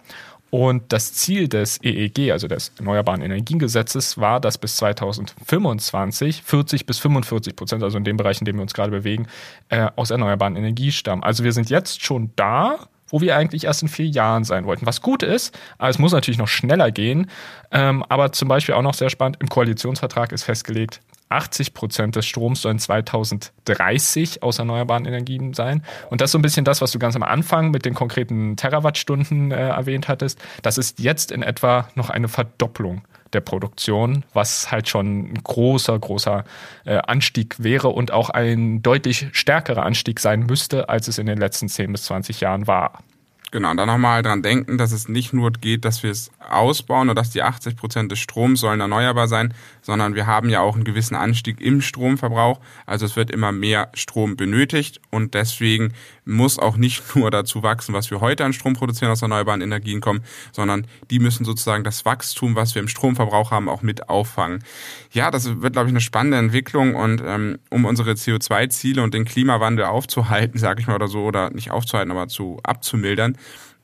Und 0.50 0.94
das 0.94 1.12
Ziel 1.12 1.50
des 1.50 1.84
EEG, 1.84 2.32
also 2.32 2.48
des 2.48 2.72
Erneuerbaren 2.78 3.22
Energiengesetzes, 3.22 4.18
war, 4.18 4.40
dass 4.40 4.58
bis 4.58 4.78
2025 4.78 6.42
40 6.42 6.86
bis 6.86 7.00
45 7.00 7.58
Prozent, 7.58 7.84
also 7.84 7.98
in 7.98 8.06
dem 8.06 8.16
Bereich, 8.16 8.40
in 8.40 8.46
dem 8.46 8.56
wir 8.56 8.62
uns 8.62 8.74
gerade 8.74 8.92
bewegen, 8.92 9.28
äh, 9.68 9.90
aus 9.98 10.10
erneuerbaren 10.10 10.56
Energie 10.56 10.94
stammen. 10.94 11.22
Also 11.22 11.44
wir 11.44 11.52
sind 11.52 11.70
jetzt 11.70 12.02
schon 12.02 12.32
da, 12.38 12.88
wo 13.12 13.22
wir 13.22 13.36
eigentlich 13.36 13.66
erst 13.66 13.84
in 13.84 13.88
vier 13.88 14.08
Jahren 14.08 14.44
sein 14.44 14.66
wollten. 14.66 14.86
Was 14.86 15.02
gut 15.02 15.22
ist, 15.22 15.58
aber 15.78 15.90
es 15.90 16.00
muss 16.00 16.12
natürlich 16.12 16.40
noch 16.40 16.48
schneller 16.48 16.92
gehen. 16.92 17.30
Ähm, 17.72 18.04
aber 18.10 18.32
zum 18.32 18.48
Beispiel 18.48 18.76
auch 18.76 18.82
noch 18.82 18.96
sehr 18.96 19.10
spannend, 19.10 19.38
im 19.40 19.50
Koalitionsvertrag 19.50 20.32
ist 20.32 20.44
festgelegt, 20.44 21.02
80 21.32 21.74
Prozent 21.74 22.16
des 22.16 22.26
Stroms 22.26 22.62
sollen 22.62 22.80
2030 22.80 24.44
aus 24.44 24.60
erneuerbaren 24.60 25.06
Energien 25.06 25.54
sein. 25.54 25.84
Und 26.10 26.22
das 26.22 26.30
ist 26.30 26.32
so 26.34 26.40
ein 26.40 26.42
bisschen 26.42 26.66
das, 26.66 26.82
was 26.82 26.92
du 26.92 27.00
ganz 27.00 27.16
am 27.16 27.24
Anfang 27.24 27.72
mit 27.72 27.86
den 27.86 27.94
konkreten 27.94 28.56
Terawattstunden 28.56 29.52
äh, 29.52 29.70
erwähnt 29.70 30.08
hattest. 30.08 30.40
Das 30.62 30.78
ist 30.78 31.00
jetzt 31.00 31.32
in 31.32 31.44
etwa 31.44 31.88
noch 31.96 32.10
eine 32.10 32.28
Verdopplung 32.28 33.02
der 33.34 33.42
Produktion, 33.42 34.26
was 34.34 34.72
halt 34.72 34.90
schon 34.90 35.32
ein 35.32 35.44
großer, 35.44 35.98
großer 35.98 36.44
äh, 36.86 36.98
Anstieg 36.98 37.56
wäre 37.64 37.90
und 37.90 38.12
auch 38.12 38.30
ein 38.30 38.82
deutlich 38.82 39.28
stärkerer 39.32 39.84
Anstieg 39.84 40.20
sein 40.20 40.42
müsste, 40.42 40.90
als 40.90 41.08
es 41.08 41.18
in 41.18 41.28
den 41.28 41.38
letzten 41.38 41.70
10 41.70 41.92
bis 41.92 42.04
20 42.04 42.42
Jahren 42.42 42.68
war. 42.68 43.04
Genau, 43.52 43.72
und 43.72 43.78
dann 43.78 43.88
nochmal 43.88 44.24
dran 44.24 44.42
denken, 44.42 44.78
dass 44.78 44.94
es 44.94 45.10
nicht 45.10 45.34
nur 45.34 45.52
geht, 45.52 45.84
dass 45.84 46.04
wir 46.04 46.10
es 46.10 46.32
ausbauen 46.40 47.10
und 47.10 47.18
dass 47.18 47.32
die 47.32 47.44
80 47.44 47.76
Prozent 47.76 48.10
des 48.10 48.20
Stroms 48.20 48.62
sollen 48.62 48.80
erneuerbar 48.80 49.28
sein, 49.28 49.54
sondern 49.82 50.16
wir 50.16 50.26
haben 50.26 50.50
ja 50.50 50.62
auch 50.62 50.76
einen 50.76 50.86
gewissen 50.86 51.16
Anstieg 51.16 51.60
im 51.60 51.82
Stromverbrauch. 51.82 52.62
Also 52.86 53.06
es 53.06 53.18
wird 53.18 53.30
immer 53.30 53.52
mehr 53.52 53.90
Strom 53.94 54.38
benötigt 54.38 55.02
und 55.10 55.34
deswegen 55.34 55.94
muss 56.24 56.60
auch 56.60 56.78
nicht 56.78 57.04
nur 57.16 57.30
dazu 57.30 57.62
wachsen, 57.62 57.94
was 57.94 58.10
wir 58.10 58.22
heute 58.22 58.46
an 58.46 58.54
Strom 58.54 58.74
produzieren 58.74 59.12
aus 59.12 59.22
erneuerbaren 59.22 59.62
Energien 59.62 60.00
kommen, 60.00 60.24
sondern 60.54 60.88
die 61.10 61.20
müssen 61.20 61.44
sozusagen 61.44 61.84
das 61.84 62.06
Wachstum, 62.06 62.56
was 62.56 62.74
wir 62.74 62.82
im 62.82 62.88
Stromverbrauch 62.88 63.52
haben, 63.52 63.68
auch 63.68 63.82
mit 63.82 64.08
auffangen. 64.08 64.64
Ja, 65.12 65.30
das 65.30 65.62
wird, 65.62 65.74
glaube 65.74 65.90
ich, 65.90 65.94
eine 65.94 66.00
spannende 66.00 66.38
Entwicklung 66.38 66.96
und 66.96 67.22
ähm, 67.26 67.60
um 67.70 67.84
unsere 67.84 68.12
CO2-Ziele 68.12 69.04
und 69.04 69.14
den 69.14 69.26
Klimawandel 69.26 69.86
aufzuhalten, 69.86 70.58
sage 70.58 70.80
ich 70.80 70.88
mal 70.88 70.96
oder 70.96 71.10
so, 71.10 71.26
oder 71.26 71.50
nicht 71.50 71.72
aufzuhalten, 71.72 72.12
aber 72.12 72.30
zu 72.30 72.58
abzumildern, 72.64 73.38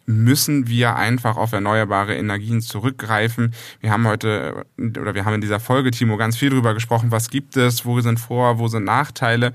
müssen 0.07 0.67
wir 0.67 0.95
einfach 0.95 1.35
auf 1.35 1.51
erneuerbare 1.51 2.15
Energien 2.15 2.61
zurückgreifen. 2.61 3.53
Wir 3.81 3.91
haben 3.91 4.07
heute 4.07 4.65
oder 4.77 5.13
wir 5.13 5.25
haben 5.25 5.35
in 5.35 5.41
dieser 5.41 5.59
Folge, 5.59 5.91
Timo, 5.91 6.17
ganz 6.17 6.37
viel 6.37 6.49
darüber 6.49 6.73
gesprochen, 6.73 7.11
was 7.11 7.29
gibt 7.29 7.57
es, 7.57 7.85
wo 7.85 7.99
sind 7.99 8.19
Vor-, 8.19 8.57
wo 8.57 8.69
sind 8.69 8.85
Nachteile. 8.85 9.53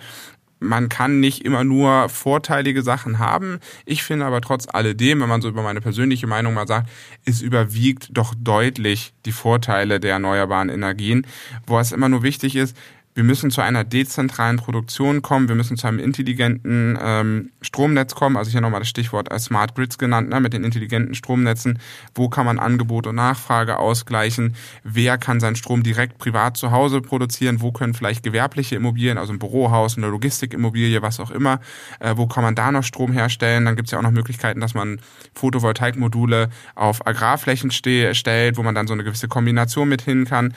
Man 0.61 0.89
kann 0.89 1.19
nicht 1.19 1.45
immer 1.45 1.65
nur 1.65 2.09
vorteilige 2.09 2.83
Sachen 2.83 3.19
haben. 3.19 3.59
Ich 3.85 4.05
finde 4.05 4.27
aber 4.27 4.41
trotz 4.41 4.69
alledem, 4.69 5.21
wenn 5.21 5.29
man 5.29 5.41
so 5.41 5.49
über 5.49 5.63
meine 5.63 5.81
persönliche 5.81 6.29
Meinung 6.29 6.55
mal 6.55 6.69
sagt, 6.69 6.89
es 7.25 7.41
überwiegt 7.41 8.11
doch 8.13 8.35
deutlich 8.39 9.13
die 9.25 9.33
Vorteile 9.33 9.99
der 9.99 10.13
erneuerbaren 10.13 10.69
Energien. 10.69 11.27
Wo 11.67 11.81
es 11.81 11.91
immer 11.91 12.09
nur 12.09 12.23
wichtig 12.23 12.55
ist, 12.55 12.77
wir 13.15 13.25
müssen 13.25 13.51
zu 13.51 13.61
einer 13.61 13.85
dezentralen 13.85 14.57
Produktion 14.57 15.21
kommen, 15.21 15.49
wir 15.49 15.55
müssen 15.55 15.77
zu 15.77 15.87
einem 15.87 15.99
intelligenten 15.99 16.99
ähm, 17.01 17.51
Stromnetz 17.61 18.15
kommen, 18.15 18.37
also 18.37 18.51
hier 18.51 18.61
nochmal 18.61 18.81
das 18.81 18.89
Stichwort 18.89 19.31
als 19.31 19.45
Smart 19.45 19.75
Grids 19.75 19.99
genannt, 19.99 20.31
ne, 20.31 20.41
mit 20.41 20.55
den 20.55 20.65
intelligenten 20.65 21.15
Stromnetzen, 21.15 21.79
wo 22.15 22.29
kann 22.29 22.47
man 22.47 22.59
Angebot 22.59 23.07
und 23.07 23.17
Nachfrage 23.17 23.79
ausgleichen, 23.79 24.57
wer 24.83 25.19
kann 25.19 25.41
seinen 25.41 25.57
Strom 25.57 25.83
direkt 25.83 26.19
privat 26.19 26.57
zu 26.57 26.71
Hause 26.71 27.03
produzieren, 27.03 27.61
wo 27.61 27.71
können 27.71 27.93
vielleicht 27.93 28.23
gewerbliche 28.23 28.77
Immobilien, 28.77 29.19
also 29.19 29.33
ein 29.33 29.39
Bürohaus, 29.39 29.99
eine 29.99 30.09
Logistikimmobilie, 30.09 31.03
was 31.03 31.21
auch 31.21 31.31
immer, 31.31 31.61
äh, 32.01 32.15
wo 32.17 32.27
kann 32.27 32.43
man 32.43 32.55
da 32.55 32.73
noch 32.73 32.83
Strom 32.83 33.13
herstellen, 33.13 33.67
dann 33.67 33.77
gibt 33.77 33.89
es 33.89 33.93
ja 33.93 33.99
auch 33.99 34.03
noch 34.03 34.11
Möglichkeiten, 34.11 34.61
dass 34.61 34.75
man 34.75 35.01
Photovoltaikmodule 35.35 36.49
auf 36.75 37.07
Agrarflächen 37.07 37.71
stellt, 37.71 38.57
wo 38.57 38.63
man 38.63 38.75
dann 38.75 38.87
so 38.87 38.95
eine 38.95 39.05
gewisse 39.05 39.29
Kombination 39.29 39.89
mit 39.89 40.03
hin 40.03 40.25
kann. 40.25 40.55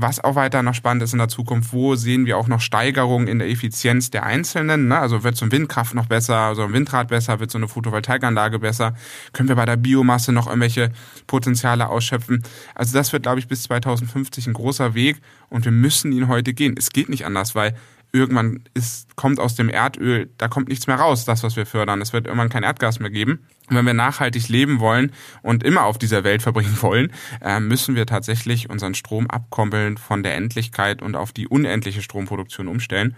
Was 0.00 0.22
auch 0.22 0.36
weiter 0.36 0.62
noch 0.62 0.74
spannend 0.74 1.02
ist 1.02 1.12
in 1.12 1.18
der 1.18 1.26
Zukunft, 1.26 1.72
wo 1.72 1.96
sehen 1.96 2.24
wir 2.24 2.38
auch 2.38 2.46
noch 2.46 2.60
Steigerungen 2.60 3.26
in 3.26 3.40
der 3.40 3.48
Effizienz 3.48 4.10
der 4.10 4.22
Einzelnen? 4.22 4.86
Ne? 4.86 4.96
Also 4.96 5.24
wird 5.24 5.36
so 5.36 5.44
ein 5.44 5.50
Windkraft 5.50 5.92
noch 5.92 6.06
besser, 6.06 6.54
so 6.54 6.62
ein 6.62 6.72
Windrad 6.72 7.08
besser, 7.08 7.40
wird 7.40 7.50
so 7.50 7.58
eine 7.58 7.66
Photovoltaikanlage 7.66 8.60
besser? 8.60 8.94
Können 9.32 9.48
wir 9.48 9.56
bei 9.56 9.64
der 9.64 9.76
Biomasse 9.76 10.30
noch 10.30 10.46
irgendwelche 10.46 10.92
Potenziale 11.26 11.88
ausschöpfen? 11.88 12.44
Also 12.76 12.96
das 12.96 13.12
wird, 13.12 13.24
glaube 13.24 13.40
ich, 13.40 13.48
bis 13.48 13.64
2050 13.64 14.46
ein 14.46 14.52
großer 14.52 14.94
Weg 14.94 15.16
und 15.48 15.64
wir 15.64 15.72
müssen 15.72 16.12
ihn 16.12 16.28
heute 16.28 16.54
gehen. 16.54 16.76
Es 16.78 16.90
geht 16.90 17.08
nicht 17.08 17.26
anders, 17.26 17.56
weil 17.56 17.74
irgendwann 18.12 18.64
ist, 18.74 19.16
kommt 19.16 19.38
aus 19.38 19.54
dem 19.54 19.68
Erdöl, 19.68 20.30
da 20.38 20.48
kommt 20.48 20.68
nichts 20.68 20.86
mehr 20.86 20.96
raus, 20.96 21.24
das, 21.24 21.42
was 21.42 21.56
wir 21.56 21.66
fördern. 21.66 22.00
Es 22.00 22.12
wird 22.12 22.26
irgendwann 22.26 22.48
kein 22.48 22.62
Erdgas 22.62 23.00
mehr 23.00 23.10
geben. 23.10 23.46
Und 23.68 23.76
wenn 23.76 23.84
wir 23.84 23.94
nachhaltig 23.94 24.48
leben 24.48 24.80
wollen 24.80 25.12
und 25.42 25.62
immer 25.62 25.84
auf 25.84 25.98
dieser 25.98 26.24
Welt 26.24 26.42
verbringen 26.48 26.78
wollen, 26.80 27.12
äh, 27.42 27.60
müssen 27.60 27.94
wir 27.94 28.06
tatsächlich 28.06 28.70
unseren 28.70 28.94
Strom 28.94 29.28
abkoppeln 29.28 29.98
von 29.98 30.22
der 30.22 30.34
Endlichkeit 30.36 31.02
und 31.02 31.16
auf 31.16 31.32
die 31.32 31.48
unendliche 31.48 32.02
Stromproduktion 32.02 32.68
umstellen. 32.68 33.14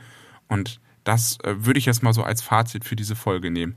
Und 0.49 0.81
das 1.05 1.39
äh, 1.45 1.55
würde 1.65 1.79
ich 1.79 1.87
jetzt 1.87 2.03
mal 2.03 2.13
so 2.13 2.23
als 2.23 2.43
Fazit 2.43 2.85
für 2.85 2.97
diese 2.97 3.15
Folge 3.15 3.51
nehmen. 3.51 3.77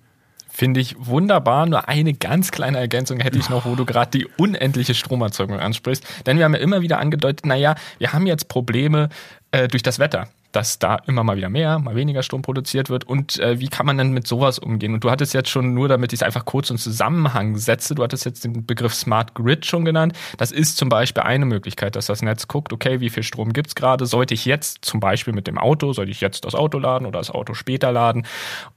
Finde 0.49 0.79
ich 0.79 0.95
wunderbar. 0.99 1.65
Nur 1.65 1.89
eine 1.89 2.13
ganz 2.13 2.51
kleine 2.51 2.77
Ergänzung 2.77 3.19
hätte 3.19 3.39
ich 3.39 3.49
noch, 3.49 3.65
wo 3.65 3.73
du 3.75 3.85
gerade 3.85 4.11
die 4.11 4.27
unendliche 4.37 4.93
Stromerzeugung 4.93 5.59
ansprichst. 5.59 6.05
Denn 6.27 6.37
wir 6.37 6.45
haben 6.45 6.53
ja 6.53 6.59
immer 6.59 6.81
wieder 6.81 6.99
angedeutet, 6.99 7.45
naja, 7.45 7.73
wir 7.97 8.13
haben 8.13 8.27
jetzt 8.27 8.49
Probleme 8.49 9.09
äh, 9.51 9.67
durch 9.67 9.81
das 9.81 9.97
Wetter 9.97 10.27
dass 10.53 10.79
da 10.79 10.95
immer 11.07 11.23
mal 11.23 11.35
wieder 11.35 11.49
mehr, 11.49 11.79
mal 11.79 11.95
weniger 11.95 12.23
Strom 12.23 12.43
produziert 12.43 12.89
wird 12.89 13.03
und 13.03 13.39
äh, 13.39 13.59
wie 13.59 13.67
kann 13.67 13.85
man 13.85 13.97
denn 13.97 14.11
mit 14.11 14.27
sowas 14.27 14.59
umgehen? 14.59 14.93
Und 14.93 15.03
du 15.03 15.11
hattest 15.11 15.33
jetzt 15.33 15.49
schon 15.49 15.73
nur, 15.73 15.87
damit 15.87 16.13
ich 16.13 16.19
es 16.19 16.23
einfach 16.23 16.45
kurz 16.45 16.69
in 16.69 16.77
Zusammenhang 16.77 17.57
setze, 17.57 17.95
du 17.95 18.03
hattest 18.03 18.25
jetzt 18.25 18.43
den 18.45 18.65
Begriff 18.65 18.93
Smart 18.93 19.33
Grid 19.33 19.65
schon 19.65 19.83
genannt. 19.83 20.13
Das 20.37 20.51
ist 20.51 20.77
zum 20.77 20.89
Beispiel 20.89 21.23
eine 21.23 21.45
Möglichkeit, 21.45 21.95
dass 21.95 22.05
das 22.05 22.21
Netz 22.21 22.47
guckt, 22.47 22.71
okay, 22.71 22.99
wie 22.99 23.09
viel 23.09 23.23
Strom 23.23 23.51
gibt's 23.51 23.73
gerade? 23.75 24.05
Sollte 24.05 24.35
ich 24.35 24.45
jetzt 24.45 24.85
zum 24.85 24.99
Beispiel 24.99 25.33
mit 25.33 25.47
dem 25.47 25.57
Auto, 25.57 25.91
sollte 25.91 26.11
ich 26.11 26.21
jetzt 26.21 26.45
das 26.45 26.53
Auto 26.53 26.77
laden 26.77 27.07
oder 27.07 27.19
das 27.19 27.31
Auto 27.31 27.55
später 27.55 27.91
laden? 27.91 28.25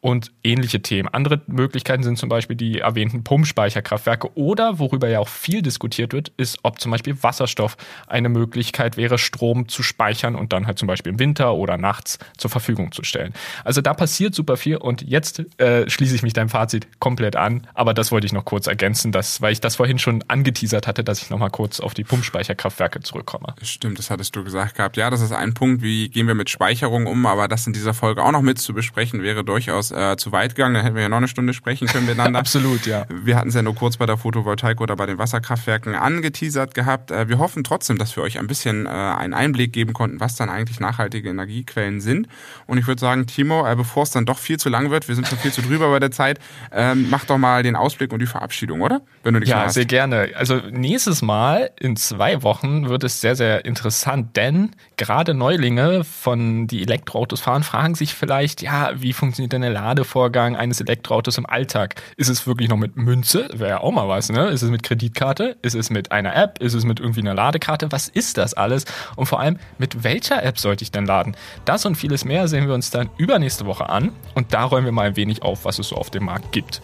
Und 0.01 0.33
ähnliche 0.43 0.81
Themen. 0.81 1.09
Andere 1.09 1.43
Möglichkeiten 1.47 2.03
sind 2.03 2.16
zum 2.18 2.31
Beispiel 2.31 2.57
die 2.57 2.81
erwähnten 2.81 3.22
Pumpspeicherkraftwerke 3.22 4.35
oder, 4.35 4.79
worüber 4.79 5.09
ja 5.09 5.20
auch 5.20 5.29
viel 5.29 5.61
diskutiert 5.61 6.14
wird, 6.14 6.33
ist, 6.39 6.59
ob 6.62 6.81
zum 6.81 6.91
Beispiel 6.91 7.22
Wasserstoff 7.22 7.77
eine 8.07 8.31
Möglichkeit 8.31 8.97
wäre, 8.97 9.18
Strom 9.18 9.68
zu 9.68 9.83
speichern 9.83 10.35
und 10.35 10.53
dann 10.53 10.66
halt 10.66 10.79
zum 10.79 10.89
Beispiel 10.89 11.12
im 11.12 11.18
Winter 11.18 11.55
oder 11.55 11.66
oder 11.67 11.79
nachts 11.79 12.19
zur 12.37 12.51
Verfügung 12.51 12.93
zu 12.93 13.03
stellen. 13.03 13.35
Also 13.64 13.81
da 13.81 13.93
passiert 13.93 14.35
super 14.35 14.57
viel 14.57 14.77
und 14.77 15.03
jetzt 15.03 15.43
äh, 15.59 15.89
schließe 15.91 16.14
ich 16.14 16.23
mich 16.23 16.33
deinem 16.33 16.49
Fazit 16.49 16.87
komplett 17.01 17.37
an. 17.37 17.67
Aber 17.75 17.93
das 17.93 18.12
wollte 18.12 18.27
ich 18.27 18.33
noch 18.33 18.45
kurz 18.45 18.67
ergänzen, 18.67 19.12
dass, 19.12 19.41
weil 19.41 19.53
ich 19.53 19.61
das 19.61 19.77
vorhin 19.77 19.99
schon 19.99 20.23
angeteasert 20.29 20.87
hatte, 20.87 21.03
dass 21.03 21.21
ich 21.21 21.31
nochmal 21.31 21.51
kurz 21.51 21.81
auf 21.81 21.95
die 21.95 22.05
Pumpspeicherkraftwerke 22.05 23.01
zurückkomme. 23.01 23.55
Stimmt, 23.62 23.99
das 23.99 24.11
hattest 24.11 24.37
du 24.37 24.45
gesagt 24.45 24.77
gehabt. 24.77 24.97
Ja, 24.97 25.11
das 25.11 25.21
ist 25.21 25.33
ein 25.33 25.55
Punkt, 25.55 25.83
wie 25.83 26.09
gehen 26.09 26.27
wir 26.27 26.35
mit 26.35 26.51
Speicherung 26.51 27.07
um, 27.07 27.27
aber 27.27 27.49
das 27.49 27.67
in 27.67 27.73
dieser 27.73 27.95
Folge 27.95 28.23
auch 28.23 28.33
noch 28.33 28.43
mit 28.43 28.59
zu 28.59 28.75
besprechen, 28.75 29.23
wäre 29.23 29.45
durchaus 29.45 29.91
äh, 29.91 30.17
zu 30.17 30.33
weit 30.33 30.55
gegangen. 30.55 30.75
Da 30.75 30.83
hätten 30.83 30.95
wir 30.95 31.03
ja 31.03 31.09
noch 31.09 31.17
eine 31.17 31.29
Stunde 31.29 31.53
sprechen 31.53 31.89
können 31.89 32.07
miteinander. 32.07 32.39
Absolut, 32.47 32.87
ja. 32.87 33.07
Wir 33.11 33.37
hatten 33.37 33.49
es 33.49 33.55
ja 33.55 33.62
nur 33.62 33.75
kurz 33.75 33.97
bei 33.97 34.07
der 34.07 34.17
Photovoltaik 34.17 34.81
oder 34.81 34.97
bei 34.97 35.07
den 35.07 35.19
Wasserkraftwerken 35.19 35.95
angeteasert 35.95 36.75
gehabt. 36.75 37.11
Äh, 37.11 37.29
wir 37.29 37.39
hoffen 37.39 37.64
trotzdem, 37.64 37.99
dass 37.99 38.17
wir 38.17 38.23
euch 38.23 38.39
ein 38.39 38.47
bisschen 38.47 38.87
äh, 38.87 38.89
einen 38.89 39.35
Einblick 39.35 39.73
geben 39.73 39.93
konnten, 39.93 40.21
was 40.21 40.37
dann 40.37 40.49
eigentlich 40.49 40.81
nachhaltige 40.81 41.29
Energie 41.29 41.56
Energiequellen 41.57 42.01
sind. 42.01 42.29
Und 42.67 42.79
ich 42.79 42.87
würde 42.87 43.01
sagen, 43.01 43.27
Timo, 43.27 43.67
äh, 43.67 43.75
bevor 43.77 44.03
es 44.03 44.11
dann 44.11 44.27
doch 44.27 44.39
viel 44.39 44.59
zu 44.59 44.69
lang 44.69 44.91
wird, 44.91 45.09
wir 45.09 45.15
sind 45.15 45.27
schon 45.27 45.39
viel 45.39 45.53
zu 45.53 45.63
drüber 45.63 45.91
bei 45.91 45.99
der 45.99 46.11
Zeit, 46.11 46.39
ähm, 46.73 47.09
mach 47.11 47.25
doch 47.25 47.39
mal 47.39 47.63
den 47.63 47.77
Ausblick 47.77 48.13
und 48.13 48.21
die 48.21 48.27
Verabschiedung, 48.27 48.83
oder? 48.83 49.01
Wenn 49.23 49.35
du 49.35 49.41
dich 49.41 49.49
Ja, 49.49 49.69
sehr 49.69 49.85
gerne. 49.85 50.31
Also 50.37 50.61
nächstes 50.71 51.23
Mal 51.23 51.71
in 51.79 51.97
zwei 51.97 52.43
Wochen 52.43 52.89
wird 52.89 53.05
es 53.05 53.21
sehr, 53.21 53.37
sehr 53.37 53.65
interessant, 53.65 54.37
denn 54.37 54.71
gerade 54.97 55.35
Neulinge 55.35 56.05
von 56.05 56.67
die 56.67 56.83
Elektroautos 56.83 57.41
fahren, 57.41 57.63
fragen 57.63 57.95
sich 57.95 58.15
vielleicht, 58.15 58.63
ja, 58.63 58.91
wie 58.95 59.13
funktioniert 59.13 59.53
denn 59.53 59.63
der 59.63 59.71
Ladevorgang 59.71 60.57
eines 60.57 60.81
Elektroautos 60.81 61.39
im 61.39 61.47
Alltag? 61.47 61.95
Ist 62.17 62.29
es 62.29 62.47
wirklich 62.47 62.69
noch 62.69 62.77
mit 62.77 62.97
Münze? 62.97 63.49
Wäre 63.53 63.71
ja 63.71 63.81
auch 63.81 63.93
mal 63.93 64.09
was, 64.09 64.31
ne? 64.31 64.49
Ist 64.49 64.63
es 64.63 64.71
mit 64.71 64.83
Kreditkarte? 64.83 65.57
Ist 65.63 65.75
es 65.75 65.91
mit 65.91 66.13
einer 66.13 66.35
App? 66.35 66.59
Ist 66.61 66.75
es 66.75 66.85
mit 66.85 67.01
irgendwie 67.01 67.21
einer 67.21 67.35
Ladekarte? 67.35 67.91
Was 67.93 68.09
ist 68.09 68.39
das 68.39 68.55
alles? 68.55 68.85
Und 69.17 69.27
vor 69.27 69.41
allem, 69.41 69.59
mit 69.79 70.05
welcher 70.05 70.43
App 70.43 70.59
sollte 70.59 70.83
ich 70.83 70.91
denn 70.91 71.07
laden? 71.07 71.37
Das 71.64 71.84
und 71.86 71.97
vieles 71.97 72.24
mehr 72.24 72.49
sehen 72.49 72.66
wir 72.66 72.74
uns 72.74 72.90
dann 72.90 73.11
übernächste 73.16 73.66
Woche 73.66 73.88
an 73.88 74.12
und 74.34 74.53
da 74.55 74.64
räumen 74.64 74.86
wir 74.86 74.92
mal 74.92 75.09
ein 75.09 75.16
wenig 75.16 75.42
auf, 75.42 75.64
was 75.64 75.78
es 75.78 75.88
so 75.88 75.97
auf 75.97 76.11
dem 76.11 76.24
Markt 76.24 76.53
gibt. 76.53 76.80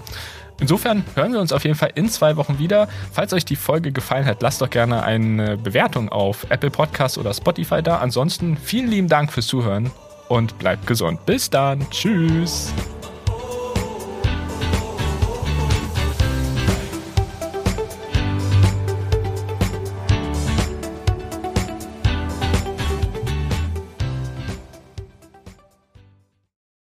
Insofern 0.61 1.05
hören 1.17 1.33
wir 1.33 1.41
uns 1.41 1.53
auf 1.53 1.65
jeden 1.65 1.75
Fall 1.75 1.91
in 1.97 2.09
zwei 2.09 2.37
Wochen 2.37 2.59
wieder. 2.59 2.89
Falls 3.11 3.33
euch 3.33 3.45
die 3.45 3.57
Folge 3.57 3.91
gefallen 3.91 4.27
hat, 4.27 4.43
lasst 4.43 4.61
doch 4.61 4.71
gerne 4.71 5.03
eine 5.03 5.57
Bewertung 5.57 6.09
auf 6.09 6.47
Apple 6.51 6.71
Podcast 6.71 7.19
oder 7.19 7.35
Spotify 7.35 7.83
da. 7.83 7.99
Ansonsten 7.99 8.57
vielen 8.57 8.89
lieben 8.89 9.09
Dank 9.09 9.33
fürs 9.33 9.49
Zuhören 9.49 9.91
und 10.29 10.59
bleibt 10.59 10.87
gesund. 10.87 11.27
Bis 11.27 11.51
dann. 11.51 11.91
Tschüss. 11.91 12.73